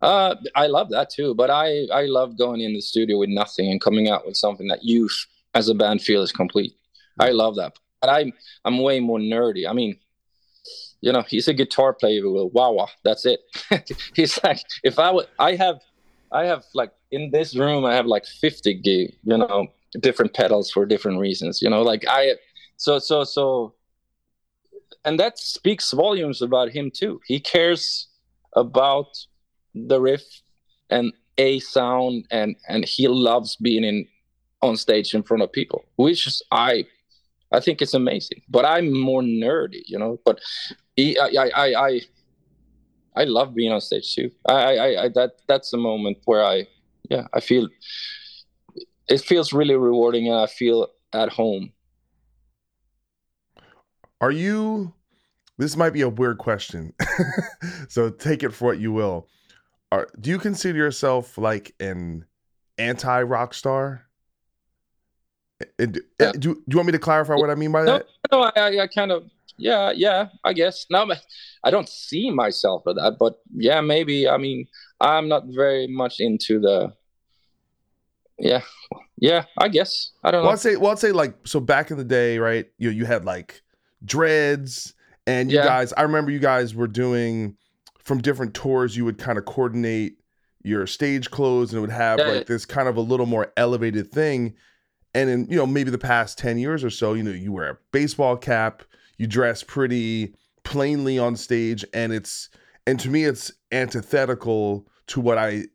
Uh, 0.01 0.35
I 0.55 0.67
love 0.67 0.89
that 0.91 1.09
too, 1.09 1.35
but 1.35 1.49
I 1.49 1.85
I 1.93 2.05
love 2.05 2.37
going 2.37 2.61
in 2.61 2.73
the 2.73 2.81
studio 2.81 3.17
with 3.17 3.29
nothing 3.29 3.69
and 3.69 3.81
coming 3.81 4.09
out 4.09 4.25
with 4.25 4.37
something 4.37 4.67
that 4.67 4.83
you, 4.83 5.09
as 5.53 5.67
a 5.67 5.75
band, 5.75 6.01
feel 6.01 6.23
is 6.23 6.31
complete. 6.31 6.73
I 7.19 7.31
love 7.31 7.57
that, 7.57 7.73
but 7.99 8.09
I'm 8.09 8.31
I'm 8.63 8.81
way 8.81 9.01
more 9.01 9.19
nerdy. 9.19 9.69
I 9.69 9.73
mean, 9.73 9.97
you 11.01 11.11
know, 11.11 11.21
he's 11.21 11.47
a 11.47 11.53
guitar 11.53 11.93
player 11.93 12.29
with 12.29 12.53
wah 12.53 12.71
wah. 12.71 12.87
That's 13.03 13.25
it. 13.25 13.41
he's 14.15 14.41
like, 14.43 14.61
if 14.83 14.99
I 14.99 15.11
would, 15.11 15.27
I 15.37 15.55
have, 15.55 15.81
I 16.31 16.45
have 16.45 16.63
like 16.73 16.91
in 17.11 17.31
this 17.31 17.55
room, 17.55 17.83
I 17.85 17.93
have 17.95 18.05
like 18.05 18.25
50 18.25 18.75
gig, 18.75 19.15
you 19.23 19.37
know, 19.37 19.67
different 19.99 20.33
pedals 20.33 20.71
for 20.71 20.85
different 20.85 21.19
reasons 21.19 21.61
you 21.61 21.69
know 21.69 21.81
like 21.81 22.05
i 22.07 22.33
so 22.77 22.99
so 22.99 23.23
so 23.23 23.73
and 25.05 25.19
that 25.19 25.37
speaks 25.39 25.91
volumes 25.91 26.41
about 26.41 26.69
him 26.69 26.91
too. 26.91 27.19
He 27.25 27.39
cares 27.39 28.07
about 28.55 29.17
the 29.73 30.01
riff 30.01 30.23
and 30.89 31.13
a 31.37 31.59
sound 31.59 32.25
and 32.31 32.55
and 32.67 32.83
he 32.83 33.07
loves 33.07 33.55
being 33.55 33.83
in 33.83 34.07
on 34.61 34.75
stage 34.75 35.13
in 35.13 35.23
front 35.23 35.43
of 35.43 35.51
people 35.51 35.85
which 35.95 36.25
is 36.27 36.41
i 36.51 36.83
i 37.53 37.59
think 37.59 37.81
it's 37.81 37.93
amazing 37.93 38.41
but 38.49 38.65
i'm 38.65 38.91
more 38.91 39.21
nerdy 39.21 39.83
you 39.85 39.97
know 39.97 40.19
but 40.25 40.39
he, 40.95 41.17
I, 41.17 41.47
I 41.55 41.87
i 41.87 42.01
i 43.15 43.23
love 43.23 43.53
being 43.53 43.71
on 43.71 43.79
stage 43.79 44.15
too. 44.15 44.31
I, 44.47 44.77
I 44.77 45.03
i 45.03 45.09
that 45.09 45.33
that's 45.47 45.71
a 45.71 45.77
moment 45.77 46.17
where 46.25 46.43
i 46.43 46.67
yeah 47.09 47.27
i 47.33 47.39
feel 47.39 47.69
it 49.09 49.21
feels 49.21 49.53
really 49.53 49.75
rewarding 49.75 50.27
and 50.27 50.37
I 50.37 50.47
feel 50.47 50.87
at 51.13 51.29
home. 51.29 51.71
Are 54.21 54.31
you 54.31 54.93
this 55.59 55.75
might 55.75 55.91
be 55.91 56.01
a 56.01 56.09
weird 56.09 56.37
question. 56.37 56.93
so 57.89 58.09
take 58.09 58.43
it 58.43 58.51
for 58.51 58.65
what 58.65 58.79
you 58.79 58.93
will. 58.93 59.27
Are, 59.91 60.07
do 60.19 60.29
you 60.29 60.39
consider 60.39 60.77
yourself 60.77 61.37
like 61.37 61.75
an 61.81 62.25
anti 62.77 63.21
rock 63.23 63.53
star? 63.53 64.05
Do, 65.77 65.85
uh, 65.85 65.87
yeah. 66.21 66.31
do, 66.31 66.39
do, 66.39 66.63
you 66.67 66.77
want 66.77 66.87
me 66.87 66.93
to 66.93 66.99
clarify 66.99 67.35
what 67.35 67.49
I 67.49 67.55
mean 67.55 67.73
by 67.73 67.83
that? 67.83 68.05
No, 68.31 68.39
no 68.39 68.51
I, 68.55 68.83
I 68.83 68.87
kind 68.87 69.11
of, 69.11 69.29
yeah, 69.57 69.91
yeah, 69.93 70.29
I 70.45 70.53
guess. 70.53 70.85
No, 70.89 71.05
I 71.65 71.71
don't 71.71 71.89
see 71.89 72.31
myself 72.31 72.83
as 72.87 72.95
that, 72.95 73.17
but 73.19 73.39
yeah, 73.53 73.81
maybe. 73.81 74.29
I 74.29 74.37
mean, 74.37 74.65
I'm 75.01 75.27
not 75.27 75.43
very 75.47 75.87
much 75.87 76.21
into 76.21 76.61
the 76.61 76.93
yeah, 78.39 78.61
yeah, 79.17 79.45
I 79.57 79.67
guess 79.67 80.11
I 80.23 80.31
don't 80.31 80.41
well, 80.41 80.51
know. 80.51 80.53
I'd 80.53 80.59
say, 80.59 80.75
well, 80.75 80.91
I'd 80.91 80.99
say 80.99 81.11
like 81.11 81.35
so 81.45 81.59
back 81.59 81.91
in 81.91 81.97
the 81.97 82.03
day, 82.03 82.37
right? 82.39 82.65
You 82.77 82.89
you 82.89 83.05
had 83.05 83.25
like 83.25 83.61
dreads, 84.03 84.93
and 85.27 85.51
you 85.51 85.57
yeah. 85.57 85.65
guys. 85.65 85.93
I 85.93 86.03
remember 86.03 86.31
you 86.31 86.39
guys 86.39 86.73
were 86.73 86.87
doing 86.87 87.57
from 88.03 88.21
different 88.21 88.53
tours. 88.53 88.95
You 88.95 89.05
would 89.05 89.17
kind 89.17 89.37
of 89.37 89.45
coordinate 89.45 90.17
your 90.63 90.87
stage 90.87 91.29
clothes, 91.31 91.71
and 91.71 91.77
it 91.77 91.81
would 91.81 91.91
have 91.91 92.19
yeah. 92.19 92.27
like 92.27 92.47
this 92.47 92.65
kind 92.65 92.87
of 92.87 92.97
a 92.97 93.01
little 93.01 93.25
more 93.25 93.51
elevated 93.57 94.11
thing. 94.11 94.55
And 95.13 95.29
in 95.29 95.47
you 95.49 95.57
know 95.57 95.65
maybe 95.65 95.91
the 95.91 95.97
past 95.97 96.37
ten 96.37 96.57
years 96.57 96.83
or 96.83 96.89
so, 96.89 97.13
you 97.13 97.23
know, 97.23 97.31
you 97.31 97.51
wear 97.51 97.69
a 97.69 97.77
baseball 97.91 98.37
cap, 98.37 98.83
you 99.17 99.27
dress 99.27 99.63
pretty 99.63 100.35
plainly 100.63 101.17
on 101.17 101.35
stage, 101.35 101.83
and 101.93 102.13
it's 102.13 102.49
and 102.85 102.99
to 102.99 103.09
me 103.09 103.25
it's 103.25 103.51
antithetical 103.71 104.87
to 105.07 105.19
what 105.19 105.37
I 105.37 105.65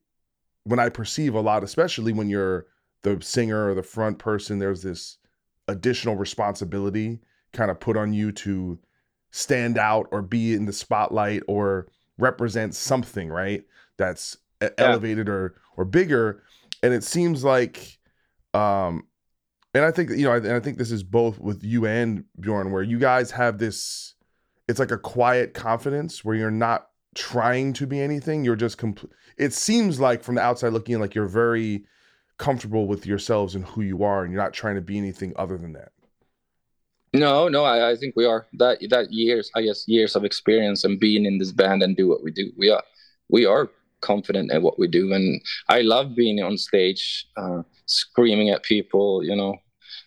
when 0.65 0.79
I 0.79 0.89
perceive 0.89 1.35
a 1.35 1.41
lot, 1.41 1.63
especially 1.63 2.13
when 2.13 2.29
you're 2.29 2.67
the 3.03 3.21
singer 3.21 3.69
or 3.69 3.75
the 3.75 3.83
front 3.83 4.19
person, 4.19 4.59
there's 4.59 4.83
this 4.83 5.19
additional 5.69 6.17
responsibility 6.17 7.21
kind 7.53 7.71
of 7.71 7.81
put 7.81 7.97
on 7.97 8.13
you 8.13 8.33
to 8.33 8.79
stand 9.31 9.79
out 9.79 10.07
or 10.11 10.23
be 10.23 10.55
in 10.55 10.65
the 10.65 10.73
spotlight 10.73 11.43
or 11.49 11.89
represent 12.19 12.75
something, 12.75 13.29
right? 13.29 13.65
That's 13.97 14.37
yeah. 14.61 14.71
elevated 14.79 15.29
or 15.29 15.55
or 15.77 15.85
bigger. 15.85 16.43
And 16.83 16.93
it 16.93 17.05
seems 17.05 17.45
like 17.45 17.99
um 18.53 19.07
and 19.75 19.85
I 19.85 19.91
think 19.91 20.11
you 20.11 20.25
know, 20.25 20.33
and 20.33 20.53
I 20.53 20.61
think 20.61 20.79
this 20.79 20.93
is 20.93 21.03
both 21.03 21.39
with 21.39 21.63
you 21.65 21.87
and 21.87 22.25
Bjorn, 22.39 22.71
where 22.71 22.83
you 22.83 22.99
guys 22.99 23.31
have 23.33 23.59
this. 23.59 24.15
It's 24.67 24.79
like 24.79 24.93
a 24.93 24.99
quiet 24.99 25.53
confidence 25.53 26.25
where 26.25 26.35
you're 26.37 26.51
not 26.51 26.89
trying 27.15 27.73
to 27.75 27.87
be 27.87 28.01
anything. 28.01 28.45
You're 28.45 28.57
just 28.57 28.79
complete. 28.79 29.13
It 29.37 29.53
seems 29.53 29.99
like 30.01 30.23
from 30.23 30.37
the 30.37 30.43
outside 30.43 30.73
looking 30.73 30.95
in, 30.95 31.01
like 31.01 31.15
you're 31.15 31.27
very 31.27 31.85
comfortable 32.39 32.87
with 32.87 33.07
yourselves 33.07 33.55
and 33.55 33.65
who 33.65 33.83
you 33.83 34.03
are, 34.05 34.25
and 34.25 34.33
you're 34.33 34.43
not 34.43 34.53
trying 34.53 34.75
to 34.77 34.81
be 34.81 34.99
anything 34.99 35.33
other 35.37 35.57
than 35.57 35.73
that. 35.75 35.93
No, 37.13 37.49
no, 37.49 37.65
I, 37.65 37.93
I 37.93 37.97
think 37.97 38.15
we 38.17 38.25
are 38.25 38.47
that 38.55 38.79
that 38.91 39.13
years, 39.13 39.51
I 39.55 39.63
guess, 39.63 39.87
years 39.87 40.17
of 40.17 40.25
experience 40.25 40.83
and 40.83 40.99
being 40.99 41.27
in 41.27 41.39
this 41.39 41.53
band 41.53 41.83
and 41.83 41.97
do 41.97 42.09
what 42.09 42.25
we 42.25 42.33
do. 42.33 42.51
We 42.57 42.71
are 42.71 42.83
we 43.29 43.47
are 43.47 43.71
confident 44.01 44.53
at 44.53 44.63
what 44.63 44.79
we 44.79 44.89
do, 44.89 45.13
and 45.13 45.41
I 45.69 45.83
love 45.83 46.17
being 46.17 46.43
on 46.43 46.59
stage, 46.59 47.27
uh, 47.37 47.63
screaming 47.87 48.51
at 48.51 48.65
people, 48.65 49.23
you 49.23 49.37
know, 49.37 49.57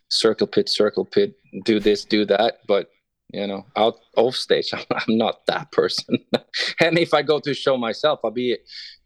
circle 0.09 0.47
pit, 0.47 0.67
circle 0.67 1.05
pit, 1.05 1.35
do 1.63 1.79
this, 1.79 2.03
do 2.03 2.25
that. 2.25 2.59
But 2.67 2.89
you 3.33 3.45
know 3.45 3.65
out 3.75 3.95
off 4.15 4.35
stage. 4.35 4.71
I'm 4.91 5.17
not 5.17 5.45
that 5.47 5.71
person. 5.71 6.19
And 6.81 6.97
if 6.97 7.13
i 7.13 7.21
go 7.21 7.39
to 7.39 7.53
show 7.53 7.77
myself 7.77 8.19
i'll 8.23 8.31
be 8.31 8.57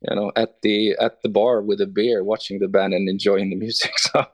you 0.08 0.16
know 0.16 0.32
at 0.36 0.62
the 0.62 0.96
at 1.00 1.22
the 1.22 1.30
bar 1.30 1.62
with 1.62 1.82
a 1.82 1.88
beer 1.88 2.24
watching 2.24 2.60
the 2.60 2.68
band 2.68 2.94
and 2.94 3.10
enjoying 3.10 3.50
the 3.50 3.56
music. 3.66 3.98
So 3.98 4.26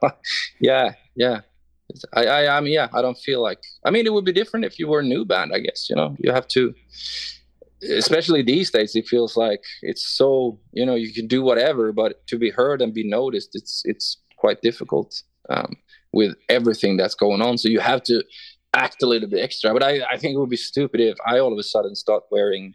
yeah 0.60 0.92
yeah. 1.16 1.40
I, 2.12 2.26
I 2.26 2.56
i 2.56 2.60
mean 2.60 2.74
yeah 2.74 2.88
i 2.92 3.00
don't 3.00 3.16
feel 3.16 3.40
like 3.42 3.60
i 3.86 3.90
mean 3.90 4.04
it 4.06 4.12
would 4.12 4.26
be 4.26 4.32
different 4.40 4.66
if 4.66 4.78
you 4.78 4.88
were 4.88 5.00
a 5.00 5.12
new 5.14 5.24
band 5.24 5.52
i 5.54 5.58
guess 5.58 5.88
you 5.88 5.96
know. 5.96 6.14
You 6.18 6.32
have 6.32 6.46
to 6.48 6.74
especially 7.82 8.42
these 8.42 8.70
days 8.70 8.94
it 8.94 9.06
feels 9.08 9.36
like 9.36 9.62
it's 9.82 10.06
so 10.06 10.58
you 10.72 10.84
know 10.84 10.96
you 10.96 11.12
can 11.14 11.26
do 11.26 11.40
whatever 11.42 11.92
but 11.92 12.26
to 12.26 12.36
be 12.36 12.50
heard 12.50 12.82
and 12.82 12.92
be 12.92 13.08
noticed 13.08 13.50
it's 13.54 13.82
it's 13.86 14.18
quite 14.36 14.60
difficult 14.62 15.22
um, 15.50 15.76
with 16.12 16.34
everything 16.48 16.96
that's 16.96 17.14
going 17.14 17.42
on. 17.42 17.58
So 17.58 17.68
you 17.68 17.80
have 17.80 18.02
to 18.04 18.22
act 18.74 19.02
a 19.02 19.06
little 19.06 19.28
bit 19.28 19.40
extra. 19.40 19.72
But 19.72 19.82
I, 19.82 20.02
I 20.10 20.16
think 20.16 20.34
it 20.34 20.38
would 20.38 20.50
be 20.50 20.56
stupid 20.56 21.00
if 21.00 21.18
i 21.26 21.38
all 21.38 21.52
of 21.52 21.58
a 21.58 21.62
sudden 21.62 21.94
start 21.94 22.24
wearing 22.30 22.74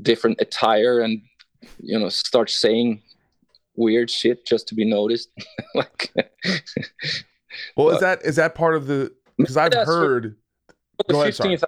different 0.00 0.40
attire 0.40 1.00
and 1.00 1.22
you 1.78 1.98
know 1.98 2.08
start 2.08 2.50
saying 2.50 3.02
weird 3.74 4.10
shit 4.10 4.46
just 4.46 4.68
to 4.68 4.74
be 4.74 4.84
noticed. 4.84 5.30
Like 5.74 6.14
well 7.76 7.90
is 7.90 8.00
that 8.00 8.24
is 8.24 8.36
that 8.36 8.54
part 8.54 8.76
of 8.76 8.86
the 8.86 9.12
because 9.36 9.58
i've 9.58 9.74
heard 9.74 10.36
the 11.06 11.12
15th 11.12 11.64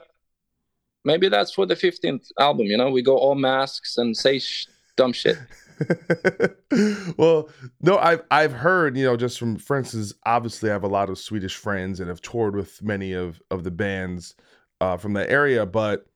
maybe 1.05 1.29
that's 1.29 1.53
for 1.53 1.67
the 1.67 1.75
15th 1.75 2.31
album 2.41 2.67
you 2.67 2.79
know? 2.79 2.91
We 2.91 3.03
go 3.03 3.19
all 3.19 3.35
masks 3.35 3.99
and 3.99 4.17
say 4.17 4.39
sh- 4.39 4.67
dumb 4.97 5.13
shit 5.13 5.37
well 7.17 7.49
no 7.81 7.99
i've 7.99 8.23
i've 8.31 8.53
heard 8.53 8.97
you 8.97 9.05
know 9.05 9.17
just 9.17 9.39
from 9.39 9.57
for 9.57 9.77
instance 9.79 10.13
obviously 10.27 10.71
i 10.71 10.73
have 10.73 10.83
a 10.83 10.89
lot 10.89 11.09
of 11.09 11.19
swedish 11.19 11.55
friends 11.57 12.01
and 12.01 12.09
have 12.09 12.21
toured 12.21 12.55
with 12.55 12.83
many 12.83 13.13
of 13.13 13.41
of 13.51 13.65
the 13.65 13.71
bands 13.71 14.35
uh, 14.81 14.97
from 14.97 15.13
that 15.13 15.29
area 15.31 15.65
but 15.67 16.07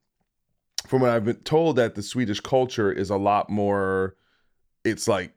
from 0.87 1.01
what 1.01 1.11
i've 1.11 1.25
been 1.25 1.37
told 1.37 1.77
that 1.77 1.95
the 1.95 2.03
swedish 2.03 2.41
culture 2.41 2.91
is 2.93 3.11
a 3.11 3.17
lot 3.17 3.49
more 3.51 4.17
it's 4.85 5.07
like 5.07 5.35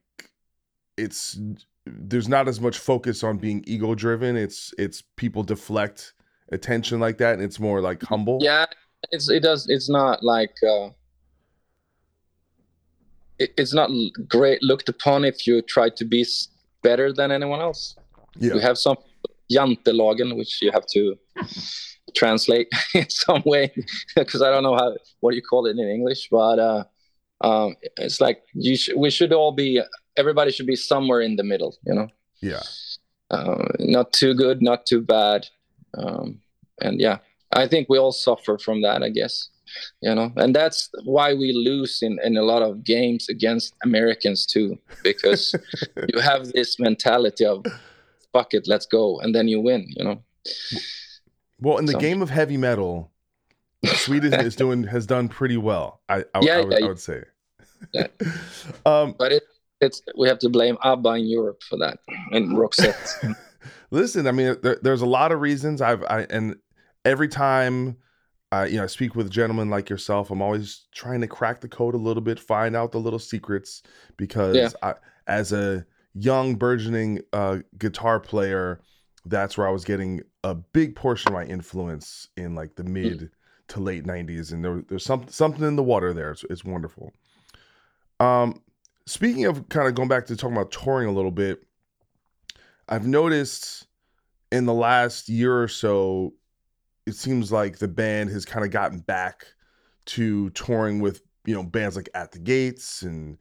it's 0.97 1.39
there's 1.86 2.28
not 2.28 2.47
as 2.47 2.59
much 2.59 2.78
focus 2.78 3.23
on 3.23 3.38
being 3.38 3.63
ego 3.67 3.93
driven 3.95 4.36
it's 4.36 4.73
it's 4.78 5.03
people 5.17 5.43
deflect 5.43 6.13
attention 6.51 6.99
like 6.99 7.17
that 7.17 7.34
and 7.34 7.41
it's 7.41 7.59
more 7.59 7.82
like 7.82 8.01
humble. 8.03 8.38
Yeah 8.41 8.65
it's 9.11 9.30
it 9.30 9.41
does 9.41 9.67
it's 9.69 9.89
not 9.89 10.23
like 10.23 10.55
uh 10.67 10.89
it's 13.39 13.73
not 13.73 13.89
great 14.27 14.61
looked 14.63 14.89
upon 14.89 15.25
if 15.25 15.45
you 15.47 15.61
try 15.61 15.89
to 15.89 16.05
be 16.05 16.25
better 16.81 17.11
than 17.11 17.31
anyone 17.31 17.59
else 17.59 17.95
yeah. 18.38 18.53
we 18.53 18.61
have 18.61 18.77
some 18.77 18.97
jantelagen 19.51 20.36
which 20.38 20.61
you 20.61 20.71
have 20.71 20.86
to 20.86 21.17
translate 22.15 22.67
in 22.93 23.09
some 23.09 23.41
way 23.45 23.71
because 24.15 24.41
i 24.41 24.49
don't 24.49 24.63
know 24.63 24.75
how 24.75 24.95
what 25.19 25.36
you 25.36 25.41
call 25.41 25.65
it 25.65 25.77
in 25.77 25.88
english 25.88 26.27
but 26.29 26.59
uh 26.59 26.83
um 27.41 27.75
it's 27.97 28.21
like 28.21 28.43
you 28.53 28.77
sh- 28.77 28.95
we 28.95 29.09
should 29.09 29.33
all 29.33 29.51
be 29.51 29.81
everybody 30.17 30.51
should 30.51 30.67
be 30.67 30.75
somewhere 30.75 31.21
in 31.21 31.36
the 31.36 31.43
middle 31.43 31.75
you 31.86 31.93
know 31.93 32.07
yeah 32.41 32.61
uh, 33.31 33.67
not 33.79 34.13
too 34.13 34.33
good 34.33 34.61
not 34.61 34.86
too 34.86 35.01
bad 35.01 35.45
um 35.97 36.39
and 36.81 37.01
yeah 37.01 37.17
I 37.55 37.67
think 37.67 37.88
we 37.89 37.97
all 37.97 38.11
suffer 38.11 38.57
from 38.57 38.81
that, 38.81 39.01
I 39.01 39.09
guess. 39.09 39.49
You 40.01 40.15
know, 40.15 40.32
and 40.36 40.55
that's 40.55 40.89
why 41.03 41.34
we 41.34 41.53
lose 41.53 42.01
in, 42.01 42.19
in 42.23 42.38
a 42.38 42.43
lot 42.43 42.61
of 42.61 42.84
games 42.84 43.30
against 43.30 43.73
Americans 43.84 44.45
too, 44.45 44.78
because 45.03 45.55
you 46.13 46.19
have 46.19 46.51
this 46.53 46.80
mentality 46.80 47.45
of 47.45 47.65
fuck 48.36 48.53
it, 48.53 48.67
let's 48.67 48.86
go, 48.86 49.19
and 49.19 49.34
then 49.34 49.47
you 49.47 49.61
win, 49.61 49.88
you 49.95 50.03
know. 50.03 50.21
Well, 51.61 51.78
in 51.78 51.86
the 51.86 51.93
so. 51.93 51.99
game 51.99 52.21
of 52.21 52.30
heavy 52.30 52.57
metal, 52.57 53.11
Sweden 53.86 54.34
is 54.34 54.55
doing 54.55 54.84
has 54.84 55.05
done 55.05 55.30
pretty 55.30 55.57
well. 55.57 56.01
I 56.09 56.26
I, 56.34 56.39
yeah, 56.41 56.57
I, 56.57 56.61
would, 56.61 56.71
yeah, 56.71 56.86
I 56.86 56.88
would 56.88 56.99
say. 56.99 57.23
Yeah. 57.93 58.07
um, 58.86 59.15
but 59.17 59.32
it 59.32 59.43
it's 59.82 60.01
we 60.17 60.28
have 60.28 60.39
to 60.39 60.49
blame 60.49 60.78
ABBA 60.84 61.13
in 61.15 61.26
Europe 61.26 61.61
for 61.63 61.78
that 61.78 61.99
and 62.32 62.57
Roxette. 62.57 63.36
Listen, 63.91 64.28
I 64.28 64.32
mean, 64.32 64.57
there, 64.61 64.80
there's 64.82 65.01
a 65.01 65.05
lot 65.05 65.32
of 65.32 65.39
reasons 65.39 65.82
I've 65.82 66.03
I 66.03 66.21
and 66.30 66.57
every 67.05 67.28
time 67.28 67.97
I, 68.56 68.66
you 68.68 68.78
know, 68.78 68.84
I 68.84 68.88
speak 68.88 69.16
with 69.16 69.30
gentlemen 69.30 69.70
like 69.70 69.89
yourself, 69.89 70.32
I'm 70.32 70.41
always 70.41 70.88
trying 70.93 71.22
to 71.22 71.28
crack 71.28 71.62
the 71.62 71.68
code 71.68 71.93
a 71.93 71.97
little 71.97 72.22
bit, 72.22 72.39
find 72.39 72.76
out 72.76 72.91
the 72.91 72.99
little 72.99 73.20
secrets 73.20 73.84
because 74.18 74.56
Yeah. 74.56 74.70
I, 74.82 74.93
as 75.28 75.51
a 75.51 75.86
young 76.14 76.56
burgeoning 76.56 77.22
uh, 77.34 77.60
guitar 77.78 78.20
player, 78.20 78.82
that's 79.26 79.58
where 79.58 79.68
I 79.68 79.72
was 79.72 79.84
getting 79.84 80.22
a 80.43 80.56
big 80.56 80.95
portion 80.95 81.30
of 81.30 81.34
my 81.34 81.45
influence 81.45 82.30
in 82.38 82.56
like 82.56 82.76
the 82.76 82.84
Mm. 82.84 82.88
mid 82.88 83.32
to 83.70 83.80
late 83.80 84.06
90s 84.06 84.53
and 84.53 84.64
there, 84.64 84.84
there's 84.88 85.03
some, 85.03 85.26
something 85.28 85.64
in 85.64 85.76
the 85.76 85.84
water 85.84 86.14
there. 86.14 86.32
It's, 86.32 86.45
it's 86.49 86.64
wonderful. 86.64 87.14
Um, 88.20 88.62
speaking 89.06 89.45
of 89.45 89.68
kind 89.70 89.88
of 89.88 89.95
going 89.95 90.08
back 90.08 90.28
to 90.28 90.36
talking 90.36 90.56
about 90.56 90.72
touring 90.72 91.08
a 91.10 91.12
little 91.12 91.32
bit, 91.32 91.64
I've 92.88 93.08
noticed 93.08 93.88
in 94.51 94.66
the 94.66 94.74
last 94.74 95.28
year 95.28 95.62
or 95.62 95.68
so, 95.68 96.34
it 97.06 97.16
seems 97.16 97.51
like 97.51 97.78
the 97.78 97.88
band 97.88 98.30
has 98.32 98.45
kind 98.45 98.66
of 98.66 98.72
gotten 98.72 98.99
back 98.99 99.45
to 100.06 100.49
touring 100.51 100.99
with 100.99 101.22
you 101.45 101.53
know 101.53 101.64
bands 101.64 101.95
like 101.95 102.10
At 102.14 102.32
the 102.32 102.39
Gates 102.39 103.01
and 103.01 103.38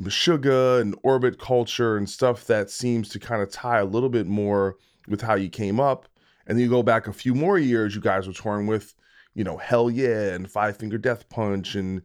Meshuggah 0.00 0.80
and 0.80 0.96
Orbit 1.02 1.38
Culture 1.38 1.96
and 1.96 2.08
stuff 2.08 2.46
that 2.46 2.70
seems 2.70 3.08
to 3.10 3.18
kind 3.18 3.42
of 3.42 3.50
tie 3.50 3.78
a 3.78 3.84
little 3.84 4.08
bit 4.08 4.26
more 4.26 4.76
with 5.06 5.20
how 5.20 5.34
you 5.34 5.48
came 5.48 5.78
up. 5.78 6.08
And 6.46 6.58
then 6.58 6.64
you 6.64 6.70
go 6.70 6.82
back 6.82 7.06
a 7.06 7.12
few 7.12 7.34
more 7.34 7.58
years, 7.58 7.94
you 7.94 8.00
guys 8.00 8.26
were 8.26 8.32
touring 8.32 8.66
with 8.66 8.94
you 9.34 9.44
know 9.44 9.56
Hellyeah 9.56 10.34
and 10.34 10.50
Five 10.50 10.76
Finger 10.76 10.98
Death 10.98 11.28
Punch 11.28 11.74
and 11.74 12.02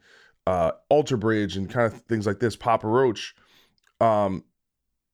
uh, 0.47 0.71
Alter 0.89 1.17
Bridge 1.17 1.57
and 1.57 1.69
kind 1.69 1.91
of 1.91 2.01
things 2.01 2.25
like 2.25 2.39
this. 2.39 2.55
Papa 2.55 2.87
Roach. 2.87 3.35
Um, 4.01 4.43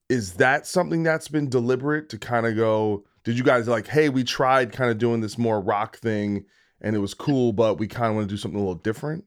is 0.07 0.33
that 0.35 0.67
something 0.67 1.01
that's 1.01 1.27
been 1.27 1.49
deliberate 1.49 2.09
to 2.09 2.17
kind 2.17 2.45
of 2.45 2.55
go? 2.55 3.05
Did 3.25 3.37
you 3.37 3.43
guys 3.43 3.67
like, 3.67 3.87
hey, 3.87 4.09
we 4.09 4.23
tried 4.23 4.71
kind 4.71 4.91
of 4.91 4.99
doing 4.99 5.19
this 5.19 5.37
more 5.37 5.59
rock 5.59 5.97
thing 5.97 6.45
and 6.79 6.95
it 6.95 6.99
was 6.99 7.15
cool, 7.15 7.51
but 7.51 7.79
we 7.79 7.87
kind 7.87 8.07
of 8.07 8.15
want 8.15 8.29
to 8.29 8.33
do 8.33 8.37
something 8.37 8.59
a 8.59 8.63
little 8.63 8.75
different? 8.75 9.25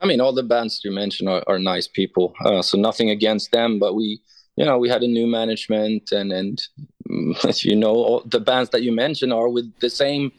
I 0.00 0.06
mean, 0.06 0.20
all 0.20 0.32
the 0.32 0.42
bands 0.42 0.80
you 0.84 0.90
mentioned 0.90 1.28
are, 1.28 1.44
are 1.46 1.58
nice 1.58 1.86
people, 1.86 2.34
uh, 2.44 2.62
so 2.62 2.78
nothing 2.78 3.10
against 3.10 3.52
them. 3.52 3.78
But 3.78 3.94
we, 3.94 4.20
you 4.56 4.64
know, 4.64 4.78
we 4.78 4.88
had 4.88 5.02
a 5.02 5.06
new 5.06 5.26
management, 5.26 6.10
and 6.10 6.32
and 6.32 6.60
as 7.44 7.64
you 7.64 7.76
know, 7.76 7.94
all 7.94 8.22
the 8.26 8.40
bands 8.40 8.70
that 8.70 8.82
you 8.82 8.92
mentioned 8.92 9.32
are 9.32 9.48
with 9.48 9.70
the 9.80 9.90
same, 9.90 10.32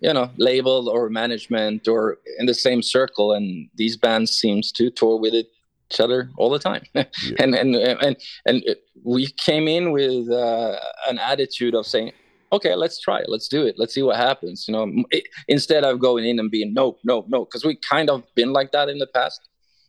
you 0.00 0.12
know, 0.12 0.30
label 0.38 0.88
or 0.88 1.10
management 1.10 1.88
or 1.88 2.18
in 2.38 2.46
the 2.46 2.54
same 2.54 2.80
circle, 2.80 3.32
and 3.32 3.68
these 3.74 3.96
bands 3.96 4.30
seems 4.30 4.70
to 4.72 4.88
tour 4.90 5.18
with 5.18 5.34
it 5.34 5.48
each 5.90 6.00
other 6.00 6.30
all 6.36 6.50
the 6.50 6.58
time. 6.58 6.82
Yeah. 6.94 7.04
and 7.38 7.54
and 7.54 7.74
and 7.76 8.16
and 8.46 8.62
we 9.04 9.26
came 9.46 9.68
in 9.68 9.92
with 9.92 10.28
uh, 10.30 10.76
an 11.08 11.18
attitude 11.18 11.74
of 11.74 11.86
saying 11.86 12.12
okay 12.52 12.74
let's 12.74 12.98
try 13.00 13.18
it. 13.20 13.28
Let's 13.28 13.48
do 13.48 13.66
it. 13.66 13.74
Let's 13.78 13.94
see 13.94 14.02
what 14.02 14.16
happens. 14.16 14.66
You 14.68 14.72
know 14.72 15.04
it- 15.10 15.28
instead 15.48 15.84
of 15.84 15.98
going 16.00 16.24
in 16.26 16.38
and 16.38 16.50
being 16.50 16.72
no 16.74 16.96
no 17.04 17.24
no 17.28 17.44
because 17.44 17.64
we 17.64 17.76
kind 17.76 18.08
of 18.10 18.22
been 18.34 18.52
like 18.52 18.72
that 18.72 18.88
in 18.88 18.98
the 18.98 19.06
past. 19.06 19.40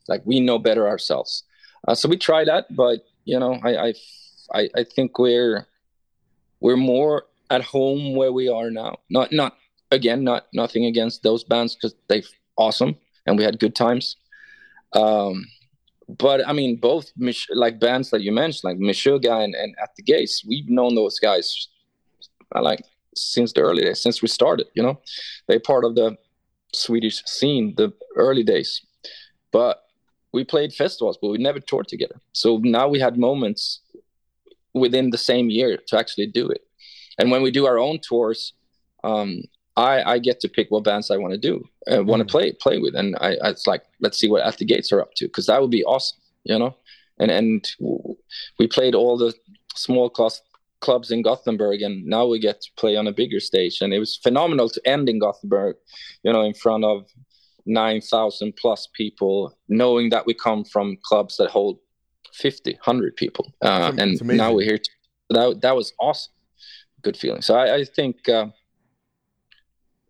Like 0.08 0.22
we 0.26 0.40
know 0.40 0.58
better 0.60 0.88
ourselves. 0.88 1.44
Uh, 1.88 1.96
so 1.96 2.10
we 2.10 2.18
try 2.18 2.44
that 2.44 2.66
but 2.76 2.98
you 3.26 3.40
know 3.40 3.54
I, 3.64 3.94
I 4.60 4.62
i 4.82 4.84
think 4.96 5.18
we're 5.18 5.66
we're 6.60 6.76
more 6.94 7.24
at 7.50 7.64
home 7.64 8.16
where 8.16 8.34
we 8.34 8.50
are 8.50 8.70
now. 8.72 8.98
Not 9.10 9.32
not 9.32 9.52
again 9.92 10.24
not 10.24 10.48
nothing 10.54 10.86
against 10.86 11.24
those 11.24 11.44
bands 11.44 11.76
because 11.76 11.96
they're 12.08 12.24
awesome 12.58 12.96
and 13.26 13.38
we 13.38 13.44
had 13.44 13.60
good 13.60 13.76
times. 13.76 14.18
Um 14.94 15.46
but 16.18 16.48
I 16.48 16.54
mean, 16.54 16.78
both 16.78 17.12
like 17.54 17.80
bands 17.80 18.10
that 18.10 18.22
you 18.22 18.32
mentioned, 18.32 18.64
like 18.64 18.80
Meshuggah 18.80 19.44
and, 19.44 19.54
and 19.54 19.76
At 19.82 19.96
the 19.96 20.02
Gates, 20.02 20.44
we've 20.46 20.70
known 20.70 20.96
those 20.96 21.20
guys 21.20 21.68
uh, 22.56 22.62
like 22.64 22.82
since 23.16 23.54
the 23.54 23.62
early 23.62 23.84
days, 23.84 24.02
since 24.02 24.22
we 24.22 24.28
started. 24.28 24.68
You 24.74 24.84
know, 24.84 25.02
they're 25.48 25.60
part 25.60 25.86
of 25.86 25.96
the 25.96 26.18
Swedish 26.74 27.24
scene, 27.26 27.76
the 27.78 27.94
early 28.16 28.44
days. 28.44 28.82
But 29.52 29.84
we 30.32 30.44
played 30.44 30.74
festivals, 30.74 31.18
but 31.22 31.30
we 31.30 31.38
never 31.38 31.60
toured 31.60 31.88
together. 31.88 32.20
So 32.34 32.58
now 32.58 32.88
we 32.88 33.00
had 33.00 33.18
moments 33.18 33.82
within 34.74 35.12
the 35.12 35.18
same 35.18 35.50
year 35.50 35.78
to 35.88 35.98
actually 35.98 36.28
do 36.28 36.50
it. 36.50 36.62
And 37.20 37.30
when 37.30 37.42
we 37.42 37.52
do 37.52 37.66
our 37.66 37.78
own 37.78 38.00
tours, 38.00 38.54
um, 39.04 39.44
I, 39.80 40.14
I 40.14 40.20
get 40.20 40.40
to 40.42 40.50
pick 40.50 40.70
what 40.70 40.84
bands 40.84 41.10
I 41.10 41.18
want 41.18 41.34
to 41.34 41.40
do, 41.40 41.64
uh, 41.90 42.04
want 42.04 42.20
to 42.20 42.26
play 42.26 42.52
play 42.52 42.80
with, 42.80 42.96
and 42.96 43.16
I, 43.22 43.36
I 43.44 43.50
it's 43.50 43.66
like 43.66 43.84
let's 44.02 44.18
see 44.20 44.30
what 44.30 44.44
At 44.44 44.58
the 44.58 44.66
Gates 44.66 44.92
are 44.92 45.02
up 45.02 45.14
to 45.16 45.26
because 45.26 45.46
that 45.46 45.62
would 45.62 45.72
be 45.72 45.84
awesome, 45.86 46.20
you 46.44 46.60
know. 46.60 46.76
And 47.20 47.32
and 47.32 47.68
we 48.60 48.68
played 48.68 48.96
all 48.96 49.18
the 49.18 49.34
small 49.76 50.10
class 50.10 50.42
clubs 50.82 51.12
in 51.12 51.22
Gothenburg, 51.22 51.82
and 51.82 52.06
now 52.06 52.26
we 52.26 52.40
get 52.40 52.62
to 52.62 52.70
play 52.78 52.98
on 52.98 53.08
a 53.08 53.14
bigger 53.14 53.40
stage, 53.40 53.82
and 53.82 53.94
it 53.94 54.00
was 54.00 54.18
phenomenal 54.18 54.70
to 54.70 54.82
end 54.86 55.08
in 55.08 55.20
Gothenburg, 55.20 55.78
you 56.24 56.34
know, 56.34 56.42
in 56.42 56.54
front 56.54 56.84
of 56.84 57.06
nine 57.66 58.02
thousand 58.02 58.56
plus 58.58 58.88
people, 58.94 59.58
knowing 59.70 60.10
that 60.10 60.26
we 60.26 60.34
come 60.34 60.66
from 60.66 60.98
clubs 61.04 61.38
that 61.38 61.50
hold 61.50 61.80
50, 62.34 62.74
100 62.74 63.16
people, 63.16 63.54
uh, 63.62 63.92
and 63.98 64.22
now 64.26 64.54
we're 64.54 64.66
here. 64.66 64.78
To, 64.78 64.90
that 65.30 65.62
that 65.62 65.76
was 65.76 65.94
awesome, 66.00 66.34
good 67.02 67.16
feeling. 67.16 67.42
So 67.42 67.56
I, 67.56 67.76
I 67.76 67.84
think. 67.86 68.28
Uh, 68.28 68.48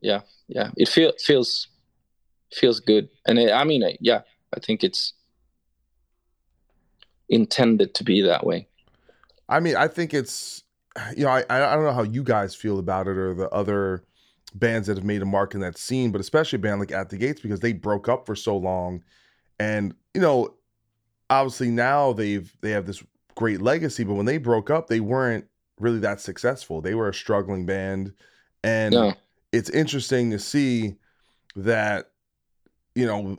yeah 0.02 0.22
yeah. 0.48 0.72
It 0.76 0.88
feel, 0.90 1.14
feels 1.20 1.68
feels 2.52 2.80
good. 2.80 3.10
And 3.26 3.38
it, 3.40 3.52
i 3.52 3.64
mean 3.64 3.84
yeah 4.00 4.22
i 4.56 4.60
think 4.60 4.84
it's 4.84 5.14
intended 7.30 7.94
to 7.94 8.04
be 8.04 8.22
that 8.22 8.46
way. 8.46 8.68
I 9.48 9.60
mean, 9.60 9.76
I 9.76 9.88
think 9.88 10.14
it's 10.14 10.64
you 11.16 11.24
know, 11.24 11.30
I 11.30 11.46
I 11.50 11.76
don't 11.76 11.86
know 11.86 11.94
how 11.94 12.04
you 12.04 12.24
guys 12.24 12.56
feel 12.56 12.80
about 12.80 13.08
it 13.08 13.18
or 13.18 13.34
the 13.34 13.50
other 13.50 14.04
bands 14.56 14.88
that 14.88 14.98
have 14.98 15.06
made 15.06 15.22
a 15.22 15.26
mark 15.26 15.54
in 15.54 15.62
that 15.62 15.78
scene, 15.78 16.12
but 16.12 16.20
especially 16.20 16.58
a 16.58 16.60
band 16.60 16.80
like 16.80 16.92
At 16.92 17.10
the 17.10 17.18
Gates 17.18 17.42
because 17.42 17.60
they 17.60 17.74
broke 17.74 18.10
up 18.10 18.26
for 18.26 18.36
so 18.36 18.58
long, 18.58 19.04
and 19.60 19.94
you 20.14 20.22
know, 20.22 20.56
obviously 21.30 21.70
now 21.70 22.14
they've 22.14 22.52
they 22.62 22.72
have 22.72 22.86
this 22.86 23.04
great 23.36 23.62
legacy, 23.62 24.04
but 24.04 24.16
when 24.16 24.26
they 24.26 24.38
broke 24.38 24.70
up, 24.70 24.88
they 24.88 25.00
weren't 25.00 25.46
really 25.80 26.00
that 26.00 26.20
successful. 26.20 26.82
They 26.82 26.96
were 26.96 27.10
a 27.10 27.14
struggling 27.14 27.66
band, 27.66 28.14
and 28.64 28.94
Yeah. 28.94 29.14
It's 29.52 29.70
interesting 29.70 30.32
to 30.32 30.40
see 30.40 30.96
that 31.56 32.12
you 32.96 33.06
know 33.06 33.38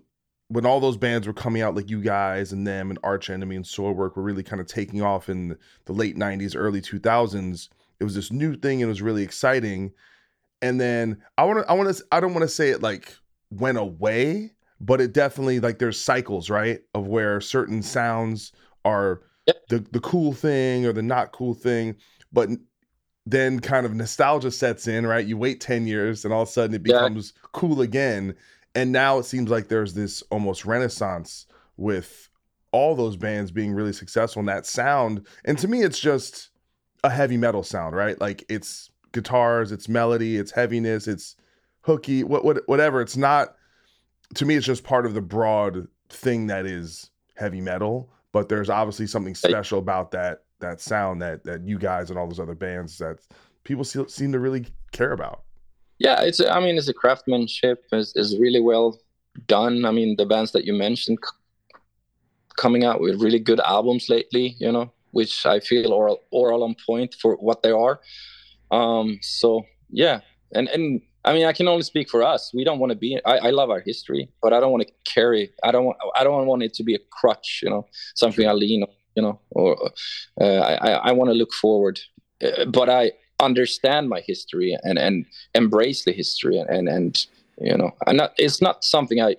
when 0.48 0.66
all 0.66 0.80
those 0.80 0.96
bands 0.96 1.26
were 1.26 1.32
coming 1.32 1.62
out 1.62 1.76
like 1.76 1.88
you 1.88 2.00
guys 2.00 2.52
and 2.52 2.66
them 2.66 2.90
and 2.90 2.98
arch 3.04 3.30
enemy 3.30 3.56
and 3.56 3.64
soilwork 3.64 4.16
were 4.16 4.22
really 4.22 4.42
kind 4.42 4.60
of 4.60 4.66
taking 4.66 5.00
off 5.00 5.28
in 5.28 5.56
the 5.84 5.92
late 5.92 6.16
90s 6.16 6.54
early 6.56 6.80
2000s 6.80 7.68
it 8.00 8.04
was 8.04 8.14
this 8.14 8.32
new 8.32 8.56
thing 8.56 8.82
and 8.82 8.88
it 8.88 8.92
was 8.92 9.02
really 9.02 9.22
exciting. 9.22 9.92
And 10.62 10.80
then 10.80 11.22
i 11.38 11.44
want 11.44 11.60
to 11.60 11.70
i 11.70 11.74
want 11.74 11.94
to 11.94 12.04
i 12.12 12.20
don't 12.20 12.34
want 12.34 12.42
to 12.42 12.48
say 12.48 12.70
it 12.70 12.82
like 12.82 13.16
went 13.50 13.78
away 13.78 14.52
but 14.80 15.00
it 15.00 15.12
definitely 15.12 15.60
like 15.60 15.78
there's 15.78 15.98
cycles 16.00 16.50
right 16.50 16.80
of 16.94 17.06
where 17.06 17.40
certain 17.40 17.82
sounds 17.82 18.52
are 18.84 19.22
the 19.68 19.78
the 19.90 20.00
cool 20.00 20.32
thing 20.32 20.84
or 20.84 20.92
the 20.92 21.02
not 21.02 21.32
cool 21.32 21.54
thing 21.54 21.96
but 22.32 22.50
then 23.26 23.60
kind 23.60 23.86
of 23.86 23.94
nostalgia 23.94 24.50
sets 24.50 24.88
in, 24.88 25.06
right? 25.06 25.26
You 25.26 25.36
wait 25.36 25.60
10 25.60 25.86
years 25.86 26.24
and 26.24 26.32
all 26.32 26.42
of 26.42 26.48
a 26.48 26.52
sudden 26.52 26.74
it 26.74 26.82
Yeah. 26.84 26.94
becomes 26.94 27.32
cool 27.52 27.80
again. 27.80 28.34
And 28.74 28.92
now 28.92 29.18
it 29.18 29.24
seems 29.24 29.50
like 29.50 29.68
there's 29.68 29.94
this 29.94 30.22
almost 30.30 30.64
renaissance 30.64 31.46
with 31.76 32.28
all 32.72 32.94
those 32.94 33.16
bands 33.16 33.50
being 33.50 33.72
really 33.72 33.92
successful 33.92 34.40
in 34.40 34.46
that 34.46 34.64
sound. 34.64 35.26
And 35.44 35.58
to 35.58 35.68
me, 35.68 35.82
it's 35.82 35.98
just 35.98 36.50
a 37.02 37.10
heavy 37.10 37.36
metal 37.36 37.62
sound, 37.62 37.96
right? 37.96 38.20
Like 38.20 38.44
it's 38.48 38.90
guitars, 39.12 39.72
it's 39.72 39.88
melody, 39.88 40.36
it's 40.36 40.52
heaviness, 40.52 41.08
it's 41.08 41.34
hooky, 41.80 42.22
what, 42.22 42.44
what 42.44 42.68
whatever. 42.68 43.00
It's 43.00 43.16
not 43.16 43.56
to 44.36 44.44
me, 44.44 44.54
it's 44.54 44.66
just 44.66 44.84
part 44.84 45.06
of 45.06 45.14
the 45.14 45.20
broad 45.20 45.88
thing 46.08 46.46
that 46.46 46.64
is 46.66 47.10
heavy 47.36 47.60
metal. 47.60 48.12
But 48.32 48.48
there's 48.48 48.70
obviously 48.70 49.08
something 49.08 49.34
special 49.34 49.80
about 49.80 50.12
that 50.12 50.44
that 50.60 50.80
sound 50.80 51.20
that 51.22 51.44
that 51.44 51.66
you 51.66 51.78
guys 51.78 52.10
and 52.10 52.18
all 52.18 52.26
those 52.26 52.40
other 52.40 52.54
bands 52.54 52.98
that 52.98 53.18
people 53.64 53.84
se- 53.84 54.08
seem 54.08 54.32
to 54.32 54.38
really 54.38 54.66
care 54.92 55.12
about. 55.12 55.42
Yeah, 55.98 56.22
it's. 56.22 56.40
I 56.40 56.60
mean, 56.60 56.78
it's 56.78 56.88
a 56.88 56.94
craftsmanship. 56.94 57.84
is 57.92 58.12
is 58.16 58.38
really 58.38 58.60
well 58.60 58.98
done. 59.46 59.84
I 59.84 59.90
mean, 59.90 60.16
the 60.16 60.26
bands 60.26 60.52
that 60.52 60.64
you 60.64 60.72
mentioned 60.72 61.18
c- 61.22 61.78
coming 62.56 62.84
out 62.84 63.00
with 63.00 63.20
really 63.20 63.38
good 63.38 63.60
albums 63.60 64.08
lately. 64.08 64.56
You 64.58 64.72
know, 64.72 64.92
which 65.10 65.44
I 65.44 65.60
feel 65.60 65.92
are 65.92 66.10
are 66.10 66.52
all 66.52 66.64
on 66.64 66.74
point 66.86 67.14
for 67.20 67.36
what 67.36 67.62
they 67.62 67.70
are. 67.70 68.00
Um. 68.70 69.18
So 69.20 69.64
yeah, 69.90 70.20
and 70.52 70.68
and 70.68 71.02
I 71.24 71.34
mean, 71.34 71.44
I 71.44 71.52
can 71.52 71.68
only 71.68 71.82
speak 71.82 72.08
for 72.08 72.22
us. 72.22 72.50
We 72.54 72.64
don't 72.64 72.78
want 72.78 72.92
to 72.92 72.96
be. 72.96 73.20
I, 73.26 73.48
I 73.48 73.50
love 73.50 73.68
our 73.68 73.80
history, 73.80 74.30
but 74.40 74.54
I 74.54 74.60
don't 74.60 74.72
want 74.72 74.86
to 74.86 74.92
carry. 75.04 75.52
I 75.62 75.70
don't 75.70 75.84
want. 75.84 75.98
I 76.16 76.24
don't 76.24 76.46
want 76.46 76.62
it 76.62 76.72
to 76.74 76.82
be 76.82 76.94
a 76.94 76.98
crutch. 77.10 77.60
You 77.62 77.70
know, 77.70 77.86
something 78.14 78.48
I 78.48 78.52
lean 78.52 78.84
on. 78.84 78.88
You 79.16 79.22
know, 79.22 79.40
or 79.50 79.90
uh, 80.40 80.44
I 80.44 80.90
I, 81.08 81.12
want 81.12 81.30
to 81.30 81.34
look 81.34 81.52
forward. 81.52 82.00
Uh, 82.42 82.64
but 82.66 82.88
I 82.88 83.12
understand 83.40 84.08
my 84.08 84.20
history 84.20 84.76
and 84.82 84.98
and 84.98 85.26
embrace 85.54 86.04
the 86.04 86.12
history 86.12 86.58
and 86.58 86.68
and, 86.68 86.88
and 86.88 87.26
you 87.60 87.76
know 87.76 87.90
and 88.06 88.18
not, 88.18 88.32
it's 88.38 88.60
not 88.62 88.84
something 88.84 89.20
i 89.20 89.36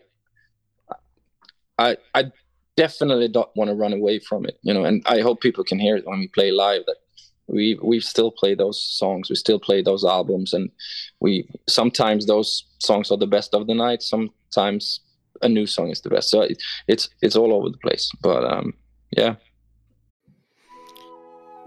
i 1.78 1.95
i 2.15 2.32
definitely 2.78 3.28
don't 3.28 3.49
want 3.55 3.69
to 3.69 3.76
run 3.76 3.93
away 3.93 4.19
from 4.19 4.45
it 4.45 4.57
you 4.63 4.74
know 4.74 4.84
and 4.86 5.03
i 5.05 5.19
hope 5.22 5.41
people 5.41 5.63
can 5.63 5.80
hear 5.80 5.95
it 5.95 6.05
when 6.05 6.19
we 6.19 6.28
play 6.28 6.51
live 6.51 6.84
that 6.86 6.97
we 7.47 7.78
we 7.84 7.99
still 7.99 8.32
play 8.32 8.55
those 8.55 8.82
songs 8.82 9.30
we 9.30 9.36
still 9.36 9.59
play 9.59 9.82
those 9.82 10.05
albums 10.05 10.53
and 10.53 10.69
we 11.19 11.47
sometimes 11.67 12.26
those 12.26 12.63
songs 12.80 13.11
are 13.11 13.17
the 13.17 13.28
best 13.28 13.53
of 13.53 13.67
the 13.67 13.74
night 13.74 14.01
sometimes 14.01 15.01
a 15.41 15.49
new 15.49 15.65
song 15.65 15.89
is 15.89 16.01
the 16.01 16.09
best 16.09 16.30
so 16.30 16.41
it, 16.41 16.61
it's 16.88 17.09
it's 17.22 17.36
all 17.36 17.53
over 17.53 17.69
the 17.69 17.78
place 17.78 18.09
but 18.22 18.43
um 18.45 18.74
yeah 19.17 19.36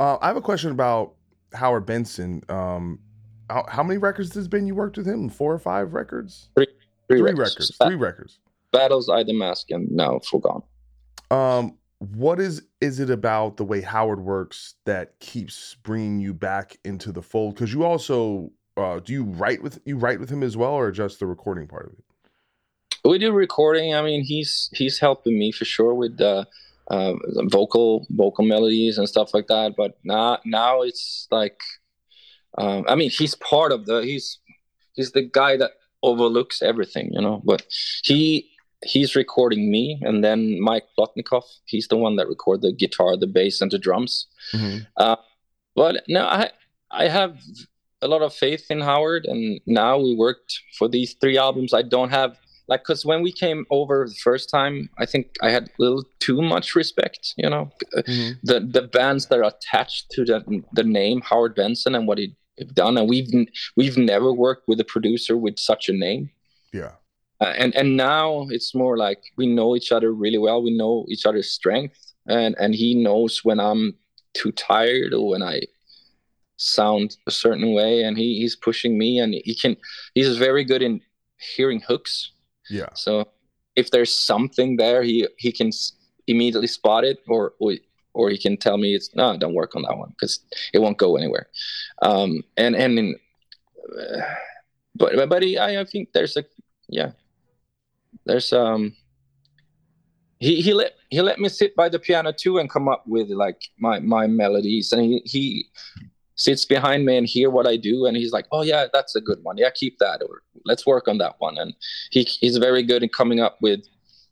Uh, 0.00 0.16
I 0.22 0.28
have 0.28 0.36
a 0.36 0.40
question 0.40 0.70
about 0.70 1.12
Howard 1.52 1.84
Benson, 1.84 2.42
um, 2.48 2.98
how, 3.50 3.66
how 3.68 3.82
many 3.82 3.98
records 3.98 4.34
has 4.34 4.48
been 4.48 4.66
you 4.66 4.74
worked 4.74 4.96
with 4.96 5.06
him? 5.06 5.28
Four 5.28 5.52
or 5.52 5.58
five 5.58 5.92
records? 5.92 6.48
Three, 6.56 6.66
three, 7.06 7.18
Three 7.18 7.20
records. 7.20 7.50
records. 7.50 7.76
Three 7.84 7.96
records. 7.96 8.38
Battles, 8.72 9.10
I 9.10 9.24
the 9.24 9.34
Mask, 9.34 9.70
and 9.70 9.90
now 9.90 10.20
Foregone. 10.20 10.62
Um, 11.30 11.76
what 11.98 12.40
is 12.40 12.62
is 12.80 12.98
it 12.98 13.10
about 13.10 13.58
the 13.58 13.64
way 13.64 13.82
Howard 13.82 14.20
works 14.20 14.76
that 14.86 15.18
keeps 15.20 15.76
bringing 15.82 16.18
you 16.18 16.32
back 16.32 16.78
into 16.84 17.12
the 17.12 17.20
fold? 17.20 17.54
Because 17.54 17.72
you 17.72 17.84
also 17.84 18.52
uh, 18.76 19.00
do 19.00 19.12
you 19.12 19.24
write 19.24 19.62
with 19.62 19.80
you 19.84 19.98
write 19.98 20.18
with 20.18 20.30
him 20.30 20.42
as 20.42 20.56
well, 20.56 20.72
or 20.72 20.90
just 20.92 21.18
the 21.18 21.26
recording 21.26 21.66
part 21.66 21.86
of 21.86 21.92
it? 21.92 22.04
we 23.02 23.18
do 23.18 23.32
recording 23.32 23.94
i 23.94 24.02
mean 24.02 24.22
he's 24.22 24.68
he's 24.74 24.98
helping 24.98 25.38
me 25.38 25.50
for 25.50 25.64
sure 25.64 25.94
with 25.94 26.20
uh, 26.20 26.44
uh 26.90 27.14
vocal 27.44 28.06
vocal 28.10 28.44
melodies 28.44 28.98
and 28.98 29.08
stuff 29.08 29.32
like 29.32 29.46
that. 29.46 29.74
But 29.76 29.98
now 30.04 30.38
now 30.44 30.82
it's 30.82 31.26
like 31.30 31.60
um 32.58 32.84
i 32.88 32.94
mean 32.94 33.10
he's 33.10 33.34
part 33.36 33.72
of 33.72 33.86
the 33.86 34.00
he's 34.00 34.38
he's 34.94 35.12
the 35.12 35.22
guy 35.22 35.56
that 35.56 35.72
overlooks 36.02 36.62
everything 36.62 37.10
you 37.12 37.20
know 37.20 37.42
but 37.44 37.62
he 38.02 38.48
he's 38.84 39.14
recording 39.14 39.70
me 39.70 40.00
and 40.02 40.24
then 40.24 40.58
mike 40.60 40.84
plotnikoff 40.98 41.44
he's 41.66 41.88
the 41.88 41.96
one 41.96 42.16
that 42.16 42.28
record 42.28 42.62
the 42.62 42.72
guitar 42.72 43.16
the 43.16 43.26
bass 43.26 43.60
and 43.60 43.70
the 43.70 43.78
drums. 43.78 44.26
Uh, 44.96 45.16
but 45.76 46.02
no 46.08 46.26
i 46.26 46.50
i 46.90 47.06
have 47.08 47.38
a 48.02 48.08
lot 48.08 48.22
of 48.22 48.32
faith 48.34 48.64
in 48.70 48.80
howard 48.80 49.26
and 49.26 49.60
now 49.66 49.98
we 49.98 50.14
worked 50.14 50.60
for 50.78 50.88
these 50.88 51.14
three 51.20 51.36
albums. 51.36 51.74
I 51.74 51.82
don't 51.82 52.10
have 52.10 52.36
like 52.70 52.82
because 52.82 53.04
when 53.04 53.20
we 53.20 53.32
came 53.32 53.66
over 53.70 54.06
the 54.08 54.14
first 54.14 54.48
time 54.48 54.88
i 54.96 55.04
think 55.04 55.36
i 55.42 55.50
had 55.50 55.64
a 55.64 55.70
little 55.78 56.04
too 56.20 56.40
much 56.40 56.74
respect 56.74 57.34
you 57.36 57.50
know? 57.50 57.70
The 58.42 58.60
the 58.60 58.88
bands 58.92 59.26
that 59.26 59.38
are 59.40 59.52
attached 59.54 60.10
to 60.12 60.24
the 60.24 60.62
the 60.72 60.84
name 60.84 61.20
howard 61.20 61.54
benson 61.54 61.94
and 61.94 62.06
what 62.06 62.18
he 62.18 62.34
done 62.74 62.96
and 62.96 63.08
we've 63.08 63.28
we've 63.76 63.98
never 63.98 64.32
worked 64.32 64.68
with 64.68 64.80
a 64.80 64.84
producer 64.84 65.36
with 65.36 65.58
such 65.58 65.88
a 65.88 65.92
name. 65.92 66.30
Yeah. 66.72 66.92
uh, 67.40 67.54
and 67.56 67.74
and 67.74 67.96
now 67.96 68.46
it's 68.50 68.74
more 68.74 68.96
like 68.96 69.22
we 69.36 69.46
know 69.46 69.74
each 69.74 69.90
other 69.92 70.12
really 70.12 70.38
well 70.38 70.62
we 70.62 70.76
know 70.76 71.04
each 71.08 71.26
other's 71.26 71.50
strength 71.50 71.98
and 72.28 72.54
and 72.58 72.74
he 72.74 72.94
knows 72.94 73.44
when 73.44 73.58
i'm 73.58 73.94
too 74.34 74.52
tired 74.52 75.12
or 75.12 75.30
when 75.30 75.42
i 75.42 75.60
sound 76.58 77.16
a 77.26 77.30
certain 77.30 77.72
way 77.72 78.02
and 78.04 78.18
he, 78.18 78.38
he's 78.40 78.54
pushing 78.54 78.98
me 78.98 79.18
and 79.18 79.34
he 79.34 79.54
can 79.54 79.76
he's 80.14 80.36
very 80.36 80.62
good 80.62 80.82
in 80.82 81.00
hearing 81.38 81.80
hooks 81.80 82.32
Yeah. 82.70 82.88
so 82.94 83.28
if 83.76 83.90
there's 83.90 84.14
something 84.18 84.76
there, 84.76 85.02
he 85.02 85.26
he 85.38 85.52
can 85.52 85.70
immediately 86.26 86.66
spot 86.68 87.04
it, 87.04 87.18
or 87.28 87.54
or, 87.58 87.74
or 88.14 88.30
he 88.30 88.38
can 88.38 88.56
tell 88.56 88.76
me 88.78 88.94
it's 88.94 89.14
no, 89.14 89.36
don't 89.36 89.54
work 89.54 89.74
on 89.76 89.82
that 89.82 89.96
one 89.96 90.10
because 90.10 90.40
it 90.72 90.78
won't 90.80 90.98
go 90.98 91.16
anywhere. 91.16 91.48
Um, 92.02 92.42
and 92.56 92.74
and 92.76 92.98
in, 92.98 93.16
uh, 93.98 94.20
but 94.96 95.14
but- 95.16 95.28
but 95.28 95.42
he, 95.42 95.58
I 95.58 95.80
I 95.80 95.84
think 95.84 96.12
there's 96.12 96.36
a 96.36 96.44
yeah, 96.88 97.12
there's 98.26 98.52
um. 98.52 98.96
He, 100.38 100.62
he 100.62 100.72
let 100.72 100.92
he 101.10 101.20
let 101.20 101.38
me 101.38 101.50
sit 101.50 101.76
by 101.76 101.90
the 101.90 101.98
piano 101.98 102.32
too 102.32 102.56
and 102.58 102.70
come 102.70 102.88
up 102.88 103.04
with 103.06 103.28
like 103.28 103.60
my 103.78 103.98
my 104.00 104.26
melodies 104.26 104.90
and 104.90 105.02
he 105.02 105.20
he 105.26 105.66
sits 106.40 106.64
behind 106.64 107.04
me 107.04 107.16
and 107.18 107.26
hear 107.26 107.50
what 107.50 107.66
I 107.66 107.76
do 107.76 108.06
and 108.06 108.16
he's 108.16 108.32
like 108.32 108.46
oh 108.50 108.62
yeah 108.62 108.86
that's 108.92 109.14
a 109.14 109.20
good 109.20 109.38
one. 109.42 109.58
Yeah 109.58 109.70
keep 109.70 109.98
that 109.98 110.22
or 110.26 110.42
let's 110.64 110.86
work 110.86 111.06
on 111.06 111.18
that 111.18 111.34
one. 111.38 111.58
And 111.58 111.74
he 112.10 112.22
he's 112.22 112.56
very 112.56 112.82
good 112.82 113.02
in 113.02 113.10
coming 113.10 113.40
up 113.40 113.58
with 113.60 113.80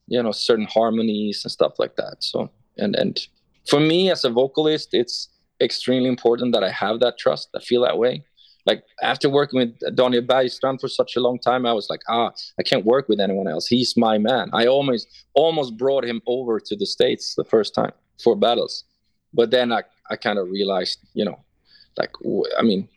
you 0.07 0.23
know 0.23 0.33
certain 0.33 0.67
harmonies 0.67 1.45
and 1.45 1.53
stuff 1.53 1.75
like 1.79 1.97
that. 1.97 2.17
So 2.21 2.51
and 2.79 2.97
and 2.97 3.19
for 3.69 3.81
me 3.81 4.11
as 4.11 4.25
a 4.25 4.31
vocalist 4.31 4.89
it's 4.93 5.29
extremely 5.61 6.09
important 6.09 6.55
that 6.55 6.65
i 6.65 6.71
have 6.71 7.01
that 7.01 7.19
trust. 7.19 7.49
I 7.55 7.61
feel 7.61 7.83
that 7.83 7.99
way. 7.99 8.25
Like 8.65 8.85
after 9.03 9.29
working 9.29 9.59
with 9.61 9.97
daniel 9.97 10.23
bergstrand 10.23 10.81
for 10.81 10.89
such 10.89 11.17
a 11.17 11.21
long 11.21 11.39
time 11.39 11.65
i 11.67 11.73
was 11.73 11.89
like 11.91 12.03
ah 12.09 12.31
i 12.61 12.63
can't 12.63 12.85
work 12.85 13.09
with 13.09 13.21
anyone 13.21 13.49
else. 13.49 13.67
He's 13.67 13.97
my 13.97 14.17
man. 14.19 14.49
I 14.53 14.67
almost 14.67 15.07
almost 15.35 15.77
brought 15.77 16.05
him 16.05 16.21
over 16.27 16.59
to 16.61 16.75
the 16.77 16.87
states 16.87 17.35
the 17.35 17.45
first 17.45 17.75
time 17.75 17.93
for 18.23 18.35
battles. 18.35 18.85
But 19.35 19.51
then 19.51 19.73
i 19.73 19.83
i 20.11 20.17
kind 20.17 20.39
of 20.39 20.49
realized 20.49 20.99
you 21.13 21.25
know 21.27 21.39
like 21.99 22.13
w- 22.23 22.45
i 22.59 22.63
mean 22.63 22.89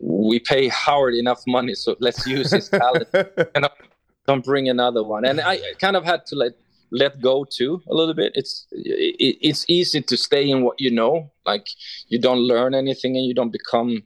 we 0.00 0.38
pay 0.40 0.68
Howard 0.68 1.14
enough 1.14 1.42
money, 1.46 1.74
so 1.74 1.96
let's 2.00 2.26
use 2.26 2.50
his 2.50 2.68
talent. 2.68 3.08
and 3.54 3.68
don't 4.26 4.44
bring 4.44 4.68
another 4.68 5.04
one. 5.04 5.24
And 5.24 5.40
I 5.40 5.60
kind 5.78 5.96
of 5.96 6.04
had 6.04 6.26
to 6.26 6.36
let 6.36 6.52
let 6.92 7.20
go 7.20 7.44
too 7.44 7.82
a 7.88 7.94
little 7.94 8.14
bit. 8.14 8.32
It's 8.34 8.66
it, 8.72 9.36
it's 9.40 9.64
easy 9.68 10.00
to 10.00 10.16
stay 10.16 10.48
in 10.48 10.62
what 10.62 10.80
you 10.80 10.90
know, 10.90 11.30
like 11.46 11.68
you 12.08 12.18
don't 12.18 12.40
learn 12.40 12.74
anything 12.74 13.16
and 13.16 13.26
you 13.26 13.34
don't 13.34 13.52
become. 13.52 14.02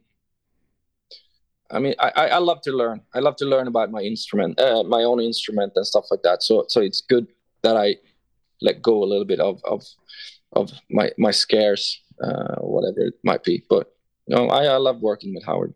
I 1.71 1.79
mean, 1.79 1.95
I, 1.99 2.11
I 2.15 2.27
I 2.27 2.37
love 2.37 2.61
to 2.61 2.71
learn. 2.71 3.01
I 3.13 3.19
love 3.19 3.37
to 3.37 3.45
learn 3.45 3.67
about 3.67 3.91
my 3.91 4.01
instrument, 4.01 4.59
uh, 4.59 4.83
my 4.83 5.03
own 5.03 5.19
instrument 5.19 5.73
and 5.75 5.87
stuff 5.87 6.05
like 6.11 6.23
that. 6.23 6.43
So 6.43 6.65
so 6.67 6.81
it's 6.81 7.01
good 7.01 7.27
that 7.63 7.77
I 7.77 7.95
let 8.61 8.81
go 8.81 9.03
a 9.03 9.05
little 9.05 9.25
bit 9.25 9.39
of 9.39 9.61
of 9.63 9.83
of 10.53 10.71
my 10.89 11.11
my 11.17 11.31
scares, 11.31 12.01
uh, 12.21 12.55
whatever 12.55 13.01
it 13.01 13.13
might 13.23 13.43
be. 13.43 13.63
But 13.69 13.93
no, 14.27 14.47
I 14.47 14.65
I 14.65 14.77
love 14.77 15.01
working 15.01 15.33
with 15.33 15.45
Howard. 15.45 15.73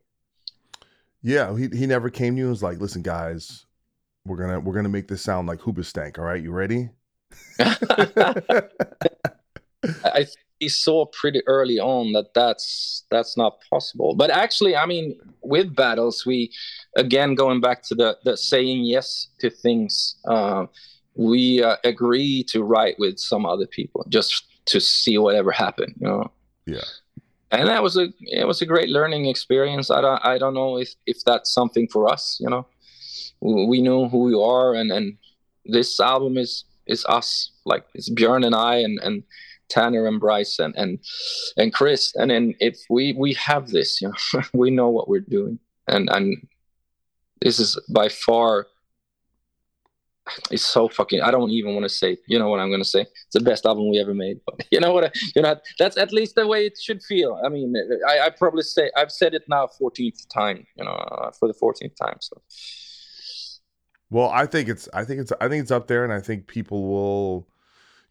Yeah, 1.22 1.58
he 1.58 1.68
he 1.68 1.86
never 1.86 2.10
came 2.10 2.36
to 2.36 2.40
you 2.40 2.46
and 2.46 2.52
was 2.52 2.64
like, 2.64 2.80
"Listen, 2.80 3.02
guys, 3.02 3.66
we're 4.26 4.38
gonna 4.38 4.60
we're 4.60 4.76
gonna 4.76 4.90
make 4.90 5.08
this 5.08 5.22
sound 5.22 5.48
like 5.48 5.60
Hoobastank. 5.60 6.18
All 6.18 6.26
right, 6.26 6.42
you 6.42 6.52
ready?" 6.52 6.90
I 10.04 10.26
he 10.60 10.68
saw 10.68 11.06
pretty 11.06 11.42
early 11.48 11.80
on 11.80 12.12
that 12.14 12.34
that's 12.34 13.06
that's 13.10 13.38
not 13.38 13.60
possible. 13.70 14.16
But 14.16 14.30
actually, 14.30 14.76
I 14.76 14.86
mean, 14.86 15.20
with 15.42 15.76
battles, 15.76 16.26
we 16.26 16.52
again 16.96 17.36
going 17.36 17.62
back 17.62 17.84
to 17.84 17.96
the 17.96 18.18
the 18.24 18.36
saying 18.38 18.84
yes 18.84 19.28
to 19.40 19.50
things. 19.50 20.18
Uh, 20.26 20.66
we 21.16 21.62
uh, 21.62 21.76
agree 21.84 22.46
to 22.50 22.64
write 22.64 22.98
with 22.98 23.20
some 23.20 23.46
other 23.46 23.68
people 23.68 24.06
just 24.10 24.46
to 24.70 24.80
see 24.80 25.18
whatever 25.18 25.52
happened. 25.52 25.96
You 26.00 26.08
know. 26.08 26.32
Yeah. 26.66 26.86
And 27.52 27.68
that 27.68 27.82
was 27.82 27.98
a 27.98 28.10
it 28.22 28.48
was 28.48 28.62
a 28.62 28.66
great 28.66 28.90
learning 28.90 29.26
experience. 29.26 29.90
I 29.90 30.02
don't 30.02 30.24
I 30.24 30.38
don't 30.38 30.54
know 30.54 30.78
if 30.78 30.94
if 31.06 31.24
that's 31.24 31.52
something 31.52 31.88
for 31.88 32.08
us. 32.12 32.38
You 32.40 32.50
know, 32.50 32.68
we 33.42 33.82
know 33.82 34.08
who 34.08 34.20
we 34.20 34.36
are, 34.36 34.76
and 34.76 34.92
and 34.92 35.18
this 35.66 36.00
album 36.00 36.38
is 36.38 36.66
is 36.86 37.06
us. 37.10 37.52
Like 37.66 37.86
it's 37.96 38.10
Björn 38.10 38.46
and 38.46 38.56
I, 38.56 38.76
and 38.78 39.00
and 39.02 39.24
Tanner 39.70 40.06
and 40.06 40.20
Bryce 40.20 40.60
and 40.60 40.76
and 40.76 41.00
and 41.58 41.74
Chris. 41.74 42.14
And 42.16 42.30
then 42.30 42.54
if 42.60 42.78
we 42.90 43.14
we 43.14 43.34
have 43.34 43.70
this, 43.70 44.00
you 44.02 44.10
know, 44.10 44.42
we 44.54 44.70
know 44.70 44.90
what 44.90 45.08
we're 45.08 45.22
doing, 45.22 45.58
and 45.88 46.10
and 46.12 46.48
this 47.42 47.60
is 47.60 47.80
by 47.90 48.10
far. 48.10 48.68
It's 50.52 50.66
so 50.66 50.88
fucking. 50.90 51.22
I 51.22 51.32
don't 51.32 51.50
even 51.52 51.74
want 51.74 51.84
to 51.86 51.90
say. 51.90 52.18
You 52.28 52.40
know 52.40 52.50
what 52.50 52.60
I'm 52.60 52.72
gonna 52.72 52.84
say? 52.86 53.02
It's 53.02 53.34
the 53.34 53.42
best 53.42 53.66
album 53.66 53.90
we 53.90 54.00
ever 54.00 54.14
made. 54.14 54.40
But 54.46 54.66
you 54.72 54.80
know 54.80 54.94
what? 54.94 55.06
I, 55.06 55.12
you 55.36 55.42
know 55.42 55.56
that's 55.78 55.98
at 55.98 56.12
least 56.12 56.36
the 56.36 56.48
way 56.48 56.66
it 56.66 56.78
should 56.82 57.02
feel. 57.04 57.40
I 57.44 57.50
mean, 57.50 57.74
I, 58.08 58.20
I 58.28 58.30
probably 58.30 58.64
say 58.64 58.92
I've 58.96 59.12
said 59.12 59.34
it 59.34 59.44
now 59.48 59.68
14th 59.80 60.28
time. 60.34 60.66
You 60.76 60.86
know, 60.86 60.92
uh, 60.92 61.32
for 61.32 61.48
the 61.48 61.54
14th 61.54 61.96
time. 61.96 62.18
So 62.22 62.42
Well, 64.10 64.30
I 64.30 64.46
think 64.46 64.70
it's 64.70 64.90
I 64.94 65.06
think 65.06 65.22
it's 65.22 65.32
I 65.40 65.48
think 65.48 65.62
it's 65.62 65.72
up 65.72 65.88
there, 65.88 66.04
and 66.04 66.12
I 66.14 66.20
think 66.20 66.48
people 66.48 66.88
will, 66.88 67.48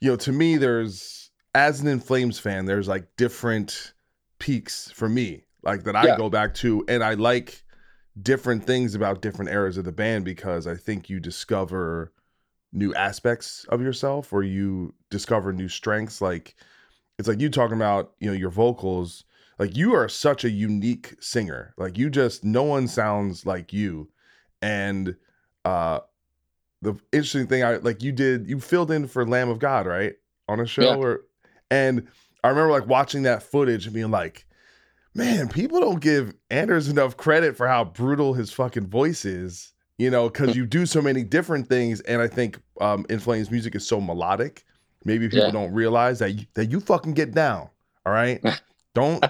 you 0.00 0.10
know, 0.10 0.16
to 0.18 0.32
me, 0.32 0.56
there's 0.58 1.30
as 1.54 1.80
an 1.80 1.88
In 1.88 2.00
Flames 2.00 2.38
fan, 2.38 2.66
there's 2.66 2.88
like 2.88 3.16
different 3.16 3.94
peaks 4.38 4.90
for 4.92 5.08
me, 5.08 5.44
like 5.62 5.84
that 5.84 5.96
I 5.96 6.08
Yeah. 6.08 6.16
go 6.16 6.30
back 6.30 6.54
to, 6.56 6.84
and 6.88 7.04
I 7.04 7.14
like 7.14 7.64
different 8.22 8.64
things 8.64 8.94
about 8.94 9.22
different 9.22 9.50
eras 9.50 9.76
of 9.76 9.84
the 9.84 9.92
band 9.92 10.24
because 10.24 10.66
I 10.66 10.74
think 10.74 11.08
you 11.08 11.20
discover 11.20 12.12
new 12.72 12.94
aspects 12.94 13.64
of 13.68 13.80
yourself 13.80 14.32
or 14.32 14.42
you 14.42 14.94
discover 15.10 15.52
new 15.52 15.68
strengths. 15.68 16.20
Like 16.20 16.54
it's 17.18 17.28
like 17.28 17.40
you 17.40 17.48
talking 17.48 17.76
about, 17.76 18.12
you 18.20 18.28
know, 18.28 18.36
your 18.36 18.50
vocals. 18.50 19.24
Like 19.58 19.76
you 19.76 19.94
are 19.94 20.08
such 20.08 20.44
a 20.44 20.50
unique 20.50 21.16
singer. 21.20 21.74
Like 21.76 21.98
you 21.98 22.10
just 22.10 22.44
no 22.44 22.62
one 22.62 22.86
sounds 22.88 23.44
like 23.46 23.72
you. 23.72 24.08
And 24.62 25.16
uh 25.64 26.00
the 26.82 26.94
interesting 27.12 27.46
thing 27.46 27.64
I 27.64 27.76
like 27.76 28.02
you 28.02 28.12
did 28.12 28.48
you 28.48 28.60
filled 28.60 28.90
in 28.90 29.06
for 29.06 29.26
Lamb 29.26 29.48
of 29.48 29.58
God, 29.58 29.86
right? 29.86 30.14
On 30.48 30.60
a 30.60 30.66
show 30.66 30.84
Yeah. 30.84 30.94
or 30.94 31.24
and 31.70 32.06
I 32.44 32.48
remember 32.48 32.70
like 32.72 32.86
watching 32.86 33.22
that 33.22 33.42
footage 33.42 33.86
and 33.86 33.94
being 33.94 34.10
like, 34.10 34.46
man, 35.14 35.48
people 35.48 35.80
don't 35.80 36.00
give 36.00 36.34
Anders 36.50 36.88
enough 36.88 37.16
credit 37.16 37.56
for 37.56 37.66
how 37.66 37.84
brutal 37.84 38.34
his 38.34 38.52
fucking 38.52 38.86
voice 38.88 39.24
is, 39.24 39.72
you 39.98 40.10
know, 40.10 40.28
because 40.28 40.56
you 40.56 40.66
do 40.66 40.86
so 40.86 41.02
many 41.02 41.24
different 41.24 41.68
things. 41.68 42.00
And 42.02 42.20
I 42.22 42.28
think 42.28 42.60
um 42.80 43.04
In 43.08 43.18
Flames 43.18 43.50
music 43.50 43.74
is 43.74 43.86
so 43.86 44.00
melodic. 44.00 44.64
Maybe 45.04 45.28
people 45.28 45.46
Yeah. 45.46 45.52
don't 45.52 45.72
realize 45.72 46.18
that 46.20 46.32
you, 46.32 46.46
that 46.54 46.70
you 46.70 46.80
fucking 46.80 47.14
get 47.14 47.32
down. 47.32 47.68
All 48.06 48.12
right. 48.12 48.40
Don't 48.94 49.24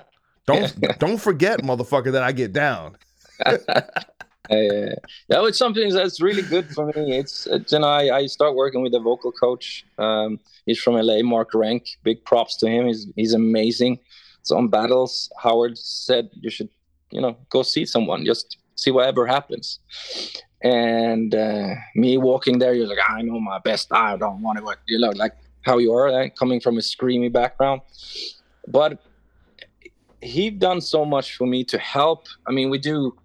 don't 0.47 0.99
don't 0.99 1.19
forget, 1.19 1.61
motherfucker, 1.61 2.11
that 2.13 2.23
I 2.23 2.33
get 2.33 2.55
down. 2.55 2.97
uh, 3.45 3.59
yeah, 4.51 4.95
it's 5.29 5.59
something 5.59 5.93
that's 5.93 6.23
really 6.23 6.41
good 6.41 6.71
for 6.71 6.87
me. 6.87 7.19
It's, 7.19 7.47
you 7.71 7.79
know 7.79 7.87
I, 7.89 8.17
I 8.17 8.27
start 8.27 8.55
working 8.55 8.81
with 8.81 8.95
a 8.95 9.01
vocal 9.01 9.31
coach. 9.31 9.85
Um, 9.99 10.41
he's 10.65 10.79
from 10.81 10.95
LA, 10.95 11.21
Mark 11.23 11.53
Rank. 11.53 11.85
Big 12.03 12.25
props 12.25 12.57
to 12.59 12.67
him. 12.69 12.87
He's 12.87 13.07
he's 13.15 13.35
amazing. 13.35 13.99
On 14.51 14.69
battles, 14.69 15.31
Howard 15.43 15.77
said 15.79 16.31
you 16.33 16.51
should, 16.51 16.69
you 17.11 17.21
know, 17.21 17.37
go 17.51 17.63
see 17.63 17.85
someone, 17.85 18.25
just 18.25 18.59
see 18.77 18.91
whatever 18.91 19.27
happens. 19.27 19.81
And 20.63 21.35
uh, 21.35 21.75
me 21.95 22.19
walking 22.19 22.59
there, 22.59 22.75
you're 22.75 22.89
like, 22.89 22.99
I 23.09 23.23
know 23.23 23.39
my 23.39 23.59
best. 23.61 23.93
I 23.93 24.17
don't 24.17 24.43
want 24.43 24.59
to 24.59 24.65
work. 24.65 24.81
You 24.89 24.99
know, 24.99 25.11
like 25.11 25.35
how 25.63 25.79
you 25.79 25.93
are, 25.93 26.09
uh, 26.09 26.29
coming 26.39 26.61
from 26.61 26.77
a 26.79 26.81
screamy 26.81 27.33
background. 27.33 27.83
But 28.67 29.01
he 30.21 30.51
done 30.51 30.81
so 30.81 31.05
much 31.05 31.37
for 31.37 31.47
me 31.47 31.65
to 31.65 31.79
help. 31.79 32.27
I 32.47 32.53
mean, 32.53 32.71
we 32.71 32.79
do 32.79 33.17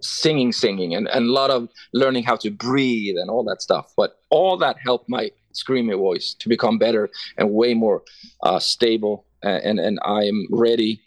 singing, 0.00 0.52
singing, 0.52 0.94
and, 0.94 1.08
and 1.08 1.26
a 1.26 1.32
lot 1.32 1.50
of 1.50 1.68
learning 1.92 2.24
how 2.24 2.36
to 2.36 2.50
breathe 2.50 3.16
and 3.16 3.30
all 3.30 3.44
that 3.44 3.62
stuff. 3.62 3.92
But 3.96 4.18
all 4.30 4.56
that 4.58 4.76
helped 4.78 5.08
my 5.08 5.30
screamy 5.52 5.96
voice 5.96 6.34
to 6.38 6.48
become 6.48 6.78
better 6.78 7.10
and 7.36 7.50
way 7.50 7.74
more 7.74 8.02
uh, 8.42 8.58
stable. 8.58 9.26
And 9.42 9.78
and 9.80 9.98
I 10.04 10.24
am 10.24 10.46
ready 10.50 11.02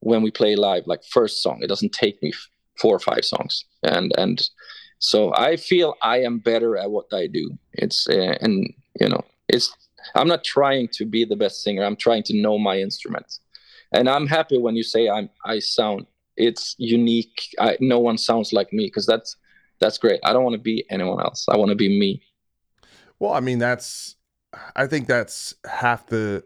when 0.00 0.22
we 0.22 0.30
play 0.30 0.56
live, 0.56 0.86
like 0.86 1.04
first 1.04 1.42
song. 1.42 1.60
It 1.62 1.68
doesn't 1.68 1.92
take 1.92 2.22
me 2.22 2.32
four 2.78 2.94
or 2.94 3.00
five 3.00 3.24
songs, 3.24 3.64
and 3.82 4.12
and 4.18 4.48
so 4.98 5.34
I 5.34 5.56
feel 5.56 5.94
I 6.02 6.20
am 6.20 6.38
better 6.38 6.76
at 6.76 6.90
what 6.90 7.06
I 7.12 7.26
do. 7.26 7.50
It's 7.72 8.08
uh, 8.08 8.36
and 8.40 8.72
you 9.00 9.08
know 9.08 9.22
it's 9.48 9.72
I'm 10.14 10.28
not 10.28 10.44
trying 10.44 10.88
to 10.94 11.04
be 11.04 11.24
the 11.24 11.36
best 11.36 11.62
singer. 11.62 11.84
I'm 11.84 11.96
trying 11.96 12.24
to 12.24 12.40
know 12.40 12.58
my 12.58 12.78
instrument, 12.78 13.38
and 13.92 14.08
I'm 14.08 14.26
happy 14.26 14.58
when 14.58 14.76
you 14.76 14.82
say 14.82 15.08
I'm 15.08 15.30
I 15.44 15.58
sound 15.60 16.06
it's 16.36 16.74
unique. 16.78 17.54
I, 17.58 17.76
no 17.80 17.98
one 17.98 18.18
sounds 18.18 18.52
like 18.52 18.72
me 18.72 18.86
because 18.86 19.06
that's 19.06 19.36
that's 19.80 19.98
great. 19.98 20.20
I 20.24 20.32
don't 20.32 20.44
want 20.44 20.54
to 20.54 20.62
be 20.62 20.84
anyone 20.90 21.20
else. 21.20 21.46
I 21.48 21.56
want 21.56 21.70
to 21.70 21.76
be 21.76 21.88
me. 21.88 22.22
Well, 23.18 23.32
I 23.32 23.40
mean 23.40 23.58
that's 23.58 24.16
I 24.76 24.86
think 24.86 25.06
that's 25.06 25.54
half 25.64 26.06
the 26.06 26.44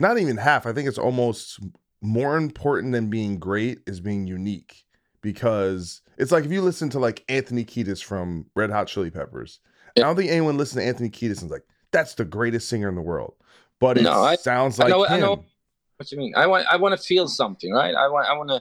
not 0.00 0.18
even 0.18 0.36
half. 0.36 0.66
I 0.66 0.72
think 0.72 0.88
it's 0.88 0.98
almost 0.98 1.60
more 2.00 2.36
important 2.36 2.92
than 2.92 3.10
being 3.10 3.38
great 3.38 3.80
is 3.86 4.00
being 4.00 4.26
unique 4.26 4.84
because 5.20 6.02
it's 6.16 6.32
like 6.32 6.44
if 6.44 6.52
you 6.52 6.62
listen 6.62 6.90
to 6.90 6.98
like 6.98 7.24
Anthony 7.28 7.64
Kiedis 7.64 8.02
from 8.02 8.46
Red 8.54 8.70
Hot 8.70 8.86
Chili 8.86 9.10
Peppers. 9.10 9.60
I 9.96 10.02
don't 10.02 10.14
think 10.14 10.30
anyone 10.30 10.56
listens 10.56 10.82
to 10.82 10.86
Anthony 10.86 11.10
Kiedis 11.10 11.42
and 11.42 11.46
is 11.46 11.50
like, 11.50 11.64
that's 11.90 12.14
the 12.14 12.24
greatest 12.24 12.68
singer 12.68 12.88
in 12.88 12.94
the 12.94 13.02
world. 13.02 13.34
But 13.80 13.98
it 13.98 14.02
no, 14.02 14.22
I, 14.22 14.36
sounds 14.36 14.78
like 14.78 14.88
I 14.88 14.90
know, 14.90 15.04
him. 15.04 15.12
I 15.12 15.18
know 15.20 15.44
what 15.96 16.12
you 16.12 16.18
mean. 16.18 16.32
I 16.36 16.46
want 16.46 16.66
I 16.70 16.76
want 16.76 16.96
to 16.96 17.02
feel 17.02 17.26
something, 17.28 17.72
right? 17.72 17.94
I 17.94 18.08
want 18.08 18.28
I 18.28 18.36
want 18.36 18.50
to 18.50 18.60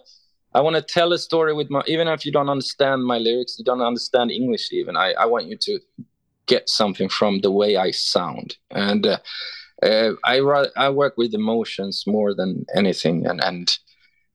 I 0.54 0.62
want 0.62 0.76
to 0.76 0.82
tell 0.82 1.14
a 1.14 1.18
story 1.18 1.54
with 1.54 1.70
my 1.70 1.84
even 1.88 2.08
if 2.08 2.26
you 2.26 2.32
don't 2.32 2.50
understand 2.50 3.04
my 3.04 3.18
lyrics, 3.18 3.58
you 3.60 3.66
don't 3.66 3.82
understand 3.82 4.32
English 4.32 4.72
even. 4.72 4.96
I, 4.96 5.14
I 5.14 5.26
want 5.26 5.46
you 5.46 5.58
to 5.58 5.80
get 6.48 6.70
something 6.70 7.10
from 7.10 7.42
the 7.42 7.52
way 7.52 7.78
I 7.78 7.92
sound. 7.92 8.58
And 8.72 9.06
uh, 9.06 9.18
uh, 9.84 10.12
I 10.24 10.40
I 10.76 10.90
work 10.90 11.18
with 11.18 11.34
emotions 11.34 12.04
more 12.08 12.34
than 12.34 12.66
anything 12.76 13.26
and 13.28 13.42
and 13.44 13.78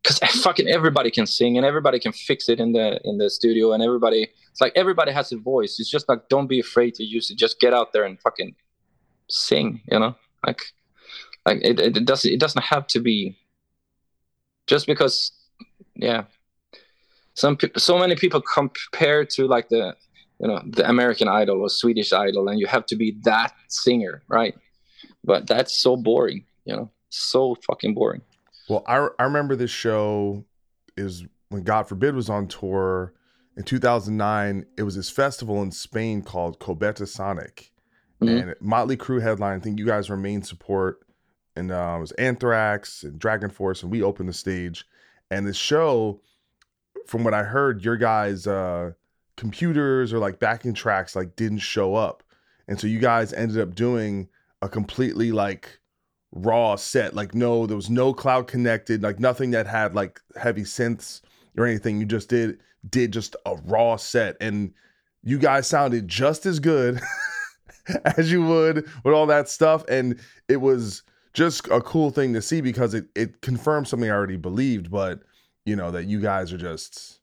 because 0.03 0.19
fucking 0.43 0.69
everybody 0.69 1.11
can 1.11 1.27
sing 1.27 1.57
and 1.57 1.67
everybody 1.67 1.99
can 1.99 2.13
fix 2.13 2.49
it 2.49 2.61
in 2.61 2.73
the 2.73 3.01
in 3.05 3.19
the 3.19 3.29
studio 3.31 3.73
and 3.73 3.83
everybody 3.83 4.29
it's 4.51 4.61
like 4.61 4.73
everybody 4.77 5.13
has 5.13 5.33
a 5.33 5.39
voice. 5.39 5.81
It's 5.81 5.91
just 5.91 6.09
like 6.09 6.29
don't 6.29 6.47
be 6.47 6.61
afraid 6.61 6.95
to 6.97 7.05
use 7.05 7.31
it. 7.31 7.39
Just 7.39 7.59
get 7.59 7.73
out 7.73 7.93
there 7.93 8.05
and 8.05 8.21
fucking 8.21 8.55
sing 9.29 9.81
you 9.91 9.99
know? 9.99 10.15
Like 10.47 10.63
like 11.47 11.59
it, 11.63 11.81
it 11.81 12.05
doesn't 12.05 12.33
it 12.33 12.41
doesn't 12.41 12.63
have 12.63 12.87
to 12.89 13.01
be 13.01 13.37
just 14.67 14.87
because 14.87 15.33
yeah. 15.95 16.25
Some 17.35 17.57
so 17.79 17.99
many 17.99 18.15
people 18.15 18.43
compare 18.43 19.25
to 19.25 19.47
like 19.47 19.71
the 19.71 19.97
you 20.39 20.49
know 20.49 20.61
the 20.67 20.87
american 20.87 21.29
idol 21.29 21.63
or 21.63 21.71
swedish 21.71 22.13
idol 22.13 22.49
and 22.49 22.59
you 22.59 22.67
have 22.67 22.85
to 22.87 22.97
be 22.97 23.17
that 23.23 23.55
singer 23.69 24.23
right 24.29 24.55
but 25.25 25.47
that's 25.47 25.81
so 25.81 25.97
boring 25.97 26.45
you 26.65 26.75
know 26.75 26.91
so 27.11 27.57
fucking 27.67 27.95
boring 27.95 28.23
well, 28.69 28.85
I 28.87 29.09
I 29.19 29.25
remember 29.25 29.57
this 29.57 29.71
show 29.71 30.45
is 30.97 31.25
when 31.49 31.63
God 31.63 31.89
forbid 31.89 32.15
was 32.15 32.31
on 32.31 32.49
tour 32.49 33.13
in 33.57 33.65
2009. 33.65 34.67
It 34.77 34.83
was 34.83 34.97
this 34.97 35.11
festival 35.11 35.63
in 35.63 35.71
Spain 35.71 36.23
called 36.23 36.59
Kobetasonic, 36.61 37.71
mm-hmm. 38.21 38.29
and 38.29 38.55
Motley 38.61 38.97
Crue 38.97 39.21
headline. 39.21 39.59
I 39.59 39.61
think 39.61 39.79
you 39.79 39.87
guys 39.87 40.09
were 40.09 40.17
main 40.17 40.43
support, 40.43 41.01
and 41.57 41.71
uh, 41.71 41.95
it 41.97 42.01
was 42.01 42.13
Anthrax 42.13 43.03
and 43.03 43.21
DragonForce, 43.21 43.83
and 43.83 43.91
we 43.91 44.03
opened 44.03 44.29
the 44.29 44.35
stage. 44.35 44.87
And 45.31 45.47
this 45.47 45.57
show, 45.57 46.21
from 47.07 47.25
what 47.25 47.35
I 47.35 47.43
heard, 47.43 47.85
your 47.85 47.97
guys' 47.97 48.47
uh, 48.47 48.93
computers 49.37 50.13
or 50.13 50.19
like 50.19 50.39
backing 50.39 50.75
tracks 50.75 51.17
like 51.17 51.37
didn't 51.37 51.59
show 51.59 51.95
up, 51.95 52.23
and 52.69 52.79
so 52.79 52.87
you 52.87 53.01
guys 53.01 53.33
ended 53.33 53.59
up 53.59 53.75
doing 53.75 54.29
a 54.63 54.69
completely 54.69 55.33
like 55.33 55.79
raw 56.33 56.77
set. 56.77 57.15
Like 57.15 57.35
no, 57.35 57.67
there 57.67 57.77
was 57.77 57.91
no 57.91 58.15
cloud 58.15 58.47
connected, 58.47 59.03
like 59.03 59.21
nothing 59.21 59.51
that 59.51 59.67
had 59.67 59.95
like 59.95 60.21
heavy 60.37 60.63
synths 60.63 61.21
or 61.59 61.67
anything. 61.67 62.01
You 62.01 62.07
just 62.07 62.29
did 62.29 62.59
did 62.89 63.13
just 63.13 63.37
a 63.47 63.57
raw 63.67 63.97
set 63.97 64.37
and 64.41 64.73
you 65.23 65.39
guys 65.39 65.69
sounded 65.69 66.09
just 66.09 66.47
as 66.47 66.59
good 66.59 67.01
as 68.17 68.33
you 68.33 68.45
would 68.45 68.89
with 69.05 69.15
all 69.15 69.27
that 69.27 69.49
stuff 69.49 69.85
and 69.89 70.19
it 70.49 70.57
was 70.57 71.05
just 71.33 71.69
a 71.69 71.81
cool 71.81 72.11
thing 72.11 72.33
to 72.33 72.43
see 72.43 72.61
because 72.61 72.95
it 72.95 73.07
it 73.15 73.41
confirmed 73.41 73.89
something 73.89 74.11
I 74.11 74.13
already 74.13 74.37
believed, 74.37 74.91
but 74.91 75.21
you 75.65 75.77
know 75.77 75.91
that 75.91 76.05
you 76.05 76.21
guys 76.21 76.53
are 76.53 76.59
just 76.59 77.21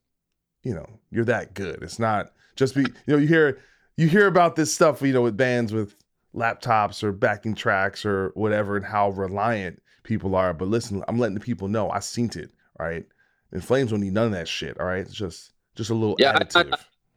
you 0.62 0.74
know, 0.74 0.86
you're 1.10 1.24
that 1.24 1.54
good. 1.54 1.82
It's 1.82 1.98
not 1.98 2.32
just 2.56 2.74
be 2.74 2.82
you 2.82 2.92
know, 3.06 3.16
you 3.16 3.28
hear 3.28 3.58
you 3.96 4.08
hear 4.08 4.26
about 4.26 4.56
this 4.56 4.72
stuff, 4.72 5.02
you 5.02 5.12
know, 5.12 5.22
with 5.22 5.36
bands 5.36 5.72
with 5.72 5.94
laptops 6.34 7.02
or 7.02 7.12
backing 7.12 7.54
tracks 7.54 8.04
or 8.04 8.30
whatever 8.34 8.76
and 8.76 8.84
how 8.84 9.10
reliant 9.10 9.82
people 10.02 10.34
are. 10.34 10.54
But 10.54 10.68
listen, 10.68 11.02
I'm 11.08 11.18
letting 11.18 11.34
the 11.34 11.40
people 11.40 11.68
know 11.68 11.90
I 11.90 12.00
seen 12.00 12.30
it. 12.34 12.50
Right, 12.78 13.04
In 13.52 13.60
Flames 13.60 13.90
don't 13.90 14.00
need 14.00 14.14
none 14.14 14.26
of 14.26 14.32
that 14.32 14.48
shit. 14.48 14.80
All 14.80 14.86
right, 14.86 15.00
it's 15.00 15.12
just 15.12 15.52
just 15.74 15.90
a 15.90 15.94
little 15.94 16.16
yeah. 16.18 16.38
Additive. 16.38 16.72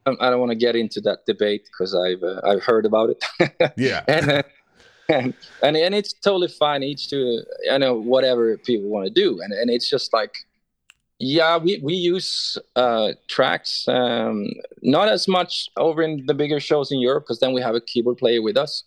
I, 0.05 0.11
I, 0.11 0.28
I 0.28 0.30
don't 0.30 0.39
want 0.39 0.51
to 0.51 0.57
get 0.57 0.76
into 0.76 0.99
that 1.01 1.26
debate 1.26 1.66
because 1.66 1.95
I've 1.95 2.22
uh, 2.22 2.41
I've 2.43 2.64
heard 2.64 2.86
about 2.86 3.11
it. 3.11 3.74
yeah. 3.78 4.03
and, 4.07 4.30
uh, 4.30 4.43
and, 5.09 5.34
and 5.61 5.78
and 5.78 5.95
it's 5.95 6.14
totally 6.14 6.47
fine 6.47 6.84
each 6.84 7.09
to 7.09 7.43
I 7.72 7.78
know 7.78 7.95
whatever 7.95 8.57
people 8.57 8.89
want 8.89 9.07
to 9.07 9.14
do 9.14 9.41
and 9.41 9.53
and 9.53 9.70
it's 9.70 9.89
just 9.89 10.14
like 10.14 10.38
yeah 11.20 11.57
we 11.57 11.80
we 11.84 11.93
use 11.93 12.57
uh 12.76 13.11
tracks 13.28 13.88
um 13.88 14.47
not 14.82 15.09
as 15.09 15.28
much 15.28 15.70
over 15.78 16.01
in 16.01 16.26
the 16.26 16.34
bigger 16.34 16.59
shows 16.59 16.91
in 16.91 16.99
Europe 16.99 17.26
because 17.26 17.39
then 17.39 17.53
we 17.53 17.61
have 17.61 17.76
a 17.76 17.82
keyboard 17.82 18.18
player 18.18 18.41
with 18.41 18.57
us 18.57 18.84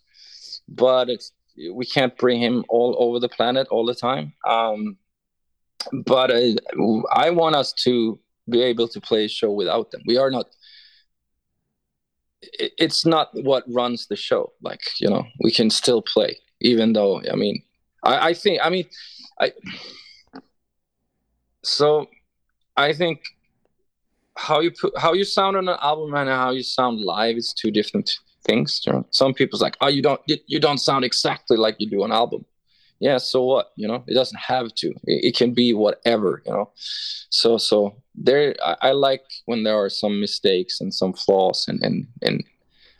but 0.67 1.09
we 1.73 1.85
can't 1.85 2.17
bring 2.17 2.39
him 2.39 2.63
all 2.69 2.95
over 2.99 3.19
the 3.19 3.29
planet 3.29 3.67
all 3.69 3.85
the 3.85 3.95
time. 3.95 4.33
Um, 4.47 4.97
but 6.05 6.31
uh, 6.31 6.55
I 7.11 7.29
want 7.31 7.55
us 7.55 7.73
to 7.83 8.19
be 8.49 8.61
able 8.61 8.87
to 8.89 9.01
play 9.01 9.25
a 9.25 9.29
show 9.29 9.51
without 9.51 9.91
them. 9.91 10.01
We 10.05 10.17
are 10.17 10.31
not. 10.31 10.47
It's 12.41 13.05
not 13.05 13.29
what 13.33 13.63
runs 13.67 14.07
the 14.07 14.15
show. 14.15 14.53
Like 14.61 14.81
you 14.99 15.09
know, 15.09 15.25
we 15.43 15.51
can 15.51 15.69
still 15.69 16.01
play, 16.01 16.37
even 16.61 16.93
though 16.93 17.21
I 17.31 17.35
mean, 17.35 17.63
I, 18.03 18.29
I 18.29 18.33
think 18.33 18.59
I 18.63 18.69
mean, 18.69 18.85
I. 19.39 19.53
So, 21.63 22.07
I 22.77 22.93
think 22.93 23.21
how 24.37 24.61
you 24.61 24.71
put 24.71 24.97
how 24.97 25.13
you 25.13 25.23
sound 25.23 25.57
on 25.57 25.67
an 25.67 25.77
album 25.81 26.13
and 26.13 26.29
how 26.29 26.51
you 26.51 26.63
sound 26.63 27.01
live 27.01 27.35
is 27.37 27.53
two 27.53 27.71
different 27.71 28.17
things. 28.47 28.81
You 28.85 28.93
know? 28.93 29.05
Some 29.11 29.33
people's 29.33 29.61
like, 29.61 29.77
oh, 29.81 29.87
you 29.87 30.01
don't 30.01 30.21
you, 30.25 30.37
you 30.47 30.59
don't 30.59 30.79
sound 30.79 31.05
exactly 31.05 31.57
like 31.57 31.75
you 31.79 31.89
do 31.89 32.03
an 32.03 32.11
album. 32.11 32.45
Yeah, 32.99 33.19
so 33.19 33.43
what? 33.43 33.73
You 33.75 33.87
know, 33.87 34.03
it 34.07 34.15
doesn't 34.15 34.39
have 34.39 34.73
to. 34.75 34.87
It, 35.03 35.25
it 35.25 35.35
can 35.35 35.53
be 35.53 35.73
whatever. 35.73 36.41
You 36.45 36.53
know, 36.53 36.71
so 37.29 37.57
so 37.57 37.95
there. 38.15 38.55
I, 38.63 38.75
I, 38.81 38.91
like 38.93 39.23
when 39.45 39.63
there 39.63 39.77
are 39.77 39.89
some 39.89 40.19
mistakes 40.19 40.81
and 40.81 40.91
some 40.91 41.13
flaws 41.13 41.67
and 41.67 41.79
and 41.83 42.07
and 42.23 42.43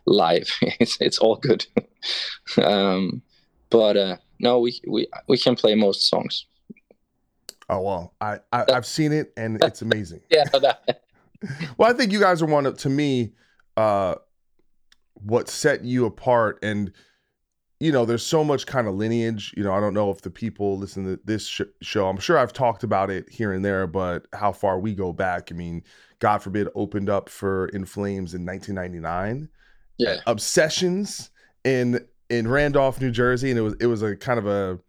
live. 0.06 0.50
it's 0.62 0.98
it's 1.02 1.18
all 1.18 1.38
good. 1.38 1.66
um, 2.64 3.24
but 3.72 3.98
uh, 3.98 4.18
no, 4.40 4.60
we 4.60 4.80
we 4.88 5.08
we 5.28 5.38
can 5.38 5.56
play 5.56 5.74
most 5.74 6.10
songs. 6.10 6.46
Oh 7.70 7.82
well, 7.82 8.14
I, 8.22 8.40
I 8.54 8.66
have 8.70 8.86
seen 8.86 9.12
it 9.12 9.34
and 9.36 9.62
it's 9.64 9.82
amazing. 9.82 10.22
yeah. 10.30 10.46
Well, 11.78 11.88
I 11.88 11.94
think 11.94 12.12
you 12.12 12.20
guys 12.20 12.42
are 12.42 12.48
one 12.48 12.66
of 12.66 12.80
to 12.80 12.90
me. 12.90 13.34
Uh, 13.76 14.16
what 15.24 15.50
set 15.50 15.84
you 15.84 16.06
apart 16.06 16.60
and 16.62 16.92
you 17.80 17.92
know 17.92 18.06
there's 18.06 18.26
so 18.26 18.44
much 18.44 18.66
kind 18.66 18.88
of 18.88 18.96
lineage 18.96 19.54
you 19.56 19.64
know 19.64 19.74
i 19.74 19.80
don't 19.80 19.94
know 19.94 20.10
if 20.10 20.22
the 20.22 20.30
people 20.30 20.78
listen 20.78 21.06
to 21.06 21.20
this 21.26 21.46
sh- 21.46 21.62
show 21.82 22.08
i'm 22.08 22.18
sure 22.18 22.38
i've 22.38 22.54
talked 22.54 22.84
about 22.84 23.10
it 23.10 23.30
here 23.30 23.54
and 23.54 23.64
there 23.64 23.88
but 23.88 24.26
how 24.34 24.52
far 24.52 24.80
we 24.80 24.94
go 24.94 25.14
back 25.14 25.52
i 25.52 25.56
mean 25.56 25.84
god 26.20 26.40
forbid 26.40 26.68
opened 26.76 27.10
up 27.10 27.30
for 27.30 27.68
in 27.70 27.86
flames 27.86 28.34
in 28.34 28.46
1999 28.46 29.50
yeah. 30.00 30.18
Obsessions 30.28 31.32
in 31.64 32.06
in 32.30 32.48
randolph 32.48 33.02
new 33.02 33.12
jersey 33.12 33.50
and 33.50 33.58
it 33.58 33.64
was 33.64 33.76
it 33.80 33.88
was 33.88 34.02
a 34.02 34.16
kind 34.16 34.40
of 34.40 34.46
a 34.48 34.80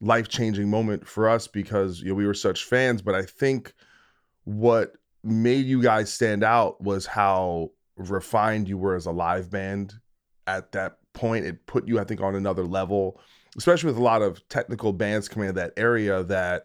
life-changing 0.00 0.68
moment 0.68 1.06
for 1.06 1.28
us 1.28 1.46
because 1.46 2.00
you 2.00 2.08
know 2.08 2.14
we 2.14 2.26
were 2.26 2.34
such 2.34 2.64
fans 2.64 3.02
but 3.02 3.14
i 3.14 3.22
think 3.22 3.72
what 4.44 4.92
made 5.22 5.64
you 5.64 5.82
guys 5.82 6.12
stand 6.12 6.44
out 6.44 6.80
was 6.82 7.06
how 7.06 7.70
refined 7.96 8.68
you 8.68 8.78
were 8.78 8.94
as 8.94 9.06
a 9.06 9.12
live 9.12 9.50
band 9.50 9.94
at 10.46 10.72
that 10.72 10.98
point. 11.12 11.46
It 11.46 11.66
put 11.66 11.86
you, 11.88 11.98
I 11.98 12.04
think, 12.04 12.20
on 12.20 12.34
another 12.34 12.64
level, 12.64 13.20
especially 13.56 13.88
with 13.88 13.98
a 13.98 14.02
lot 14.02 14.22
of 14.22 14.46
technical 14.48 14.92
bands 14.92 15.28
coming 15.28 15.48
in 15.48 15.54
that 15.54 15.72
area 15.76 16.22
that 16.24 16.64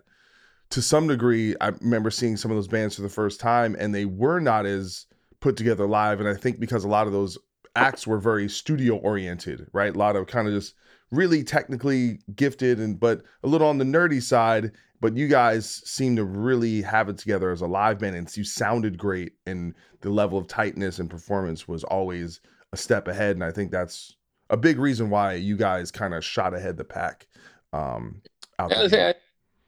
to 0.72 0.82
some 0.82 1.08
degree, 1.08 1.56
I 1.62 1.70
remember 1.70 2.12
seeing 2.12 2.38
some 2.38 2.52
of 2.52 2.58
those 2.58 2.68
bands 2.68 2.96
for 2.96 3.02
the 3.02 3.10
first 3.10 3.40
time, 3.40 3.76
and 3.80 3.94
they 3.94 4.06
were 4.06 4.40
not 4.40 4.66
as 4.66 5.06
put 5.40 5.58
together 5.58 5.88
live. 5.88 6.20
And 6.20 6.30
I 6.30 6.36
think 6.36 6.60
because 6.60 6.84
a 6.84 6.90
lot 6.90 7.08
of 7.08 7.14
those 7.14 7.38
acts 7.76 8.06
were 8.06 8.20
very 8.20 8.50
studio 8.50 8.96
oriented, 8.98 9.68
right? 9.74 9.96
A 9.96 9.98
lot 9.98 10.16
of 10.16 10.28
kind 10.28 10.48
of 10.48 10.54
just 10.54 10.76
really 11.12 11.44
technically 11.44 12.20
gifted 12.36 12.80
and 12.80 13.00
but 13.00 13.24
a 13.44 13.48
little 13.48 13.68
on 13.68 13.78
the 13.78 13.86
nerdy 13.86 14.22
side. 14.22 14.72
But 15.02 15.16
you 15.16 15.30
guys 15.30 15.82
seem 15.86 16.18
to 16.18 16.26
really 16.26 16.82
have 16.82 17.08
it 17.08 17.18
together 17.18 17.52
as 17.52 17.62
a 17.62 17.68
live 17.68 18.00
band, 18.00 18.18
and 18.18 18.36
you 18.36 18.44
sounded 18.44 18.98
great, 18.98 19.34
and 19.46 19.74
the 20.02 20.10
level 20.10 20.38
of 20.38 20.48
tightness 20.48 21.00
and 21.00 21.10
performance 21.10 21.70
was 21.70 21.86
always 21.86 22.42
a 22.74 22.78
step 22.78 23.08
ahead. 23.08 23.38
And 23.38 23.44
I 23.44 23.52
think 23.52 23.72
that's 23.72 24.18
a 24.50 24.58
big 24.58 24.78
reason 24.78 25.10
why 25.10 25.36
you 25.36 25.56
guys 25.56 25.90
kind 25.90 26.14
of 26.14 26.26
shot 26.26 26.54
ahead 26.54 26.76
the 26.76 26.84
pack. 26.84 27.28
Um, 27.72 28.22
out 28.58 28.72
Yeah, 28.92 29.14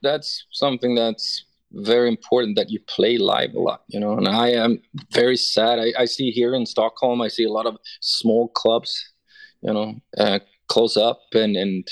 that's 0.01 0.47
something 0.51 0.95
that's 0.95 1.45
very 1.73 2.09
important 2.09 2.57
that 2.57 2.69
you 2.69 2.79
play 2.87 3.17
live 3.17 3.53
a 3.53 3.59
lot, 3.59 3.83
you 3.87 3.99
know. 3.99 4.13
And 4.13 4.27
I 4.27 4.49
am 4.49 4.81
very 5.13 5.37
sad. 5.37 5.79
I, 5.79 5.93
I 5.97 6.05
see 6.05 6.31
here 6.31 6.53
in 6.53 6.65
Stockholm, 6.65 7.21
I 7.21 7.27
see 7.27 7.45
a 7.45 7.51
lot 7.51 7.65
of 7.65 7.77
small 8.01 8.49
clubs, 8.49 9.13
you 9.61 9.73
know, 9.73 9.95
uh, 10.17 10.39
close 10.71 10.95
up, 10.97 11.21
and 11.33 11.55
and 11.55 11.87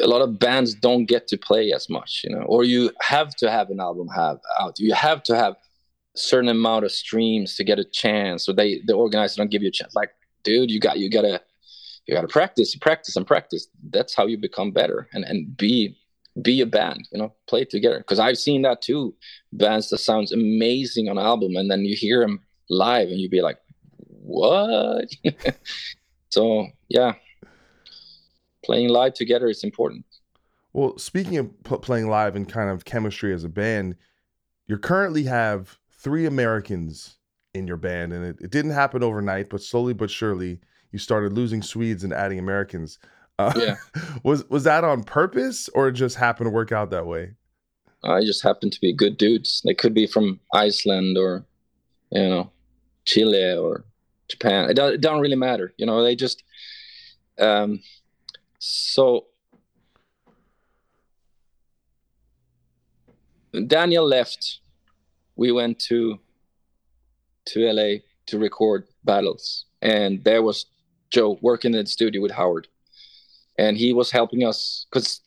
a 0.00 0.06
lot 0.06 0.22
of 0.22 0.38
bands 0.38 0.74
don't 0.74 1.06
get 1.06 1.26
to 1.28 1.36
play 1.38 1.72
as 1.72 1.88
much, 1.88 2.22
you 2.24 2.30
know. 2.34 2.42
Or 2.42 2.64
you 2.64 2.90
have 3.00 3.34
to 3.36 3.50
have 3.50 3.70
an 3.70 3.80
album 3.80 4.08
have 4.08 4.38
out. 4.60 4.78
You 4.78 4.94
have 4.94 5.22
to 5.24 5.36
have 5.36 5.56
certain 6.14 6.50
amount 6.50 6.84
of 6.84 6.92
streams 6.92 7.56
to 7.56 7.64
get 7.64 7.78
a 7.78 7.84
chance. 7.84 8.44
So 8.44 8.52
they 8.52 8.80
the 8.86 8.94
organizer 8.94 9.36
don't 9.38 9.50
give 9.50 9.62
you 9.62 9.68
a 9.68 9.78
chance. 9.80 9.94
Like, 9.94 10.10
dude, 10.42 10.70
you 10.70 10.80
got 10.80 10.98
you 10.98 11.08
gotta 11.10 11.40
you 12.06 12.14
gotta 12.14 12.28
practice, 12.28 12.74
you 12.74 12.80
practice, 12.80 13.16
and 13.16 13.26
practice. 13.26 13.68
That's 13.90 14.14
how 14.14 14.26
you 14.26 14.36
become 14.38 14.70
better 14.72 15.08
and 15.12 15.24
and 15.24 15.56
be 15.56 15.96
be 16.40 16.62
a 16.62 16.66
band 16.66 17.06
you 17.12 17.18
know 17.18 17.30
play 17.46 17.62
together 17.62 17.98
because 17.98 18.18
i've 18.18 18.38
seen 18.38 18.62
that 18.62 18.80
too 18.80 19.14
bands 19.52 19.90
that 19.90 19.98
sounds 19.98 20.32
amazing 20.32 21.08
on 21.10 21.18
album 21.18 21.56
and 21.56 21.70
then 21.70 21.80
you 21.80 21.94
hear 21.94 22.20
them 22.20 22.40
live 22.70 23.08
and 23.08 23.20
you 23.20 23.28
be 23.28 23.42
like 23.42 23.58
what 24.06 25.04
so 26.30 26.66
yeah 26.88 27.12
playing 28.64 28.88
live 28.88 29.14
together 29.14 29.48
is 29.48 29.64
important 29.64 30.04
Well, 30.72 30.96
speaking 30.98 31.36
of 31.38 31.62
p- 31.64 31.76
playing 31.78 32.08
live 32.08 32.36
and 32.36 32.48
kind 32.48 32.70
of 32.70 32.84
chemistry 32.84 33.32
as 33.34 33.44
a 33.44 33.48
band, 33.48 33.96
you 34.68 34.78
currently 34.78 35.24
have 35.24 35.78
three 35.92 36.26
Americans 36.26 37.18
in 37.54 37.66
your 37.66 37.76
band, 37.78 38.12
and 38.12 38.24
it, 38.24 38.38
it 38.42 38.50
didn't 38.50 38.72
happen 38.72 39.02
overnight, 39.02 39.50
but 39.50 39.62
slowly 39.62 39.94
but 39.94 40.10
surely 40.10 40.60
you 40.92 40.98
started 40.98 41.32
losing 41.34 41.62
Swedes 41.62 42.04
and 42.04 42.12
adding 42.12 42.38
Americans. 42.38 42.98
Uh, 43.38 43.52
Yeah. 43.54 43.76
was 44.24 44.48
was 44.50 44.64
that 44.64 44.84
on 44.84 45.04
purpose, 45.04 45.68
or 45.70 45.88
it 45.88 45.92
just 45.94 46.16
happened 46.16 46.46
to 46.46 46.50
work 46.52 46.72
out 46.72 46.90
that 46.90 47.06
way? 47.06 47.34
i 48.04 48.20
just 48.24 48.42
happen 48.42 48.70
to 48.70 48.80
be 48.80 48.92
good 48.92 49.16
dudes 49.16 49.62
they 49.64 49.74
could 49.74 49.94
be 49.94 50.06
from 50.06 50.40
iceland 50.54 51.16
or 51.18 51.44
you 52.10 52.28
know 52.28 52.50
chile 53.06 53.54
or 53.56 53.84
japan 54.28 54.70
it, 54.70 54.78
it 54.78 55.00
don't 55.00 55.20
really 55.20 55.36
matter 55.36 55.74
you 55.78 55.86
know 55.86 56.02
they 56.02 56.16
just 56.16 56.42
um 57.40 57.80
so 58.64 59.26
Daniel 63.66 64.06
left, 64.06 64.60
we 65.34 65.50
went 65.50 65.80
to 65.80 66.20
to 67.46 67.72
LA 67.72 68.02
to 68.26 68.38
record 68.38 68.86
battles, 69.02 69.64
and 69.82 70.22
there 70.22 70.42
was 70.42 70.66
Joe 71.10 71.38
working 71.42 71.74
in 71.74 71.80
the 71.80 71.86
studio 71.86 72.22
with 72.22 72.30
Howard, 72.30 72.68
and 73.58 73.76
he 73.76 73.92
was 73.92 74.12
helping 74.12 74.46
us 74.46 74.86
because 74.88 75.22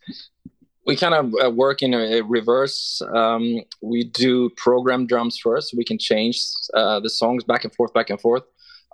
we 0.87 0.95
kind 0.95 1.13
of 1.13 1.33
uh, 1.43 1.51
work 1.51 1.81
in 1.83 1.93
a, 1.93 2.21
reverse. 2.21 3.01
Um, 3.13 3.65
we 3.81 4.05
do 4.05 4.49
program 4.51 5.07
drums 5.07 5.37
first. 5.37 5.73
We 5.75 5.83
can 5.83 5.97
change 5.97 6.41
uh, 6.73 7.01
the 7.01 7.09
songs 7.09 7.43
back 7.43 7.65
and 7.65 7.75
forth, 7.75 7.93
back 7.93 8.09
and 8.11 8.21
forth, 8.21 8.43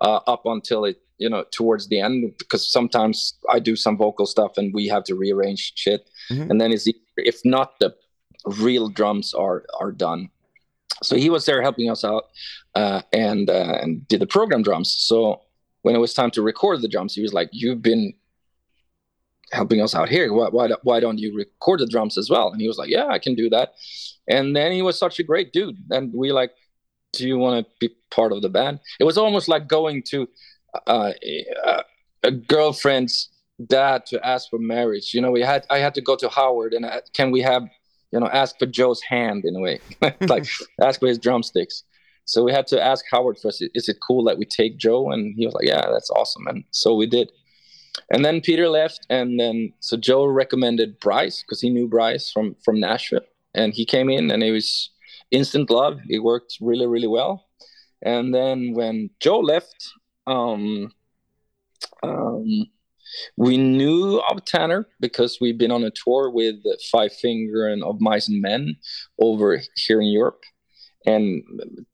uh, 0.01 0.21
up 0.25 0.47
until 0.47 0.85
it 0.85 0.99
you 1.22 1.30
know 1.30 1.43
towards 1.51 1.88
the 1.88 1.99
end. 1.99 2.34
Because 2.38 2.63
sometimes 2.72 3.15
I 3.55 3.59
do 3.59 3.76
some 3.76 3.97
vocal 3.97 4.26
stuff 4.26 4.57
and 4.57 4.74
we 4.74 4.88
have 4.88 5.03
to 5.05 5.15
rearrange 5.15 5.74
shit, 5.76 6.09
and 6.49 6.59
then 6.59 6.72
it's 6.72 6.88
if 7.17 7.39
not 7.45 7.80
the 7.80 7.95
real 8.45 8.89
drums 8.89 9.34
are 9.34 9.63
are 9.80 9.91
done. 9.91 10.30
So 11.03 11.15
he 11.15 11.30
was 11.30 11.45
there 11.45 11.61
helping 11.61 11.89
us 11.89 12.03
out 12.03 12.26
uh, 12.76 13.01
and 13.13 13.49
uh, 13.49 13.78
and 13.82 14.07
did 14.07 14.22
the 14.22 14.28
program 14.28 14.63
drums. 14.63 14.93
So 14.97 15.41
when 15.82 15.95
it 15.95 15.99
was 15.99 16.13
time 16.13 16.32
to 16.32 16.41
record 16.41 16.82
the 16.82 16.88
drums, 16.88 17.15
he 17.15 17.22
was 17.22 17.34
like, 17.34 17.49
"You've 17.51 17.82
been 17.82 18.13
helping 19.51 19.82
us 19.82 19.95
out 19.95 20.09
here. 20.09 20.32
Why 20.34 20.49
why, 20.49 20.69
why 20.84 20.99
don't 20.99 21.17
you 21.17 21.36
record 21.36 21.80
the 21.80 21.88
drums 21.88 22.17
as 22.17 22.30
well?" 22.30 22.51
And 22.51 22.61
he 22.61 22.67
was 22.67 22.78
like, 22.78 22.89
"Yeah, 22.89 23.07
I 23.07 23.19
can 23.19 23.36
do 23.36 23.49
that." 23.49 23.74
And 24.28 24.55
then 24.55 24.72
he 24.72 24.82
was 24.82 24.97
such 24.97 25.19
a 25.19 25.24
great 25.24 25.51
dude, 25.51 25.78
and 25.89 26.13
we 26.13 26.32
like, 26.32 26.51
"Do 27.13 27.28
you 27.28 27.38
want 27.38 27.65
to 27.65 27.72
be 27.80 27.95
part 28.11 28.32
of 28.32 28.41
the 28.41 28.49
band?" 28.49 28.80
It 28.99 29.05
was 29.05 29.17
almost 29.17 29.47
like 29.47 29.67
going 29.67 30.03
to 30.11 30.28
uh, 30.88 31.11
a, 32.24 32.32
girlfriend's 32.32 33.30
dad 33.67 34.05
to 34.07 34.26
ask 34.26 34.49
for 34.49 34.59
marriage. 34.59 35.13
You 35.13 35.22
know, 35.22 35.32
we 35.32 35.41
had 35.41 35.65
I 35.69 35.80
had 35.80 35.93
to 35.95 36.01
go 36.01 36.15
to 36.15 36.30
Howard 36.30 36.74
and 36.74 36.86
uh, 36.86 37.01
can 37.13 37.32
we 37.32 37.41
have 37.41 37.63
you 38.11 38.19
know 38.19 38.28
ask 38.28 38.57
for 38.59 38.65
Joe's 38.65 39.01
hand 39.01 39.45
in 39.45 39.55
a 39.55 39.59
way, 39.59 39.80
like 40.22 40.45
ask 40.82 40.99
for 40.99 41.07
his 41.07 41.17
drumsticks. 41.17 41.84
So 42.26 42.43
we 42.43 42.51
had 42.51 42.67
to 42.67 42.82
ask 42.82 43.03
Howard 43.11 43.39
first, 43.39 43.65
is 43.74 43.89
it 43.89 43.97
cool 44.05 44.24
that 44.26 44.38
we 44.38 44.45
take 44.45 44.78
Joe? 44.78 45.11
And 45.11 45.34
he 45.36 45.45
was 45.45 45.55
like, 45.55 45.67
yeah, 45.67 45.89
that's 45.91 46.09
awesome. 46.11 46.47
And 46.47 46.63
so 46.72 46.95
we 46.95 47.07
did. 47.07 47.32
And 48.09 48.24
then 48.24 48.39
Peter 48.39 48.69
left, 48.69 49.05
and 49.09 49.39
then 49.39 49.74
so 49.80 49.97
Joe 49.97 50.26
recommended 50.26 50.99
Bryce 50.99 51.41
because 51.41 51.59
he 51.59 51.69
knew 51.69 51.88
Bryce 51.88 52.32
from 52.32 52.55
from 52.63 52.80
Nashville, 52.80 53.28
and 53.53 53.74
he 53.74 53.86
came 53.86 54.09
in, 54.09 54.32
and 54.32 54.43
it 54.43 54.51
was 54.51 54.89
instant 55.32 55.69
love. 55.69 55.99
It 56.07 56.19
worked 56.19 56.57
really 56.61 56.88
really 56.88 57.07
well. 57.07 57.47
And 58.01 58.34
then 58.34 58.74
when 58.74 59.09
Joe 59.19 59.39
left, 59.39 59.91
um, 60.32 60.91
um, 62.03 62.65
we 63.38 63.57
knew 63.57 64.21
of 64.29 64.45
Tanner 64.45 64.88
because 64.99 65.39
we've 65.41 65.57
been 65.57 65.71
on 65.71 65.84
a 65.84 65.91
tour 65.91 66.32
with 66.32 66.55
Five 66.91 67.13
Finger 67.13 67.67
and 67.67 67.84
Of 67.84 67.99
Mice 67.99 68.29
and 68.29 68.41
Men 68.41 68.77
over 69.19 69.61
here 69.75 70.01
in 70.01 70.07
Europe. 70.07 70.41
And 71.05 71.43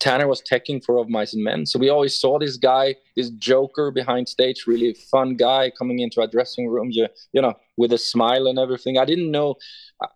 Tanner 0.00 0.28
was 0.28 0.42
teching 0.42 0.84
for 0.84 0.98
Of 0.98 1.08
Mice 1.08 1.32
and 1.32 1.42
Men. 1.42 1.66
So 1.66 1.78
we 1.78 1.88
always 1.88 2.18
saw 2.20 2.38
this 2.38 2.56
guy, 2.56 2.94
this 3.16 3.30
joker 3.30 3.90
behind 3.90 4.28
stage, 4.28 4.64
really 4.66 4.94
fun 5.10 5.34
guy 5.36 5.70
coming 5.76 5.98
into 5.98 6.20
our 6.20 6.26
dressing 6.26 6.68
room, 6.68 6.88
you, 6.90 7.08
you 7.32 7.40
know, 7.40 7.54
with 7.76 7.92
a 7.92 7.98
smile 7.98 8.46
and 8.46 8.58
everything. 8.58 8.98
I 8.98 9.06
didn't 9.06 9.30
know 9.30 9.56
uh, 10.02 10.08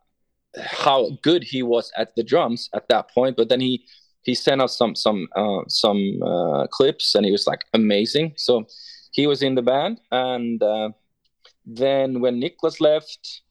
how 0.60 1.10
good 1.22 1.42
he 1.42 1.62
was 1.62 1.90
at 1.96 2.14
the 2.16 2.22
drums 2.22 2.68
at 2.74 2.88
that 2.90 3.10
point, 3.10 3.36
but 3.36 3.48
then 3.48 3.60
he 3.60 3.86
he 4.22 4.34
sent 4.34 4.60
us 4.60 4.76
some 4.76 4.94
some 4.94 5.28
uh, 5.34 5.62
some 5.68 6.22
uh, 6.22 6.66
clips 6.68 7.14
and 7.14 7.24
he 7.24 7.32
was 7.32 7.46
like 7.46 7.64
amazing. 7.74 8.34
So 8.36 8.66
he 9.12 9.26
was 9.26 9.42
in 9.42 9.54
the 9.54 9.62
band 9.62 10.00
and 10.10 10.62
uh, 10.62 10.90
then 11.66 12.20
when 12.20 12.40
Niclas 12.40 12.80
left, 12.80 13.42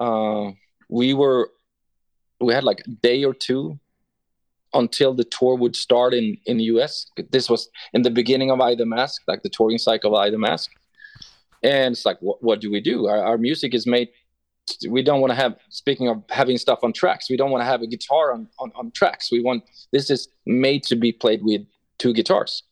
uh, 0.00 0.50
we 0.88 1.14
were 1.14 1.50
we 2.40 2.52
had 2.52 2.64
like 2.64 2.80
a 2.80 2.90
day 2.90 3.24
or 3.24 3.34
two 3.34 3.78
until 4.72 5.14
the 5.14 5.24
tour 5.24 5.56
would 5.56 5.76
start 5.76 6.14
in 6.14 6.36
in 6.46 6.56
the 6.56 6.64
US. 6.64 7.06
This 7.30 7.48
was 7.48 7.68
in 7.92 8.02
the 8.02 8.10
beginning 8.10 8.50
of 8.50 8.60
I 8.60 8.74
the 8.74 8.86
Mask, 8.86 9.22
like 9.28 9.42
the 9.42 9.50
touring 9.50 9.78
cycle 9.78 10.14
of 10.14 10.20
I 10.20 10.30
the 10.30 10.38
Mask. 10.38 10.70
And 11.62 11.92
it's 11.92 12.04
like, 12.04 12.18
what, 12.20 12.42
what 12.42 12.60
do 12.60 12.70
we 12.70 12.80
do? 12.80 13.06
Our, 13.06 13.24
our 13.24 13.38
music 13.38 13.74
is 13.74 13.86
made. 13.86 14.10
We 14.88 15.02
don't 15.02 15.20
want 15.20 15.30
to 15.30 15.34
have. 15.36 15.56
Speaking 15.68 16.08
of 16.08 16.22
having 16.30 16.56
stuff 16.58 16.80
on 16.82 16.92
tracks, 16.92 17.28
we 17.28 17.36
don't 17.36 17.50
want 17.50 17.62
to 17.62 17.66
have 17.66 17.82
a 17.82 17.86
guitar 17.86 18.32
on, 18.32 18.48
on 18.58 18.72
on 18.74 18.90
tracks. 18.92 19.30
We 19.30 19.42
want 19.42 19.64
this 19.92 20.10
is 20.10 20.28
made 20.46 20.82
to 20.84 20.96
be 20.96 21.12
played 21.12 21.42
with 21.42 21.62
two 21.98 22.12
guitars. 22.12 22.62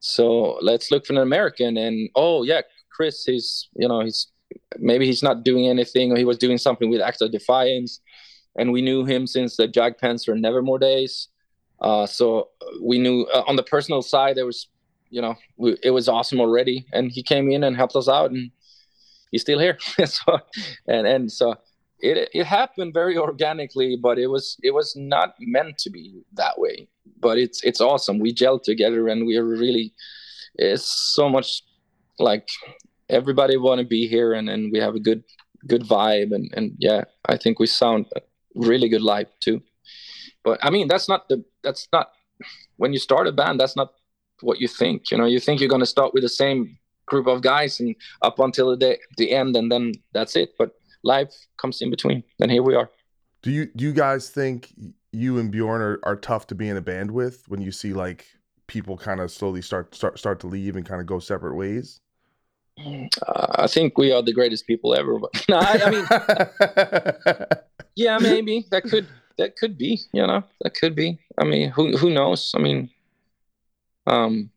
So 0.00 0.58
let's 0.60 0.90
look 0.90 1.06
for 1.06 1.14
an 1.14 1.18
American. 1.18 1.76
And 1.76 2.10
oh 2.14 2.42
yeah, 2.42 2.62
Chris, 2.90 3.24
he's 3.24 3.68
you 3.74 3.88
know 3.88 4.00
he's 4.00 4.28
maybe 4.78 5.06
he's 5.06 5.22
not 5.22 5.44
doing 5.44 5.68
anything 5.68 6.12
or 6.12 6.16
he 6.16 6.24
was 6.24 6.38
doing 6.38 6.58
something 6.58 6.90
with 6.90 7.00
Act 7.00 7.22
of 7.22 7.32
Defiance, 7.32 8.00
and 8.58 8.72
we 8.72 8.82
knew 8.82 9.04
him 9.04 9.26
since 9.26 9.56
the 9.56 9.68
Jag 9.68 9.98
Panzer 9.98 10.32
and 10.32 10.42
Nevermore 10.42 10.78
days. 10.78 11.28
Uh, 11.80 12.06
so 12.06 12.50
we 12.80 12.98
knew 12.98 13.26
uh, 13.34 13.42
on 13.46 13.56
the 13.56 13.62
personal 13.62 14.02
side 14.02 14.36
there 14.36 14.46
was 14.46 14.68
you 15.10 15.22
know 15.22 15.36
we, 15.56 15.76
it 15.82 15.90
was 15.90 16.08
awesome 16.08 16.40
already, 16.40 16.86
and 16.92 17.10
he 17.10 17.22
came 17.22 17.50
in 17.50 17.64
and 17.64 17.76
helped 17.76 17.96
us 17.96 18.08
out, 18.08 18.30
and 18.30 18.50
he's 19.34 19.42
still 19.42 19.58
here. 19.58 19.78
so 20.04 20.38
and 20.86 21.06
and 21.06 21.30
so. 21.30 21.54
It, 22.00 22.28
it 22.34 22.44
happened 22.44 22.92
very 22.92 23.16
organically, 23.16 23.96
but 23.96 24.18
it 24.18 24.26
was 24.26 24.58
it 24.62 24.72
was 24.74 24.94
not 24.94 25.34
meant 25.40 25.78
to 25.78 25.90
be 25.90 26.20
that 26.34 26.58
way. 26.58 26.88
But 27.18 27.38
it's 27.38 27.62
it's 27.64 27.80
awesome. 27.80 28.18
We 28.18 28.32
gel 28.32 28.58
together, 28.58 29.08
and 29.08 29.26
we 29.26 29.38
are 29.38 29.44
really 29.44 29.94
it's 30.56 31.14
so 31.14 31.28
much 31.28 31.62
like 32.18 32.48
everybody 33.08 33.56
want 33.56 33.80
to 33.80 33.86
be 33.86 34.06
here 34.06 34.32
and, 34.32 34.48
and 34.48 34.72
we 34.72 34.78
have 34.78 34.94
a 34.94 35.00
good 35.00 35.22
good 35.66 35.82
vibe 35.82 36.34
and, 36.34 36.52
and 36.54 36.72
yeah 36.78 37.04
i 37.28 37.36
think 37.36 37.58
we 37.58 37.66
sound 37.66 38.06
really 38.54 38.88
good 38.88 39.02
live 39.02 39.28
too 39.40 39.60
but 40.42 40.58
i 40.62 40.70
mean 40.70 40.88
that's 40.88 41.08
not 41.08 41.28
the 41.28 41.42
that's 41.62 41.88
not 41.92 42.10
when 42.76 42.92
you 42.92 42.98
start 42.98 43.26
a 43.26 43.32
band 43.32 43.58
that's 43.58 43.76
not 43.76 43.92
what 44.40 44.60
you 44.60 44.68
think 44.68 45.10
you 45.10 45.18
know 45.18 45.26
you 45.26 45.40
think 45.40 45.60
you're 45.60 45.68
going 45.68 45.80
to 45.80 45.86
start 45.86 46.12
with 46.12 46.22
the 46.22 46.28
same 46.28 46.78
group 47.06 47.26
of 47.26 47.42
guys 47.42 47.80
and 47.80 47.94
up 48.22 48.38
until 48.38 48.70
the 48.70 48.76
day 48.76 48.98
the 49.16 49.32
end 49.32 49.56
and 49.56 49.70
then 49.70 49.92
that's 50.12 50.36
it 50.36 50.54
but 50.58 50.72
life 51.02 51.34
comes 51.58 51.82
in 51.82 51.90
between 51.90 52.22
and 52.40 52.50
here 52.50 52.62
we 52.62 52.74
are 52.74 52.90
Do 53.42 53.50
you 53.50 53.66
do 53.76 53.84
you 53.84 53.92
guys 53.92 54.30
think 54.30 54.72
you 55.12 55.38
and 55.38 55.50
Bjorn 55.50 55.80
are, 55.80 56.00
are 56.02 56.16
tough 56.16 56.46
to 56.48 56.54
be 56.54 56.68
in 56.68 56.76
a 56.76 56.80
band 56.80 57.10
with 57.10 57.44
when 57.48 57.60
you 57.60 57.70
see 57.70 57.92
like 57.92 58.26
people 58.66 58.96
kind 58.96 59.20
of 59.20 59.30
slowly 59.30 59.62
start 59.62 59.94
start 59.94 60.18
start 60.18 60.40
to 60.40 60.46
leave 60.46 60.76
and 60.76 60.86
kind 60.86 61.00
of 61.00 61.06
go 61.06 61.18
separate 61.18 61.54
ways? 61.54 62.00
Uh, 62.78 63.46
I 63.56 63.66
think 63.68 63.96
we 63.96 64.12
are 64.12 64.22
the 64.22 64.32
greatest 64.32 64.66
people 64.66 64.94
ever. 64.94 65.18
But 65.18 65.44
no, 65.48 65.58
I, 65.58 65.80
I 65.84 65.90
mean, 65.90 66.06
yeah, 67.94 68.18
maybe 68.18 68.66
that 68.70 68.84
could 68.84 69.06
that 69.38 69.56
could 69.56 69.78
be. 69.78 70.00
You 70.12 70.26
know, 70.26 70.42
that 70.62 70.74
could 70.74 70.94
be. 70.94 71.18
I 71.38 71.44
mean, 71.44 71.70
who 71.70 71.96
who 71.96 72.10
knows? 72.10 72.52
I 72.56 72.60
mean, 72.60 72.90
um, 74.06 74.50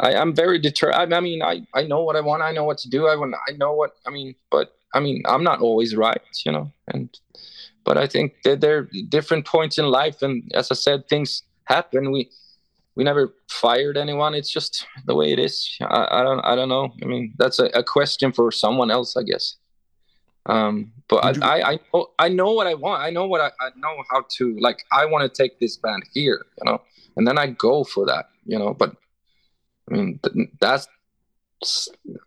I 0.00 0.14
I'm 0.14 0.34
very 0.34 0.58
determined. 0.58 1.14
I 1.14 1.20
mean, 1.20 1.42
I 1.42 1.66
I 1.74 1.82
know 1.84 2.02
what 2.02 2.16
I 2.16 2.20
want. 2.20 2.42
I 2.42 2.52
know 2.52 2.64
what 2.64 2.78
to 2.78 2.88
do. 2.88 3.06
I 3.06 3.16
want. 3.16 3.34
I 3.48 3.52
know 3.52 3.72
what. 3.72 3.96
I 4.06 4.10
mean, 4.10 4.34
but 4.50 4.76
I 4.94 5.00
mean, 5.00 5.22
I'm 5.26 5.44
not 5.44 5.60
always 5.60 5.96
right. 5.96 6.22
You 6.44 6.52
know, 6.52 6.72
and 6.88 7.08
but 7.84 7.98
I 7.98 8.06
think 8.06 8.42
that 8.44 8.60
there 8.60 8.78
are 8.78 8.88
different 9.08 9.46
points 9.46 9.78
in 9.78 9.86
life, 9.86 10.22
and 10.22 10.50
as 10.54 10.70
I 10.70 10.74
said, 10.74 11.08
things 11.08 11.42
happen. 11.64 12.12
We 12.12 12.30
we 12.94 13.04
never 13.04 13.34
fired 13.48 13.96
anyone. 13.96 14.34
It's 14.34 14.50
just 14.50 14.86
the 15.06 15.14
way 15.14 15.32
it 15.32 15.38
is. 15.38 15.76
I, 15.80 16.20
I 16.20 16.22
don't 16.22 16.40
I 16.40 16.54
don't 16.54 16.68
know. 16.68 16.92
I 17.02 17.06
mean, 17.06 17.34
that's 17.38 17.58
a, 17.58 17.66
a 17.66 17.82
question 17.82 18.32
for 18.32 18.50
someone 18.52 18.90
else, 18.90 19.16
I 19.16 19.22
guess. 19.22 19.56
Um, 20.46 20.92
but 21.08 21.42
I, 21.42 21.60
I, 21.60 21.72
I 21.72 21.78
know 21.92 22.10
I 22.18 22.28
know 22.28 22.52
what 22.52 22.66
I 22.66 22.74
want. 22.74 23.02
I 23.02 23.10
know 23.10 23.26
what 23.26 23.40
I, 23.40 23.50
I 23.60 23.70
know 23.76 24.02
how 24.10 24.24
to 24.36 24.58
like. 24.58 24.84
I 24.90 25.04
want 25.04 25.22
to 25.22 25.42
take 25.42 25.60
this 25.60 25.76
band 25.76 26.04
here, 26.12 26.46
you 26.58 26.64
know, 26.64 26.80
and 27.16 27.26
then 27.26 27.38
I 27.38 27.48
go 27.48 27.84
for 27.84 28.06
that, 28.06 28.30
you 28.46 28.58
know. 28.58 28.72
But 28.72 28.96
I 29.90 29.94
mean, 29.94 30.20
that's 30.60 30.88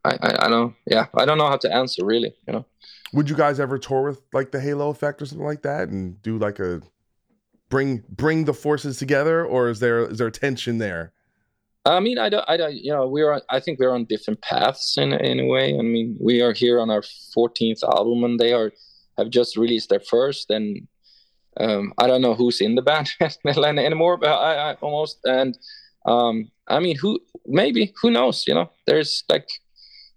I, 0.03 0.18
I 0.22 0.45
I 0.45 0.49
don't 0.49 0.76
yeah 0.86 1.07
I 1.16 1.26
don't 1.26 1.38
know 1.38 1.47
how 1.47 1.57
to 1.57 1.74
answer 1.74 2.05
really, 2.05 2.34
you 2.47 2.53
know. 2.53 2.66
Would 3.14 3.30
you 3.30 3.36
guys 3.36 3.59
ever 3.59 3.78
tour 3.78 4.03
with 4.03 4.22
like 4.34 4.51
the 4.51 4.59
Halo 4.59 4.89
effect 4.89 5.22
or 5.22 5.26
something 5.26 5.45
like 5.45 5.64
that 5.64 5.89
and 5.89 6.22
do 6.22 6.38
like 6.38 6.59
a 6.59 6.82
bring 7.70 8.03
bring 8.09 8.45
the 8.45 8.53
forces 8.53 8.97
together 8.97 9.45
or 9.45 9.70
is 9.70 9.80
there 9.80 10.05
is 10.05 10.18
there 10.18 10.32
tension 10.32 10.78
there? 10.78 11.14
I 11.86 11.99
mean, 11.99 12.20
I 12.20 12.30
don't, 12.30 12.45
I 12.47 12.57
don't, 12.57 12.76
you 12.76 12.91
know, 12.91 13.07
we're, 13.07 13.41
I 13.49 13.59
think 13.59 13.80
we're 13.80 13.93
on 13.93 14.05
different 14.05 14.41
paths 14.41 14.97
in, 14.97 15.14
in 15.14 15.39
a 15.39 15.45
way. 15.45 15.78
I 15.78 15.82
mean, 15.82 16.16
we 16.20 16.41
are 16.41 16.53
here 16.53 16.80
on 16.80 16.91
our 16.91 17.01
14th 17.01 17.84
album 17.84 18.24
and 18.24 18.39
they 18.39 18.53
are, 18.53 18.72
have 19.18 19.32
just 19.32 19.57
released 19.57 19.89
their 19.89 19.99
first. 19.99 20.51
And 20.51 20.88
um, 21.59 21.93
I 21.97 22.05
don't 22.05 22.22
know 22.22 22.36
who's 22.36 22.62
in 22.62 22.76
the 22.76 22.84
band 22.84 23.09
anymore, 23.45 24.18
but 24.18 24.30
I, 24.30 24.72
I 24.72 24.74
almost, 24.76 25.20
and 25.24 25.57
um, 26.06 26.52
I 26.68 26.80
mean, 26.80 26.97
who, 26.97 27.20
maybe, 27.45 27.93
who 28.02 28.12
knows, 28.12 28.45
you 28.47 28.54
know, 28.54 28.72
there's 28.88 29.24
like, 29.30 29.49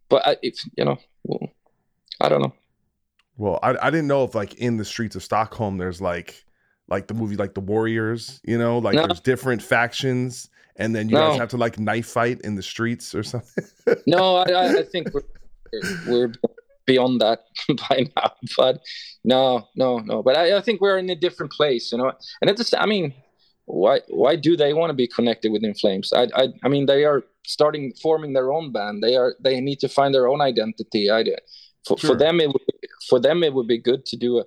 but 0.08 0.26
I, 0.26 0.36
if, 0.42 0.56
you 0.76 0.84
know, 0.84 0.98
I 2.20 2.28
don't 2.28 2.42
know. 2.42 2.54
Well, 3.36 3.58
I, 3.62 3.76
I 3.80 3.90
didn't 3.90 4.06
know 4.06 4.24
if 4.24 4.34
like 4.34 4.54
in 4.54 4.76
the 4.76 4.84
streets 4.84 5.16
of 5.16 5.22
Stockholm, 5.22 5.76
there's 5.76 6.00
like 6.00 6.44
like 6.88 7.06
the 7.06 7.14
movie 7.14 7.36
like 7.36 7.54
the 7.54 7.60
Warriors, 7.60 8.40
you 8.44 8.58
know, 8.58 8.78
like 8.78 8.94
no. 8.94 9.06
there's 9.06 9.20
different 9.20 9.62
factions, 9.62 10.50
and 10.76 10.94
then 10.94 11.08
you 11.08 11.16
no. 11.16 11.30
guys 11.30 11.38
have 11.38 11.48
to 11.50 11.56
like 11.56 11.78
knife 11.78 12.06
fight 12.06 12.40
in 12.42 12.54
the 12.54 12.62
streets 12.62 13.14
or 13.14 13.22
something. 13.22 13.64
no, 14.06 14.36
I, 14.36 14.78
I 14.78 14.82
think 14.84 15.08
we're 15.12 15.22
we're 16.06 16.32
beyond 16.86 17.20
that 17.22 17.44
by 17.88 18.06
now. 18.16 18.32
But 18.56 18.80
no, 19.24 19.68
no, 19.74 19.98
no. 19.98 20.22
But 20.22 20.36
I, 20.36 20.56
I 20.56 20.60
think 20.60 20.80
we're 20.80 20.98
in 20.98 21.10
a 21.10 21.16
different 21.16 21.52
place, 21.52 21.90
you 21.90 21.98
know. 21.98 22.12
And 22.40 22.50
at 22.50 22.56
the 22.56 22.76
I 22.80 22.86
mean, 22.86 23.14
why 23.66 24.00
why 24.08 24.36
do 24.36 24.56
they 24.56 24.74
want 24.74 24.90
to 24.90 24.94
be 24.94 25.08
connected 25.08 25.50
with 25.50 25.64
In 25.64 25.74
Flames? 25.74 26.12
I, 26.12 26.28
I 26.34 26.48
I 26.62 26.68
mean, 26.68 26.86
they 26.86 27.04
are 27.04 27.24
starting 27.46 27.92
forming 28.02 28.32
their 28.32 28.52
own 28.52 28.72
band. 28.72 29.02
They 29.02 29.16
are 29.16 29.34
they 29.40 29.60
need 29.60 29.80
to 29.80 29.88
find 29.88 30.14
their 30.14 30.28
own 30.28 30.40
identity. 30.40 31.10
I 31.10 31.24
for, 31.86 31.98
sure. 31.98 32.10
for 32.10 32.16
them 32.16 32.40
it 32.40 32.48
would 32.48 32.62
for 33.08 33.20
them 33.20 33.42
it 33.42 33.54
would 33.54 33.68
be 33.68 33.78
good 33.78 34.04
to 34.06 34.16
do 34.16 34.38
a 34.38 34.44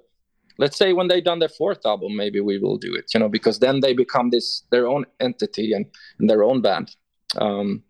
let's 0.58 0.78
say 0.78 0.94
when 0.94 1.08
they 1.08 1.22
done 1.22 1.40
their 1.40 1.50
fourth 1.50 1.86
album 1.86 2.16
maybe 2.16 2.40
we 2.40 2.58
will 2.58 2.78
do 2.78 2.94
it 2.94 3.06
you 3.14 3.20
know 3.20 3.30
because 3.30 3.60
then 3.60 3.80
they 3.80 3.94
become 3.94 4.30
this 4.30 4.64
their 4.72 4.88
own 4.88 5.06
entity 5.20 5.74
and, 5.74 5.86
and 6.20 6.30
their 6.30 6.44
own 6.44 6.62
band 6.62 6.96
um, 7.38 7.84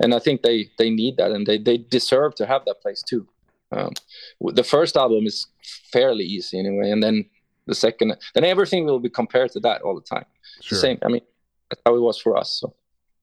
and 0.00 0.14
i 0.14 0.18
think 0.18 0.42
they 0.42 0.68
they 0.78 0.90
need 0.90 1.16
that 1.16 1.30
and 1.30 1.46
they 1.46 1.58
they 1.58 1.78
deserve 1.78 2.34
to 2.34 2.46
have 2.46 2.64
that 2.64 2.80
place 2.82 3.02
too 3.02 3.26
um, 3.72 3.92
the 4.40 4.64
first 4.64 4.96
album 4.96 5.26
is 5.26 5.46
fairly 5.92 6.24
easy 6.24 6.58
anyway 6.58 6.90
and 6.90 7.02
then 7.02 7.24
the 7.66 7.74
second 7.74 8.16
then 8.34 8.44
everything 8.44 8.84
will 8.84 9.00
be 9.00 9.10
compared 9.10 9.50
to 9.50 9.60
that 9.60 9.80
all 9.82 9.94
the 9.94 10.00
time 10.00 10.26
sure. 10.60 10.78
same 10.78 10.98
i 11.02 11.08
mean 11.08 11.22
that's 11.68 11.82
how 11.86 11.94
it 11.94 12.00
was 12.00 12.18
for 12.18 12.36
us 12.36 12.60
so. 12.60 12.74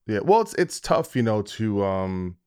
Yeah 0.08 0.20
well 0.24 0.42
it's 0.42 0.54
it's 0.56 0.80
tough 0.80 1.16
you 1.16 1.24
know 1.24 1.42
to 1.42 1.84
um 1.84 2.38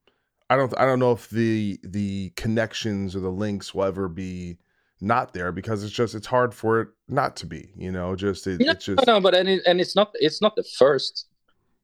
I 0.51 0.57
don't 0.57 0.77
I 0.77 0.85
don't 0.85 0.99
know 0.99 1.13
if 1.13 1.29
the 1.29 1.79
the 1.81 2.31
connections 2.35 3.15
or 3.15 3.21
the 3.21 3.31
links 3.31 3.73
will 3.73 3.85
ever 3.85 4.09
be 4.09 4.57
not 4.99 5.33
there 5.33 5.53
because 5.53 5.81
it's 5.81 5.93
just 5.93 6.13
it's 6.13 6.27
hard 6.27 6.53
for 6.53 6.81
it 6.81 6.89
not 7.07 7.37
to 7.37 7.45
be 7.45 7.69
you 7.77 7.89
know 7.89 8.17
just 8.17 8.45
it, 8.47 8.59
no, 8.59 8.71
it's 8.71 8.83
just 8.83 9.07
no 9.07 9.21
but 9.21 9.33
and, 9.33 9.47
it, 9.47 9.61
and 9.65 9.79
it's 9.79 9.95
not 9.95 10.11
it's 10.15 10.41
not 10.41 10.57
the 10.57 10.63
first. 10.77 11.27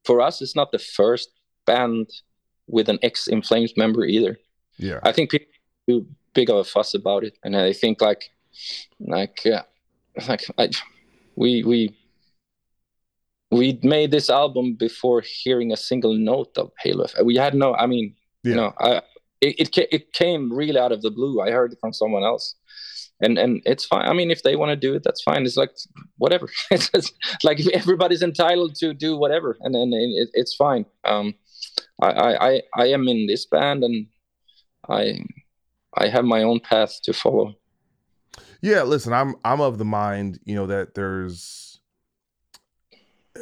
For 0.03 0.20
us 0.20 0.41
it's 0.41 0.55
not 0.55 0.74
the 0.74 0.80
first 0.80 1.32
band 1.66 2.10
with 2.68 2.89
an 2.89 2.99
ex 3.03 3.28
in 3.28 3.41
flames 3.41 3.74
member 3.78 4.05
either. 4.05 4.38
Yeah. 4.78 4.99
I 5.03 5.14
think 5.14 5.32
people 5.32 5.47
do 5.88 6.05
big 6.34 6.49
of 6.49 6.58
a 6.58 6.64
fuss 6.64 6.93
about 6.93 7.24
it 7.24 7.36
and 7.43 7.55
i 7.55 7.74
think 7.74 7.99
like 7.99 8.30
like 8.99 9.41
yeah 9.43 9.64
like 10.28 10.43
I, 10.58 10.70
we 11.36 11.64
we 11.64 11.97
we 13.58 13.80
made 13.84 14.12
this 14.12 14.30
album 14.30 14.76
before 14.76 15.22
hearing 15.22 15.72
a 15.72 15.78
single 15.78 16.16
note 16.16 16.58
of 16.58 16.72
halo 16.80 17.05
we 17.24 17.36
had 17.36 17.53
no 17.53 17.74
i 17.76 17.86
mean 17.86 18.14
yeah. 18.43 18.49
you 18.49 18.55
know 18.55 18.74
i 18.80 19.01
it, 19.41 19.78
it, 19.78 19.88
it 19.91 20.14
came 20.14 20.51
really 20.51 20.80
out 20.80 20.91
of 20.91 21.01
the 21.01 21.12
blue. 21.12 21.41
I 21.41 21.51
heard 21.51 21.74
it 21.74 21.80
from 21.80 21.93
someone 21.93 22.24
else. 22.24 22.55
And 23.20 23.39
and 23.39 23.64
it's 23.66 23.84
fine. 23.84 24.08
I 24.08 24.14
mean 24.14 24.30
if 24.30 24.43
they 24.43 24.55
want 24.55 24.70
to 24.70 24.76
do 24.76 24.93
it 24.93 25.01
that's 25.03 25.24
fine. 25.24 25.43
It's 25.43 25.58
like 25.58 25.72
whatever. 26.18 26.47
It's, 26.72 26.89
it's 26.93 27.12
like 27.43 27.60
everybody's 27.74 28.22
entitled 28.22 28.76
to 28.76 28.93
do 28.93 29.18
whatever 29.18 29.58
and 29.62 29.74
then 29.74 29.91
it, 29.91 30.30
it's 30.34 30.53
fine. 30.53 30.86
Um 31.03 31.34
I, 32.01 32.36
I 32.36 32.62
i 32.76 32.86
am 32.88 33.08
in 33.08 33.26
this 33.26 33.47
band 33.47 33.84
and 33.84 34.05
i 34.88 35.20
i 35.95 36.08
have 36.08 36.26
my 36.26 36.43
own 36.43 36.60
path 36.60 36.99
to 37.05 37.14
follow. 37.14 37.55
Yeah 38.62 38.84
listen 38.84 39.14
i'm 39.14 39.36
i'm 39.43 39.62
of 39.62 39.80
the 39.80 39.86
mind 39.86 40.39
you 40.45 40.53
know 40.53 40.68
that 40.68 40.93
there's 40.93 41.76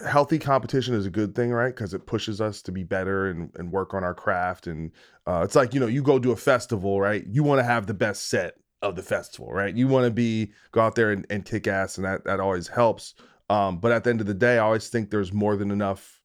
healthy 0.07 0.39
competition 0.39 0.93
is 0.93 1.05
a 1.05 1.09
good 1.09 1.35
thing 1.35 1.51
right 1.51 1.75
because 1.75 1.93
it 1.93 2.05
pushes 2.05 2.41
us 2.41 2.61
to 2.61 2.71
be 2.71 2.83
better 2.83 3.29
and, 3.29 3.51
and 3.55 3.71
work 3.71 3.93
on 3.93 4.03
our 4.03 4.13
craft 4.13 4.67
and 4.67 4.91
uh, 5.27 5.41
it's 5.43 5.55
like 5.55 5.73
you 5.73 5.79
know 5.79 5.87
you 5.87 6.01
go 6.01 6.19
to 6.19 6.31
a 6.31 6.35
festival 6.35 6.99
right 6.99 7.25
you 7.27 7.43
want 7.43 7.59
to 7.59 7.63
have 7.63 7.87
the 7.87 7.93
best 7.93 8.27
set 8.27 8.55
of 8.85 8.95
the 8.95 9.03
festival, 9.03 9.51
right? 9.51 9.75
You 9.75 9.87
want 9.87 10.05
to 10.05 10.11
be 10.11 10.51
go 10.71 10.81
out 10.81 10.95
there 10.95 11.11
and, 11.11 11.25
and 11.29 11.43
kick 11.43 11.67
ass, 11.67 11.97
and 11.97 12.05
that 12.05 12.23
that 12.25 12.39
always 12.39 12.67
helps. 12.67 13.15
Um, 13.49 13.79
but 13.79 13.91
at 13.91 14.03
the 14.03 14.09
end 14.09 14.21
of 14.21 14.27
the 14.27 14.33
day, 14.33 14.55
I 14.55 14.63
always 14.63 14.89
think 14.89 15.09
there's 15.09 15.33
more 15.33 15.55
than 15.55 15.71
enough 15.71 16.21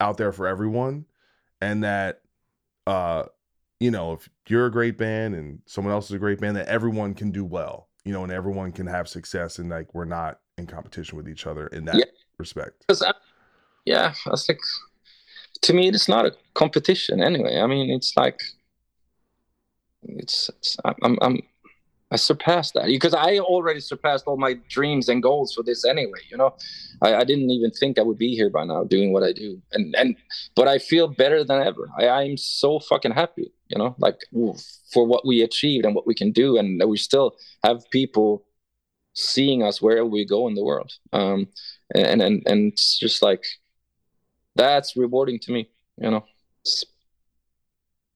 out 0.00 0.16
there 0.16 0.32
for 0.32 0.46
everyone, 0.46 1.06
and 1.60 1.84
that 1.84 2.20
uh, 2.86 3.24
you 3.80 3.90
know, 3.90 4.14
if 4.14 4.28
you're 4.48 4.66
a 4.66 4.72
great 4.72 4.96
band 4.96 5.34
and 5.34 5.60
someone 5.66 5.92
else 5.92 6.06
is 6.06 6.12
a 6.12 6.18
great 6.18 6.40
band, 6.40 6.56
that 6.56 6.68
everyone 6.68 7.14
can 7.14 7.30
do 7.30 7.44
well, 7.44 7.88
you 8.04 8.12
know, 8.12 8.22
and 8.22 8.32
everyone 8.32 8.72
can 8.72 8.86
have 8.86 9.08
success, 9.08 9.58
and 9.58 9.68
like 9.68 9.92
we're 9.94 10.04
not 10.04 10.40
in 10.58 10.66
competition 10.66 11.16
with 11.16 11.28
each 11.28 11.46
other 11.46 11.66
in 11.68 11.84
that 11.84 11.96
yeah. 11.96 12.04
Respect. 12.38 12.84
Uh, 12.88 12.94
I, 13.00 13.12
yeah, 13.84 14.14
that's 14.24 14.48
like 14.48 14.60
to 15.62 15.72
me, 15.72 15.88
it's 15.88 16.08
not 16.08 16.26
a 16.26 16.32
competition 16.54 17.22
anyway. 17.22 17.58
I 17.60 17.66
mean, 17.66 17.90
it's 17.90 18.16
like 18.16 18.40
it's, 20.02 20.48
it's 20.50 20.76
I'm, 20.84 21.18
I'm 21.20 21.40
I 22.12 22.16
surpassed 22.16 22.74
that 22.74 22.86
because 22.86 23.14
I 23.14 23.38
already 23.38 23.80
surpassed 23.80 24.24
all 24.26 24.36
my 24.36 24.54
dreams 24.68 25.08
and 25.08 25.20
goals 25.22 25.54
for 25.54 25.64
this 25.64 25.84
anyway. 25.84 26.20
You 26.30 26.36
know, 26.36 26.54
I, 27.02 27.16
I, 27.16 27.24
didn't 27.24 27.50
even 27.50 27.72
think 27.72 27.98
I 27.98 28.02
would 28.02 28.16
be 28.16 28.36
here 28.36 28.48
by 28.48 28.64
now 28.64 28.84
doing 28.84 29.12
what 29.12 29.24
I 29.24 29.32
do, 29.32 29.60
and 29.72 29.94
and 29.96 30.16
but 30.54 30.68
I 30.68 30.78
feel 30.78 31.08
better 31.08 31.42
than 31.42 31.60
ever. 31.60 31.90
I, 31.98 32.08
I'm 32.08 32.36
so 32.36 32.78
fucking 32.78 33.12
happy. 33.12 33.50
You 33.68 33.78
know, 33.78 33.96
like 33.98 34.20
for 34.92 35.04
what 35.04 35.26
we 35.26 35.42
achieved 35.42 35.84
and 35.84 35.96
what 35.96 36.06
we 36.06 36.14
can 36.14 36.30
do, 36.30 36.56
and 36.56 36.80
we 36.88 36.96
still 36.96 37.34
have 37.64 37.82
people 37.90 38.45
seeing 39.16 39.62
us 39.62 39.82
wherever 39.82 40.06
we 40.06 40.24
go 40.24 40.46
in 40.46 40.54
the 40.54 40.64
world. 40.64 40.92
Um, 41.12 41.48
and 41.94 42.22
and 42.22 42.42
and 42.46 42.72
it's 42.72 42.98
just 42.98 43.22
like 43.22 43.44
that's 44.54 44.96
rewarding 44.96 45.40
to 45.40 45.52
me. 45.52 45.68
You 45.98 46.10
know, 46.10 46.24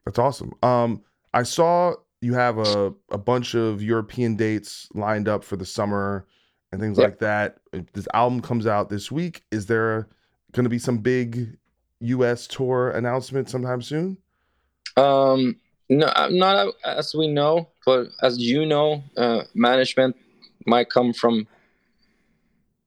that's 0.04 0.18
awesome. 0.18 0.52
Um, 0.62 1.02
I 1.32 1.42
saw 1.42 1.94
you 2.20 2.34
have 2.34 2.58
a, 2.58 2.92
a 3.10 3.18
bunch 3.18 3.54
of 3.54 3.82
European 3.82 4.36
dates 4.36 4.88
lined 4.94 5.26
up 5.26 5.42
for 5.42 5.56
the 5.56 5.64
summer 5.64 6.26
and 6.70 6.80
things 6.80 6.98
like 6.98 7.18
that. 7.20 7.58
This 7.94 8.06
album 8.12 8.42
comes 8.42 8.66
out 8.66 8.90
this 8.90 9.10
week. 9.10 9.42
Is 9.50 9.66
there 9.66 10.08
going 10.52 10.64
to 10.64 10.70
be 10.70 10.78
some 10.78 10.98
big 10.98 11.56
U.S. 12.00 12.46
tour 12.46 12.90
announcement 12.90 13.48
sometime 13.48 13.80
soon? 13.80 14.18
Um, 14.96 15.56
no, 15.88 16.12
not 16.30 16.74
as 16.84 17.14
we 17.14 17.28
know, 17.28 17.68
but 17.86 18.08
as 18.22 18.38
you 18.38 18.66
know, 18.66 19.02
uh, 19.16 19.42
management 19.54 20.14
might 20.66 20.90
come 20.90 21.12
from 21.12 21.46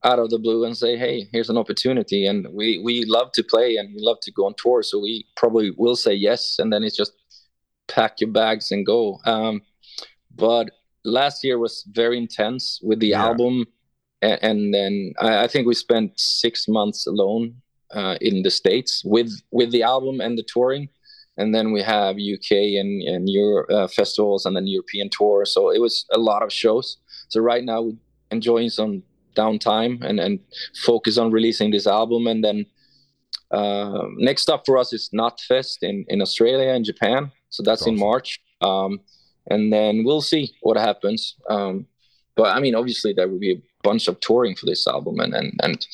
out 0.04 0.20
of 0.20 0.30
the 0.30 0.40
blue 0.40 0.66
and 0.66 0.76
say, 0.78 0.98
"Hey, 0.98 1.28
here's 1.32 1.50
an 1.50 1.58
opportunity," 1.58 2.26
and 2.28 2.48
we 2.54 2.80
we 2.80 3.06
love 3.06 3.32
to 3.34 3.44
play 3.44 3.78
and 3.78 3.94
we 3.96 4.02
love 4.02 4.20
to 4.22 4.32
go 4.32 4.46
on 4.46 4.54
tour, 4.58 4.84
so 4.84 5.00
we 5.00 5.26
probably 5.36 5.72
will 5.78 5.96
say 5.96 6.14
yes, 6.14 6.60
and 6.60 6.72
then 6.74 6.84
it's 6.84 6.98
just 6.98 7.14
pack 7.88 8.20
your 8.22 8.32
bags 8.32 8.72
and 8.72 8.86
go. 8.86 9.20
Um, 9.26 9.62
but 10.36 10.72
last 11.06 11.44
year 11.44 11.58
was 11.60 11.84
very 11.92 12.18
intense 12.18 12.80
with 12.84 13.00
the 13.00 13.10
Yeah. 13.10 13.24
album, 13.28 13.66
and, 14.22 14.40
and 14.44 14.74
then 14.74 15.14
I, 15.20 15.44
I 15.46 15.48
think 15.48 15.68
we 15.68 15.74
spent 15.76 16.20
six 16.20 16.68
months 16.68 17.08
alone 17.08 17.56
uh, 17.94 18.18
in 18.22 18.44
the 18.44 18.52
states 18.52 19.04
with 19.06 19.32
with 19.52 19.72
the 19.72 19.84
album 19.84 20.20
and 20.22 20.38
the 20.38 20.44
touring, 20.44 20.90
and 21.38 21.54
then 21.56 21.72
we 21.72 21.82
have 21.82 22.18
UK 22.18 22.52
and 22.82 23.02
and 23.04 23.30
Euro 23.30 23.66
uh, 23.68 23.88
festivals 23.88 24.46
and 24.46 24.56
then 24.56 24.68
European 24.68 25.10
tour. 25.10 25.46
So 25.46 25.70
it 25.72 25.80
was 25.80 26.06
a 26.12 26.20
lot 26.20 26.44
of 26.44 26.52
shows. 26.52 26.98
So 27.34 27.42
right 27.42 27.64
now 27.64 27.82
we're 27.82 27.98
enjoying 28.30 28.70
some 28.70 29.02
downtime 29.36 30.04
and 30.04 30.20
and 30.20 30.40
focus 30.86 31.18
on 31.18 31.32
releasing 31.32 31.72
this 31.72 31.88
album, 31.88 32.28
and 32.28 32.44
then 32.44 32.66
uh, 33.50 34.06
next 34.18 34.50
up 34.50 34.66
for 34.66 34.78
us 34.78 34.94
is 34.94 35.10
Knotfest 35.14 35.78
in 35.82 36.06
in 36.10 36.22
Australia 36.22 36.70
and 36.70 36.86
Japan. 36.86 37.32
So 37.50 37.64
that's 37.64 37.88
in 37.88 37.98
March. 37.98 38.40
Um, 38.62 39.00
and 39.50 39.74
then 39.74 40.04
we'll 40.06 40.22
see 40.22 40.54
what 40.62 40.78
happens. 40.78 41.36
Um, 41.50 41.88
but 42.36 42.56
I 42.56 42.60
mean, 42.60 42.76
obviously, 42.76 43.14
there 43.14 43.28
will 43.28 43.40
be 43.40 43.54
a 43.54 43.62
bunch 43.84 44.08
of 44.08 44.20
touring 44.20 44.56
for 44.56 44.68
this 44.68 44.88
album, 44.88 45.20
and 45.20 45.34
and 45.34 45.54
and 45.64 45.88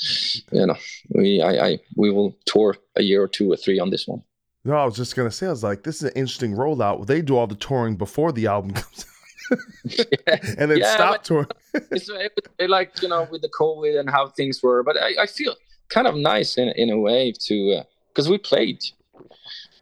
you 0.52 0.66
know, 0.66 0.78
we 1.16 1.42
I, 1.42 1.68
I 1.68 1.80
we 1.96 2.12
will 2.12 2.36
tour 2.46 2.76
a 2.98 3.02
year 3.02 3.24
or 3.24 3.30
two 3.30 3.52
or 3.52 3.58
three 3.58 3.80
on 3.80 3.90
this 3.92 4.08
one. 4.08 4.24
No, 4.66 4.76
I 4.76 4.84
was 4.84 4.98
just 4.98 5.16
gonna 5.16 5.32
say, 5.32 5.48
I 5.48 5.52
was 5.52 5.64
like, 5.64 5.84
this 5.84 5.98
is 5.98 6.04
an 6.04 6.18
interesting 6.18 6.54
rollout. 6.54 7.08
They 7.08 7.22
do 7.22 7.38
all 7.38 7.48
the 7.48 7.56
touring 7.56 7.96
before 7.96 8.34
the 8.34 8.48
album 8.48 8.74
comes 8.74 9.06
out, 9.06 9.19
and 10.58 10.72
then 10.72 10.78
Yeah, 10.78 10.94
stop 10.94 11.24
touring. 11.24 11.48
it's 11.74 12.10
it, 12.10 12.32
it, 12.58 12.70
like 12.70 13.02
you 13.02 13.08
know 13.08 13.28
with 13.32 13.42
the 13.42 13.50
COVID 13.50 14.00
and 14.00 14.10
how 14.10 14.28
things 14.30 14.62
were, 14.62 14.84
but 14.84 14.98
I, 15.02 15.24
I 15.24 15.26
feel 15.28 15.56
kind 15.90 16.08
of 16.08 16.16
nice 16.16 16.58
in 16.58 16.70
in 16.70 16.90
a 16.90 16.98
way 16.98 17.34
to 17.48 17.76
uh, 17.80 17.84
because 18.10 18.30
we 18.30 18.38
played 18.38 18.80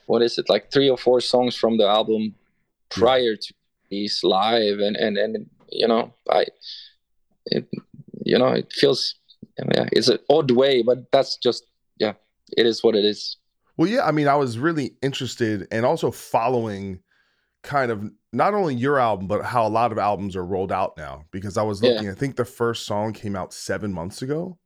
what 0.06 0.22
is 0.22 0.38
it 0.38 0.50
like 0.50 0.72
three 0.72 0.90
or 0.90 0.98
four 0.98 1.20
songs 1.20 1.56
from 1.56 1.78
the 1.78 1.86
album 1.86 2.36
prior 2.90 3.36
to 3.36 3.54
these 3.90 4.22
live 4.24 4.80
and 4.80 4.96
and 4.96 5.18
and 5.18 5.50
you 5.70 5.88
know 5.88 6.14
I 6.30 6.46
it 7.48 7.68
you 8.24 8.38
know 8.38 8.48
it 8.48 8.72
feels 8.72 9.16
yeah 9.58 9.88
it's 9.92 10.08
an 10.08 10.20
odd 10.30 10.52
way 10.52 10.84
but 10.84 11.12
that's 11.12 11.38
just 11.38 11.66
yeah 11.98 12.14
it 12.56 12.66
is 12.66 12.84
what 12.84 12.96
it 12.96 13.04
is 13.04 13.38
Well, 13.78 13.88
yeah, 13.88 14.06
I 14.06 14.12
mean, 14.12 14.28
I 14.28 14.36
was 14.36 14.58
really 14.58 14.96
interested 15.02 15.68
and 15.72 15.86
also 15.86 16.10
following 16.12 17.00
kind 17.62 17.92
of 17.92 18.10
not 18.38 18.54
only 18.54 18.76
your 18.76 19.00
album, 19.00 19.28
but 19.28 19.44
how 19.44 19.66
a 19.66 19.70
lot 19.70 19.92
of 19.92 19.98
albums 19.98 20.36
are 20.36 20.46
rolled 20.46 20.72
out 20.72 20.96
now. 20.98 21.26
Because 21.32 21.58
I 21.58 21.64
was 21.64 21.82
Yeah. 21.82 21.92
looking, 21.92 22.10
I 22.10 22.14
think 22.14 22.36
the 22.36 22.46
first 22.46 22.86
song 22.86 23.14
came 23.14 23.36
out 23.36 23.54
seven 23.54 23.92
months 23.92 24.22
ago. 24.22 24.58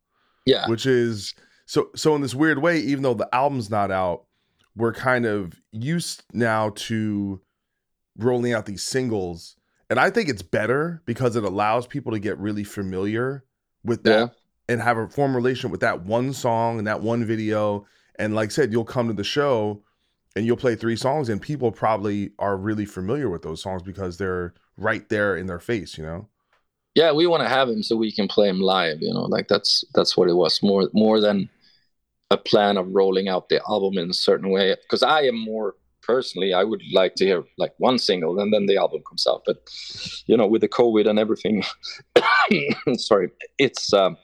Yeah. 0.46 0.68
Which 0.68 0.86
is 0.86 1.34
so 1.66 1.90
so 1.96 2.16
in 2.16 2.22
this 2.22 2.36
weird 2.36 2.60
way, 2.62 2.80
even 2.80 3.04
though 3.04 3.14
the 3.14 3.34
album's 3.34 3.70
not 3.70 3.92
out, 3.92 4.26
we're 4.76 4.94
kind 4.94 5.26
of 5.26 5.62
used 5.72 6.24
now 6.34 6.70
to 6.76 7.42
rolling 8.18 8.54
out 8.54 8.66
these 8.66 8.84
singles. 8.84 9.56
And 9.90 10.00
I 10.00 10.10
think 10.10 10.30
it's 10.30 10.42
better 10.42 11.02
because 11.06 11.36
it 11.36 11.44
allows 11.44 11.86
people 11.88 12.12
to 12.14 12.20
get 12.20 12.38
really 12.38 12.64
familiar 12.64 13.44
with 13.84 14.04
that 14.04 14.34
and 14.70 14.82
have 14.82 14.98
a 14.98 15.08
form 15.08 15.36
relationship 15.36 15.72
with 15.72 15.82
that 15.82 16.04
one 16.06 16.34
song 16.34 16.78
and 16.78 16.88
that 16.88 17.02
one 17.02 17.26
video. 17.26 17.86
And 18.18 18.34
like 18.36 18.50
I 18.50 18.52
said, 18.52 18.72
you'll 18.72 18.86
come 18.86 19.08
to 19.08 19.14
the 19.14 19.24
show 19.24 19.84
and 20.36 20.46
you'll 20.46 20.58
play 20.58 20.76
three 20.76 20.96
songs, 20.96 21.30
and 21.30 21.42
people 21.42 21.72
probably 21.72 22.32
are 22.40 22.58
really 22.58 22.86
familiar 22.86 23.30
with 23.30 23.42
those 23.42 23.62
songs 23.62 23.82
because 23.82 24.18
they're 24.18 24.54
right 24.78 25.08
there 25.10 25.36
in 25.36 25.48
their 25.48 25.60
face, 25.60 25.98
you 25.98 26.06
know? 26.06 26.28
yeah 26.96 27.12
we 27.12 27.28
want 27.28 27.42
to 27.42 27.50
have 27.50 27.70
him 27.70 27.84
so 27.84 27.96
we 27.96 28.12
can 28.12 28.28
play 28.28 28.50
him 28.50 28.60
live 28.60 29.02
you 29.02 29.14
know 29.14 29.24
like 29.24 29.48
that's 29.48 29.84
that's 29.94 30.18
what 30.18 30.30
it 30.30 30.34
was 30.34 30.62
more 30.62 30.90
more 30.94 31.20
than 31.20 31.50
a 32.30 32.38
plan 32.38 32.78
of 32.78 32.94
rolling 32.94 33.28
out 33.28 33.50
the 33.50 33.62
album 33.68 33.98
in 33.98 34.10
a 34.10 34.14
certain 34.14 34.50
way 34.50 34.76
because 34.84 35.04
i 35.04 35.22
am 35.22 35.38
more 35.38 35.76
personally 36.02 36.54
i 36.54 36.64
would 36.64 36.82
like 36.94 37.16
to 37.16 37.26
hear 37.26 37.44
like 37.58 37.74
one 37.78 37.98
single 37.98 38.40
and 38.40 38.54
then 38.54 38.66
the 38.66 38.78
album 38.78 39.02
comes 39.08 39.28
out 39.28 39.44
but 39.46 39.58
you 40.26 40.36
know 40.36 40.48
with 40.48 40.62
the 40.62 40.68
covid 40.68 41.08
and 41.08 41.20
everything 41.20 41.64
sorry 42.98 43.30
it's 43.58 43.94
um 43.94 44.18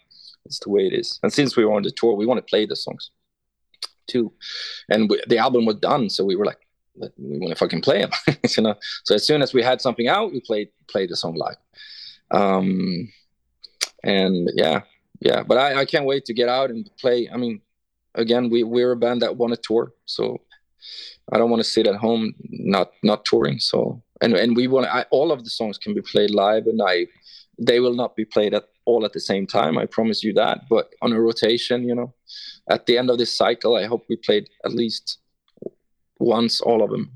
it's 0.45 0.59
the 0.59 0.69
way 0.69 0.87
it 0.87 0.93
is 0.93 1.19
and 1.23 1.31
since 1.31 1.55
we 1.55 1.63
were 1.63 1.73
on 1.73 1.83
the 1.83 1.91
tour 1.91 2.13
we 2.13 2.25
want 2.25 2.37
to 2.37 2.49
play 2.49 2.65
the 2.65 2.75
songs 2.75 3.11
too. 4.07 4.31
And 4.89 5.09
we, 5.09 5.21
the 5.27 5.37
album 5.37 5.65
was 5.65 5.75
done 5.77 6.09
so 6.09 6.25
we 6.25 6.35
were 6.35 6.45
like 6.45 6.59
we 6.95 7.37
want 7.37 7.49
to 7.49 7.55
fucking 7.55 7.81
play 7.81 8.01
them 8.01 8.11
you 8.57 8.63
know? 8.63 8.75
So 9.03 9.15
as 9.15 9.25
soon 9.25 9.41
as 9.41 9.53
we 9.53 9.61
had 9.61 9.81
something 9.81 10.07
out 10.07 10.31
we 10.31 10.41
played 10.41 10.69
played 10.89 11.09
the 11.09 11.15
song 11.15 11.35
live. 11.35 11.57
Um 12.31 13.09
and 14.03 14.49
yeah 14.55 14.81
yeah 15.19 15.43
but 15.43 15.57
I, 15.57 15.81
I 15.81 15.85
can't 15.85 16.05
wait 16.05 16.25
to 16.25 16.33
get 16.33 16.49
out 16.49 16.69
and 16.69 16.89
play. 16.99 17.29
I 17.31 17.37
mean 17.37 17.61
again 18.17 18.49
we 18.49 18.63
we're 18.63 18.91
a 18.91 18.97
band 18.97 19.21
that 19.21 19.37
want 19.37 19.53
to 19.53 19.61
tour 19.61 19.93
so 20.05 20.41
i 21.31 21.37
don't 21.37 21.49
want 21.49 21.61
to 21.61 21.69
sit 21.69 21.87
at 21.87 21.95
home 21.95 22.33
not 22.49 22.91
not 23.03 23.23
touring 23.23 23.59
so 23.59 24.01
and 24.21 24.33
and 24.33 24.55
we 24.55 24.67
want 24.67 24.87
all 25.11 25.31
of 25.31 25.43
the 25.43 25.49
songs 25.49 25.77
can 25.77 25.93
be 25.93 26.01
played 26.01 26.31
live 26.31 26.65
and 26.67 26.81
i 26.85 27.05
they 27.59 27.79
will 27.79 27.93
not 27.93 28.15
be 28.15 28.25
played 28.25 28.53
at 28.53 28.65
all 28.87 29.05
at 29.05 29.13
the 29.13 29.19
same 29.19 29.45
time 29.45 29.77
i 29.77 29.85
promise 29.85 30.23
you 30.23 30.33
that. 30.33 30.61
But 30.69 30.93
on 31.01 31.13
a 31.13 31.21
rotation 31.21 31.87
you 31.87 31.95
know 31.95 32.13
at 32.69 32.85
the 32.85 32.97
end 32.97 33.09
of 33.09 33.17
this 33.17 33.37
cycle 33.37 33.75
i 33.75 33.85
hope 33.85 34.05
we 34.09 34.15
played 34.15 34.49
at 34.65 34.73
least 34.73 35.19
once 36.19 36.61
all 36.61 36.83
of 36.83 36.89
them. 36.89 37.11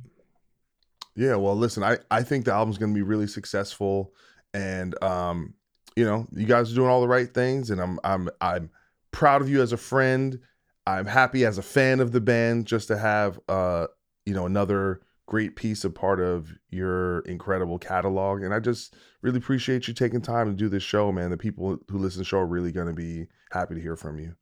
Yeah, 1.15 1.35
well, 1.35 1.55
listen, 1.55 1.83
I 1.83 1.97
I 2.09 2.23
think 2.23 2.45
the 2.45 2.53
album's 2.53 2.77
going 2.77 2.93
to 2.93 2.95
be 2.95 3.01
really 3.01 3.27
successful, 3.27 4.13
and 4.53 5.01
um, 5.03 5.53
you 5.95 6.05
know, 6.05 6.27
you 6.33 6.45
guys 6.45 6.71
are 6.71 6.75
doing 6.75 6.89
all 6.89 7.01
the 7.01 7.07
right 7.07 7.31
things, 7.31 7.69
and 7.69 7.81
I'm 7.81 7.99
I'm 8.03 8.29
I'm 8.39 8.69
proud 9.11 9.41
of 9.41 9.49
you 9.49 9.61
as 9.61 9.73
a 9.73 9.77
friend. 9.77 10.39
I'm 10.87 11.05
happy 11.05 11.45
as 11.45 11.57
a 11.57 11.61
fan 11.61 11.99
of 11.99 12.11
the 12.11 12.21
band 12.21 12.65
just 12.65 12.87
to 12.87 12.97
have 12.97 13.39
uh, 13.47 13.87
you 14.25 14.33
know, 14.33 14.45
another 14.45 15.01
great 15.31 15.55
piece 15.55 15.85
of 15.85 15.95
part 15.95 16.19
of 16.19 16.49
your 16.71 17.19
incredible 17.21 17.79
catalog, 17.79 18.43
and 18.43 18.53
I 18.53 18.59
just 18.59 18.95
really 19.21 19.37
appreciate 19.37 19.87
you 19.87 19.93
taking 19.93 20.19
time 20.21 20.47
to 20.49 20.53
do 20.53 20.67
this 20.67 20.83
show, 20.83 21.09
man. 21.09 21.29
The 21.31 21.37
people 21.37 21.77
who 21.87 21.97
listen 21.97 22.15
to 22.15 22.17
the 22.19 22.25
show 22.25 22.39
are 22.39 22.45
really 22.45 22.73
going 22.73 22.87
to 22.87 22.93
be 22.93 23.27
happy 23.53 23.75
to 23.75 23.79
hear 23.81 23.95
from 23.95 24.19
you. 24.19 24.35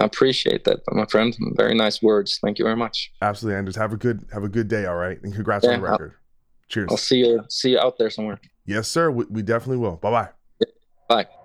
i 0.00 0.04
appreciate 0.04 0.64
that 0.64 0.80
my 0.90 1.06
friend 1.06 1.36
very 1.56 1.72
nice 1.76 2.02
words 2.02 2.40
thank 2.42 2.58
you 2.58 2.64
very 2.64 2.74
much 2.74 3.12
Absolutely, 3.22 3.58
Anders. 3.58 3.76
Have 3.76 3.92
a 3.92 3.96
good 3.96 4.26
have 4.32 4.42
a 4.42 4.48
good 4.48 4.66
day. 4.66 4.86
All 4.86 4.96
right, 4.96 5.22
and 5.22 5.32
congrats 5.32 5.64
on 5.64 5.70
Yeah, 5.70 5.76
the 5.78 5.86
I'll- 5.86 5.92
record. 5.92 6.14
Cheers. 6.68 6.88
i'll 6.90 6.96
see 6.96 7.18
you 7.18 7.44
see 7.48 7.70
you 7.72 7.78
out 7.78 7.96
there 7.98 8.10
somewhere 8.10 8.40
Yes, 8.66 8.88
sir. 8.88 9.10
We, 9.12 9.24
we 9.30 9.42
definitely 9.42 9.76
will. 9.84 9.96
Bye 9.98 10.10
bye. 10.10 10.28
bye 11.08 11.43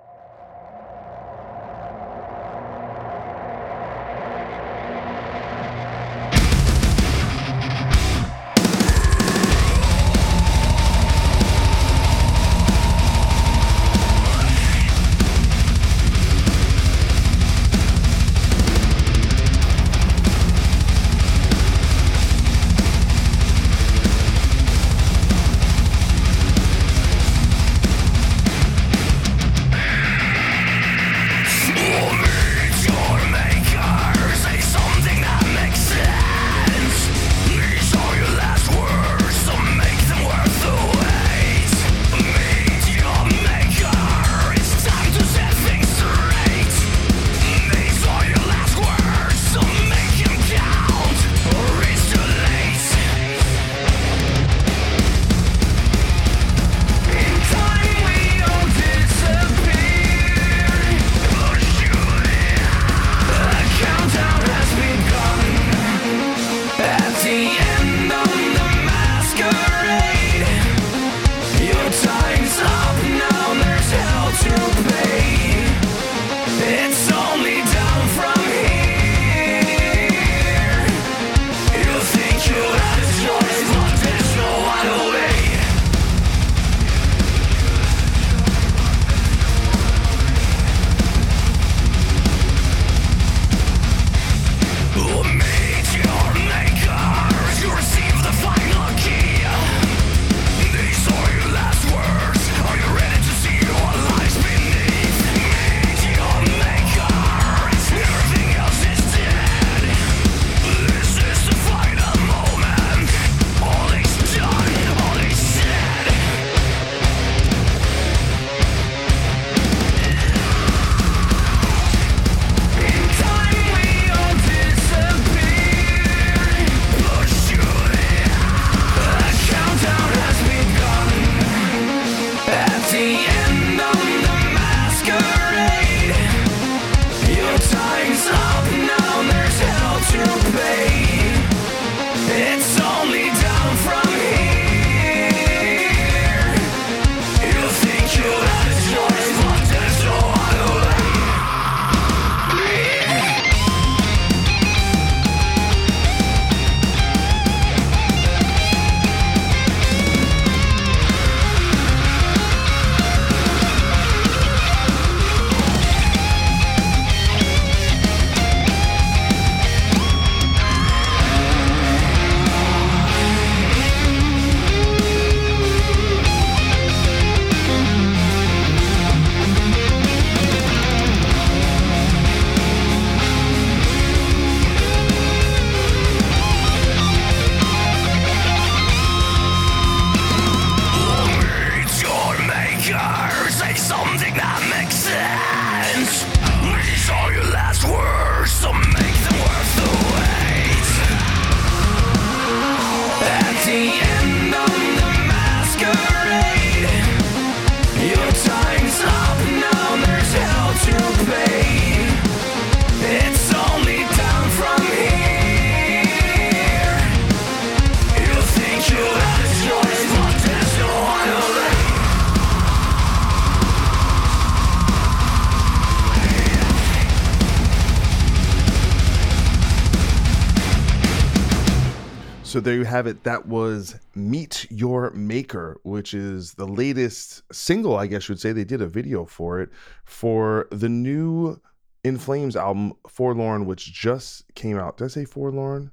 have 232.89 233.07
it. 233.07 233.23
That 233.23 233.47
was 233.47 233.95
Meet 234.15 234.67
Your 234.69 235.11
Maker, 235.11 235.79
which 235.83 236.13
is 236.13 236.53
the 236.53 236.67
latest 236.67 237.43
single, 237.53 237.95
I 237.95 238.07
guess 238.07 238.27
you 238.27 238.33
would 238.33 238.41
say. 238.41 238.51
They 238.51 238.63
did 238.63 238.81
a 238.81 238.87
video 238.87 239.25
for 239.25 239.61
it 239.61 239.69
for 240.05 240.67
the 240.71 240.89
new 240.89 241.59
In 242.03 242.17
Flames 242.17 242.55
album, 242.55 242.93
Forlorn, 243.07 243.65
which 243.65 243.93
just 243.93 244.43
came 244.55 244.77
out. 244.77 244.97
Did 244.97 245.05
I 245.05 245.07
say 245.07 245.25
Forlorn? 245.25 245.91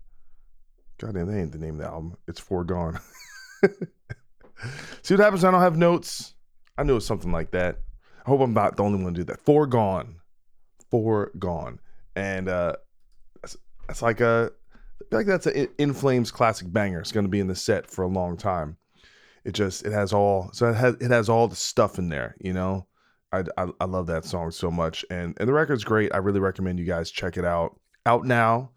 God 0.99 1.15
damn, 1.15 1.27
that 1.27 1.39
ain't 1.39 1.53
the 1.53 1.59
name 1.59 1.75
of 1.75 1.81
the 1.81 1.87
album. 1.87 2.17
It's 2.27 2.41
Foregone. 2.41 2.99
See 5.03 5.15
what 5.15 5.21
happens 5.21 5.45
I 5.45 5.51
don't 5.51 5.61
have 5.61 5.77
notes? 5.77 6.35
I 6.79 6.83
knew 6.83 6.93
it 6.93 6.97
was 6.97 7.07
something 7.07 7.33
like 7.33 7.51
that. 7.51 7.81
I 8.25 8.31
hope 8.31 8.41
I'm 8.41 8.55
not 8.55 8.77
the 8.77 8.83
only 8.83 9.03
one 9.03 9.15
to 9.15 9.21
do 9.21 9.25
that. 9.25 9.41
Foregone. 9.41 10.17
Foregone. 10.91 11.81
And 12.15 12.49
uh 12.49 12.77
that's, 13.43 13.57
that's 13.87 14.03
like 14.03 14.21
a 14.21 14.53
feel 15.11 15.19
like 15.19 15.27
that's 15.27 15.47
an 15.47 15.69
In 15.79 15.93
Flames 15.93 16.31
classic 16.31 16.73
banger. 16.73 17.01
It's 17.01 17.13
going 17.13 17.25
to 17.25 17.31
be 17.31 17.41
in 17.41 17.47
the 17.47 17.55
set 17.55 17.87
for 17.87 18.03
a 18.03 18.09
long 18.09 18.37
time. 18.37 18.77
It 19.45 19.53
just 19.53 19.87
it 19.87 19.93
has 19.93 20.13
all 20.13 20.51
so 20.53 20.69
it 20.69 20.75
has 20.75 20.95
it 21.01 21.11
has 21.11 21.29
all 21.29 21.47
the 21.47 21.57
stuff 21.57 21.99
in 21.99 22.09
there. 22.09 22.35
You 22.41 22.53
know, 22.53 22.87
I, 23.33 23.45
I, 23.57 23.69
I 23.81 23.85
love 23.85 24.09
that 24.09 24.25
song 24.25 24.51
so 24.51 24.71
much, 24.71 25.05
and 25.09 25.37
and 25.39 25.49
the 25.49 25.53
record's 25.53 25.85
great. 25.85 26.13
I 26.13 26.19
really 26.19 26.41
recommend 26.41 26.81
you 26.81 26.85
guys 26.85 27.11
check 27.11 27.37
it 27.37 27.45
out. 27.45 27.79
Out 28.07 28.25
now, 28.25 28.71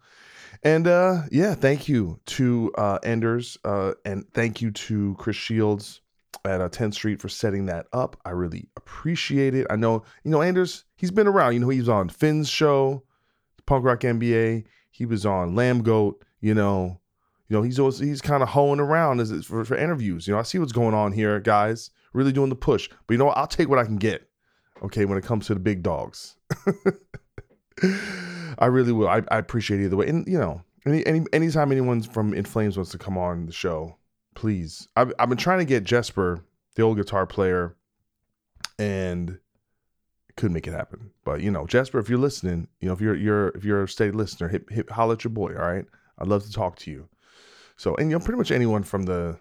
and 0.62 0.86
uh 0.86 1.22
yeah, 1.32 1.54
thank 1.54 1.88
you 1.88 2.20
to 2.26 2.72
uh 2.78 2.98
Anders, 3.02 3.58
uh 3.64 3.92
and 4.04 4.24
thank 4.32 4.60
you 4.62 4.70
to 4.70 5.16
Chris 5.18 5.36
Shields 5.36 6.00
at 6.44 6.60
uh, 6.60 6.68
10th 6.68 6.94
Street 6.94 7.20
for 7.20 7.28
setting 7.28 7.66
that 7.66 7.86
up. 7.92 8.16
I 8.24 8.30
really 8.30 8.68
appreciate 8.76 9.54
it. 9.54 9.66
I 9.70 9.76
know 9.76 10.04
you 10.24 10.30
know 10.30 10.42
Anders. 10.42 10.84
He's 10.96 11.10
been 11.10 11.26
around. 11.26 11.54
You 11.54 11.60
know, 11.60 11.68
he 11.68 11.78
was 11.78 11.88
on 11.88 12.08
Finn's 12.08 12.48
show, 12.48 13.02
Punk 13.66 13.84
Rock 13.84 14.00
MBA. 14.00 14.64
He 14.90 15.06
was 15.06 15.24
on 15.24 15.54
Lambgoat, 15.54 16.14
you 16.40 16.54
know. 16.54 17.00
You 17.48 17.56
know, 17.56 17.62
he's 17.62 17.80
always 17.80 17.98
he's 17.98 18.20
kind 18.20 18.42
of 18.42 18.50
hoeing 18.50 18.78
around 18.78 19.20
as 19.20 19.44
for, 19.44 19.64
for 19.64 19.76
interviews. 19.76 20.28
You 20.28 20.34
know, 20.34 20.40
I 20.40 20.44
see 20.44 20.58
what's 20.58 20.72
going 20.72 20.94
on 20.94 21.12
here, 21.12 21.40
guys. 21.40 21.90
Really 22.12 22.32
doing 22.32 22.48
the 22.48 22.56
push. 22.56 22.88
But 23.06 23.14
you 23.14 23.18
know 23.18 23.24
what? 23.26 23.36
I'll 23.36 23.46
take 23.46 23.68
what 23.68 23.78
I 23.78 23.84
can 23.84 23.96
get. 23.96 24.28
Okay, 24.82 25.04
when 25.04 25.18
it 25.18 25.24
comes 25.24 25.46
to 25.46 25.54
the 25.54 25.60
big 25.60 25.82
dogs. 25.82 26.36
I 28.58 28.66
really 28.66 28.92
will. 28.92 29.08
I, 29.08 29.22
I 29.30 29.38
appreciate 29.38 29.80
either 29.80 29.96
way. 29.96 30.06
And 30.06 30.26
you 30.26 30.38
know, 30.38 30.62
any 30.86 31.04
any 31.06 31.24
anytime 31.32 31.72
anyone 31.72 32.02
from 32.02 32.34
In 32.34 32.44
Flames 32.44 32.76
wants 32.76 32.92
to 32.92 32.98
come 32.98 33.18
on 33.18 33.46
the 33.46 33.52
show, 33.52 33.96
please. 34.34 34.88
I've 34.96 35.12
I've 35.18 35.28
been 35.28 35.38
trying 35.38 35.58
to 35.58 35.64
get 35.64 35.84
Jesper, 35.84 36.44
the 36.76 36.82
old 36.82 36.96
guitar 36.96 37.26
player, 37.26 37.76
and 38.78 39.38
couldn't 40.40 40.54
make 40.54 40.66
it 40.66 40.72
happen. 40.72 41.10
But 41.24 41.42
you 41.42 41.50
know, 41.50 41.66
Jesper, 41.66 41.98
if 41.98 42.08
you're 42.08 42.18
listening, 42.18 42.66
you 42.80 42.88
know, 42.88 42.94
if 42.94 43.00
you're 43.00 43.14
you're 43.14 43.48
if 43.50 43.64
you're 43.64 43.84
a 43.84 43.88
steady 43.88 44.12
listener, 44.12 44.48
hit 44.48 44.64
hit 44.70 44.90
holler 44.90 45.14
at 45.14 45.24
your 45.24 45.30
boy. 45.30 45.54
All 45.54 45.70
right, 45.70 45.84
I'd 46.18 46.28
love 46.28 46.44
to 46.44 46.52
talk 46.52 46.76
to 46.80 46.90
you. 46.90 47.08
So, 47.76 47.94
and 47.96 48.10
you 48.10 48.18
know, 48.18 48.24
pretty 48.24 48.38
much 48.38 48.50
anyone 48.50 48.82
from 48.82 49.04
the 49.04 49.38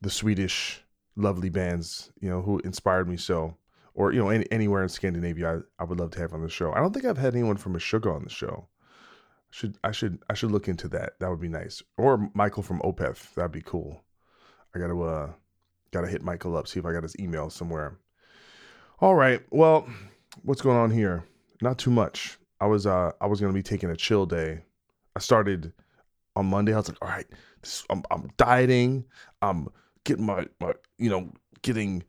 the 0.00 0.10
Swedish 0.10 0.82
lovely 1.16 1.50
bands, 1.50 2.10
you 2.20 2.28
know, 2.28 2.40
who 2.42 2.58
inspired 2.60 3.08
me 3.08 3.16
so, 3.16 3.56
or 3.94 4.12
you 4.12 4.20
know, 4.20 4.30
any, 4.30 4.50
anywhere 4.50 4.82
in 4.82 4.88
Scandinavia, 4.88 5.58
I, 5.78 5.82
I 5.82 5.84
would 5.84 6.00
love 6.00 6.10
to 6.12 6.20
have 6.20 6.32
on 6.32 6.42
the 6.42 6.48
show. 6.48 6.72
I 6.72 6.80
don't 6.80 6.92
think 6.92 7.04
I've 7.04 7.18
had 7.18 7.34
anyone 7.34 7.58
from 7.58 7.74
Meshuggah 7.74 8.14
on 8.14 8.24
the 8.24 8.30
show. 8.30 8.68
Should 9.50 9.76
I 9.84 9.92
should 9.92 10.22
I 10.30 10.34
should 10.34 10.50
look 10.50 10.66
into 10.66 10.88
that. 10.88 11.18
That 11.20 11.28
would 11.28 11.40
be 11.40 11.48
nice. 11.48 11.82
Or 11.98 12.30
Michael 12.34 12.62
from 12.62 12.80
Opeth. 12.80 13.34
That'd 13.34 13.52
be 13.52 13.60
cool. 13.60 14.02
I 14.74 14.78
gotta 14.78 14.98
uh 14.98 15.32
gotta 15.90 16.08
hit 16.08 16.22
Michael 16.22 16.56
up, 16.56 16.66
see 16.66 16.80
if 16.80 16.86
I 16.86 16.92
got 16.92 17.02
his 17.02 17.18
email 17.20 17.50
somewhere. 17.50 17.98
All 18.98 19.14
right. 19.14 19.42
Well, 19.50 19.86
what's 20.42 20.62
going 20.62 20.76
on 20.76 20.90
here? 20.90 21.24
Not 21.60 21.78
too 21.78 21.90
much. 21.90 22.38
I 22.60 22.66
was 22.66 22.86
uh 22.86 23.12
I 23.20 23.26
was 23.26 23.40
gonna 23.40 23.52
be 23.52 23.62
taking 23.62 23.90
a 23.90 23.96
chill 23.96 24.26
day. 24.26 24.62
I 25.16 25.20
started 25.20 25.72
on 26.36 26.46
Monday. 26.46 26.72
I 26.72 26.78
was 26.78 26.88
like, 26.88 26.98
all 27.02 27.08
right, 27.08 27.26
this, 27.60 27.84
I'm 27.90 28.02
I'm 28.10 28.30
dieting. 28.36 29.04
I'm 29.42 29.68
getting 30.04 30.26
my 30.26 30.46
my 30.60 30.72
you 30.98 31.10
know 31.10 31.30
getting 31.62 32.04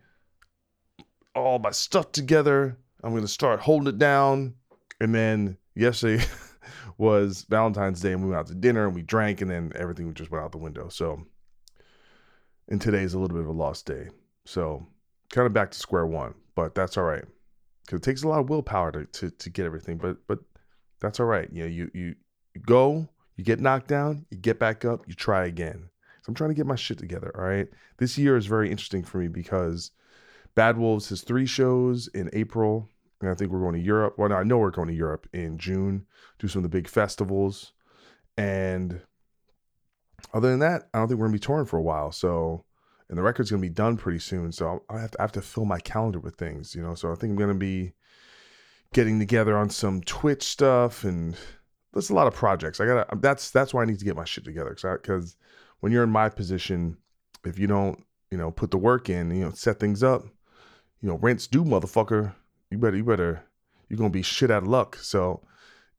all 1.36 1.60
my 1.60 1.72
stuff 1.72 2.12
together. 2.12 2.78
I'm 3.04 3.14
gonna 3.14 3.28
start 3.28 3.60
holding 3.60 3.88
it 3.88 3.98
down. 3.98 4.56
And 5.02 5.14
then 5.14 5.58
yesterday 5.76 6.24
was 6.98 7.46
Valentine's 7.50 8.00
Day, 8.00 8.14
and 8.14 8.22
we 8.22 8.30
went 8.30 8.40
out 8.40 8.48
to 8.48 8.56
dinner 8.56 8.86
and 8.86 8.96
we 8.96 9.02
drank, 9.02 9.42
and 9.42 9.50
then 9.50 9.72
everything 9.76 10.14
just 10.14 10.32
went 10.32 10.44
out 10.44 10.52
the 10.52 10.60
window. 10.60 10.88
So, 10.88 11.26
and 12.70 12.80
today 12.80 13.04
is 13.04 13.14
a 13.14 13.20
little 13.20 13.36
bit 13.36 13.44
of 13.44 13.50
a 13.50 13.58
lost 13.58 13.86
day. 13.86 14.10
So, 14.46 14.86
kind 15.30 15.46
of 15.48 15.54
back 15.54 15.72
to 15.72 15.80
square 15.80 16.06
one, 16.06 16.36
but 16.56 16.76
that's 16.76 16.96
all 16.96 17.04
right 17.04 17.26
because 17.86 17.98
it 17.98 18.04
takes 18.04 18.24
a 18.24 18.28
lot 18.28 18.40
of 18.40 18.50
willpower 18.50 18.92
to, 18.92 19.06
to 19.06 19.30
to 19.30 19.50
get 19.50 19.66
everything. 19.66 19.98
But 19.98 20.18
but 20.28 20.40
that's 21.00 21.20
all 21.20 21.26
right. 21.26 21.50
You 21.52 21.64
know, 21.64 21.70
you 21.70 21.92
you 21.94 22.16
go, 22.66 23.08
you 23.36 23.44
get 23.44 23.60
knocked 23.60 23.88
down, 23.88 24.26
you 24.30 24.38
get 24.38 24.60
back 24.60 24.86
up, 24.86 25.08
you 25.08 25.14
try 25.14 25.46
again. 25.46 25.90
So 26.22 26.30
I'm 26.30 26.36
trying 26.36 26.52
to 26.52 26.56
get 26.56 26.66
my 26.66 26.76
shit 26.76 26.98
together. 26.98 27.32
All 27.36 27.44
right. 27.44 27.68
This 27.98 28.18
year 28.18 28.38
is 28.38 28.46
very 28.46 28.72
interesting 28.72 29.04
for 29.04 29.18
me 29.18 29.28
because 29.28 29.92
Bad 30.56 30.78
Wolves 30.78 31.10
has 31.10 31.22
three 31.22 31.46
shows 31.46 32.08
in 32.08 32.30
April. 32.34 32.88
And 33.20 33.30
I 33.30 33.36
think 33.36 33.52
we're 33.52 33.60
going 33.60 33.76
to 33.76 33.80
Europe. 33.80 34.16
Well, 34.18 34.30
no, 34.30 34.36
I 34.36 34.44
know 34.44 34.58
we're 34.58 34.70
going 34.70 34.90
to 34.90 34.94
Europe 34.94 35.28
in 35.34 35.58
June, 35.58 36.06
do 36.40 36.48
some 36.48 36.60
of 36.60 36.64
the 36.64 36.78
big 36.78 36.90
festivals. 36.90 37.72
And 38.38 39.02
other 40.34 40.50
than 40.50 40.60
that, 40.60 40.90
I 40.94 41.00
don't 41.00 41.08
think 41.08 41.20
we're 41.20 41.28
gonna 41.28 41.34
be 41.34 41.40
touring 41.40 41.66
for 41.66 41.78
a 41.78 41.82
while. 41.82 42.12
So 42.12 42.66
and 43.10 43.18
the 43.18 43.22
record's 43.24 43.52
gonna 43.52 43.62
be 43.62 43.70
done 43.70 43.98
pretty 43.98 44.20
soon. 44.20 44.52
So 44.52 44.84
I 44.90 45.00
have 45.00 45.12
to 45.12 45.20
I 45.20 45.24
have 45.24 45.32
to 45.34 45.42
fill 45.42 45.66
my 45.66 45.80
calendar 45.80 46.20
with 46.20 46.36
things, 46.36 46.76
you 46.76 46.82
know. 46.82 46.96
So 46.96 47.12
I 47.12 47.16
think 47.16 47.32
I'm 47.32 47.38
gonna 47.38 47.54
be 47.54 47.94
getting 48.94 49.20
together 49.20 49.58
on 49.58 49.70
some 49.70 50.02
Twitch 50.02 50.44
stuff, 50.44 51.04
and 51.04 51.36
there's 51.94 52.10
a 52.10 52.16
lot 52.16 52.28
of 52.28 52.34
projects. 52.34 52.80
I 52.80 52.86
gotta 52.86 53.18
that's 53.18 53.52
that's 53.52 53.74
why 53.74 53.82
I 53.82 53.86
need 53.86 54.00
to 54.00 54.06
get 54.06 54.16
my 54.16 54.26
shit 54.26 54.46
together 54.46 54.76
because 54.76 55.36
when 55.80 55.92
you're 55.92 56.04
in 56.04 56.10
my 56.10 56.30
position, 56.30 56.98
if 57.46 57.60
you 57.60 57.68
don't 57.68 58.04
you 58.32 58.38
know 58.38 58.52
put 58.52 58.72
the 58.72 58.78
work 58.78 59.10
in, 59.10 59.32
you 59.32 59.46
know 59.46 59.52
set 59.52 59.80
things 59.80 60.04
up, 60.04 60.24
you 61.02 61.10
know 61.10 61.18
rents 61.18 61.48
due, 61.48 61.64
motherfucker. 61.64 62.34
You 62.72 62.78
better 62.78 62.98
you 62.98 63.04
better 63.04 63.44
you're 63.90 63.98
gonna 63.98 64.10
be 64.10 64.24
shit 64.24 64.50
out 64.50 64.64
of 64.64 64.70
luck. 64.70 64.96
So 64.98 65.42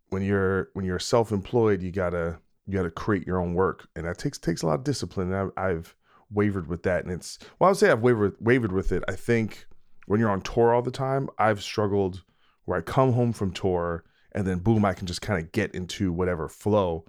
when 0.09 0.23
you're 0.23 0.71
when 0.73 0.85
you're 0.85 0.99
self-employed, 0.99 1.83
you 1.83 1.93
gotta 1.93 2.39
you 2.67 2.75
gotta 2.75 2.91
create 2.91 3.27
your 3.27 3.41
own 3.41 3.55
work, 3.55 3.87
and 3.95 4.07
that 4.07 4.19
takes 4.19 4.39
takes 4.39 4.63
a 4.63 4.67
lot 4.67 4.79
of 4.79 4.85
discipline. 4.85 5.33
And 5.33 5.53
I, 5.57 5.69
I've 5.69 5.95
wavered 6.35 6.69
with 6.69 6.83
that, 6.83 7.05
and 7.05 7.13
it's 7.13 7.39
well, 7.59 7.69
I 7.69 7.71
would 7.71 7.79
say 7.79 7.91
I've 7.91 8.03
wavered 8.03 8.37
wavered 8.41 8.73
with 8.73 8.93
it. 8.93 9.03
I 9.09 9.13
think 9.13 9.67
when 10.07 10.21
you're 10.21 10.31
on 10.31 10.43
tour 10.43 10.75
all 10.75 10.83
the 10.83 10.91
time, 10.91 11.29
I've 11.39 11.63
struggled 11.63 12.23
where 12.67 12.79
I 12.79 12.83
come 12.83 13.13
home 13.13 13.33
from 13.33 13.53
tour 13.53 14.05
and 14.35 14.47
then 14.47 14.59
boom, 14.59 14.85
I 14.85 14.95
can 14.95 15.07
just 15.07 15.23
kind 15.23 15.43
of 15.43 15.53
get 15.53 15.75
into 15.75 16.13
whatever 16.13 16.49
flow. 16.49 17.05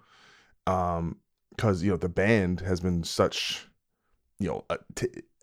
Um, 0.67 1.17
because 1.55 1.83
you 1.83 1.91
know 1.91 1.97
the 1.97 2.09
band 2.09 2.59
has 2.59 2.81
been 2.81 3.03
such, 3.03 3.65
you 4.39 4.47
know, 4.49 4.65
uh, 4.69 4.77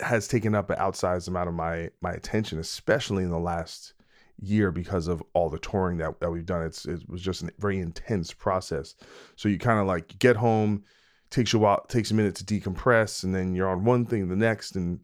has 0.00 0.28
taken 0.28 0.54
up 0.54 0.68
an 0.68 0.76
outsized 0.76 1.26
amount 1.26 1.48
of 1.48 1.54
my 1.54 1.90
my 2.02 2.12
attention, 2.12 2.59
especially 2.59 3.24
in 3.24 3.30
the 3.30 3.38
last 3.38 3.94
year 4.38 4.70
because 4.70 5.09
of 5.09 5.22
all 5.32 5.48
the 5.48 5.59
touring 5.59 5.98
that, 5.98 6.20
that 6.20 6.30
we've 6.30 6.44
done. 6.44 6.62
It's 6.62 6.84
it 6.84 7.09
was 7.09 7.22
just 7.22 7.42
a 7.42 7.50
very 7.59 7.78
intense 7.78 8.32
process. 8.32 8.94
So 9.36 9.48
you 9.48 9.59
kind 9.59 9.80
of 9.80 9.86
like 9.86 10.18
get 10.18 10.36
home, 10.36 10.84
takes 11.32 11.52
you 11.52 11.59
a 11.59 11.62
while, 11.62 11.84
takes 11.88 12.10
a 12.10 12.14
minute 12.14 12.36
to 12.36 12.44
decompress, 12.44 13.24
and 13.24 13.34
then 13.34 13.54
you're 13.54 13.68
on 13.68 13.84
one 13.84 14.04
thing, 14.04 14.28
the 14.28 14.36
next, 14.36 14.76
and 14.76 15.00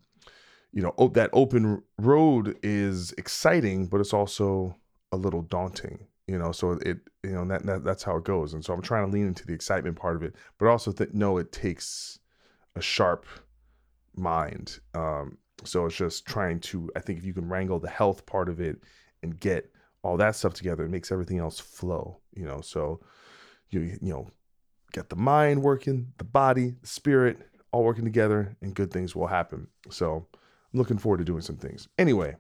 you 0.73 0.83
know 0.83 0.95
op- 0.97 1.15
that 1.15 1.31
open 1.33 1.83
road 1.99 2.57
is 2.63 3.13
exciting, 3.19 3.87
but 3.87 4.01
it's 4.01 4.13
also 4.13 4.77
a 5.11 5.17
little 5.17 5.43
daunting. 5.43 6.07
You 6.27 6.39
know, 6.39 6.53
so 6.53 6.73
it 6.73 6.99
you 7.25 7.33
know 7.33 7.45
that, 7.47 7.65
that 7.67 7.85
that's 7.85 8.03
how 8.03 8.17
it 8.17 8.25
goes, 8.25 8.55
and 8.55 8.65
so 8.65 8.73
I'm 8.73 8.83
trying 8.83 9.07
to 9.07 9.13
lean 9.13 9.27
into 9.27 9.47
the 9.47 9.55
excitement 9.55 9.97
part 9.97 10.15
of 10.15 10.23
it, 10.23 10.37
but 10.59 10.69
also 10.69 10.93
th- 10.93 11.13
know 11.13 11.39
it 11.39 11.51
takes 11.51 12.19
a 12.77 12.83
sharp 12.83 13.27
mind. 14.15 14.79
Um, 14.95 15.39
so 15.65 15.87
it's 15.87 15.97
just 15.97 16.27
trying 16.27 16.61
to. 16.61 16.91
I 16.95 17.01
think 17.01 17.19
if 17.19 17.25
you 17.25 17.33
can 17.33 17.49
wrangle 17.49 17.81
the 17.81 17.89
health 17.89 18.27
part 18.27 18.49
of 18.49 18.61
it 18.61 18.79
and 19.23 19.41
get 19.41 19.73
all 20.03 20.17
that 20.19 20.37
stuff 20.37 20.55
together, 20.55 20.85
it 20.85 20.91
makes 20.91 21.11
everything 21.11 21.39
else 21.39 21.59
flow. 21.59 22.19
You 22.35 22.45
know, 22.45 22.61
so 22.61 23.01
you 23.71 23.81
you 23.81 24.13
know 24.13 24.31
get 24.93 25.09
the 25.09 25.17
mind 25.17 25.63
working, 25.63 26.13
the 26.19 26.25
body, 26.25 26.75
the 26.81 26.87
spirit, 26.87 27.39
all 27.73 27.85
working 27.85 28.05
together, 28.05 28.57
and 28.63 28.75
good 28.75 28.91
things 28.91 29.15
will 29.15 29.27
happen. 29.27 29.69
So 29.91 30.27
I'm 30.73 30.79
looking 30.79 30.99
forward 30.99 31.19
to 31.19 31.25
doing 31.25 31.43
some 31.43 31.57
things. 31.57 31.89
Anyway, 31.99 32.37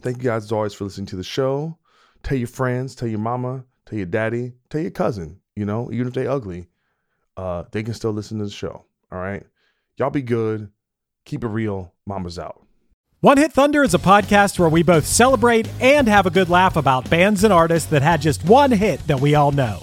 thank 0.00 0.18
you 0.18 0.24
guys 0.24 0.44
as 0.44 0.52
always 0.52 0.74
for 0.74 0.84
listening 0.84 1.06
to 1.06 1.16
the 1.16 1.24
show. 1.24 1.76
Tell 2.22 2.38
your 2.38 2.48
friends, 2.48 2.94
tell 2.94 3.08
your 3.08 3.18
mama, 3.18 3.64
tell 3.86 3.98
your 3.98 4.06
daddy, 4.06 4.52
tell 4.68 4.80
your 4.80 4.90
cousin, 4.90 5.40
you 5.56 5.64
know, 5.64 5.90
even 5.92 6.06
if 6.06 6.14
they 6.14 6.26
ugly, 6.26 6.68
uh, 7.36 7.64
they 7.72 7.82
can 7.82 7.94
still 7.94 8.12
listen 8.12 8.38
to 8.38 8.44
the 8.44 8.50
show. 8.50 8.84
All 9.10 9.18
right. 9.18 9.44
Y'all 9.96 10.10
be 10.10 10.22
good. 10.22 10.70
Keep 11.24 11.44
it 11.44 11.48
real. 11.48 11.92
Mama's 12.06 12.38
out. 12.38 12.64
One 13.20 13.36
Hit 13.36 13.52
Thunder 13.52 13.82
is 13.82 13.92
a 13.92 13.98
podcast 13.98 14.58
where 14.58 14.70
we 14.70 14.82
both 14.82 15.04
celebrate 15.04 15.68
and 15.78 16.08
have 16.08 16.24
a 16.24 16.30
good 16.30 16.48
laugh 16.48 16.76
about 16.76 17.10
bands 17.10 17.44
and 17.44 17.52
artists 17.52 17.90
that 17.90 18.00
had 18.00 18.22
just 18.22 18.42
one 18.46 18.70
hit 18.70 19.06
that 19.08 19.20
we 19.20 19.34
all 19.34 19.52
know. 19.52 19.82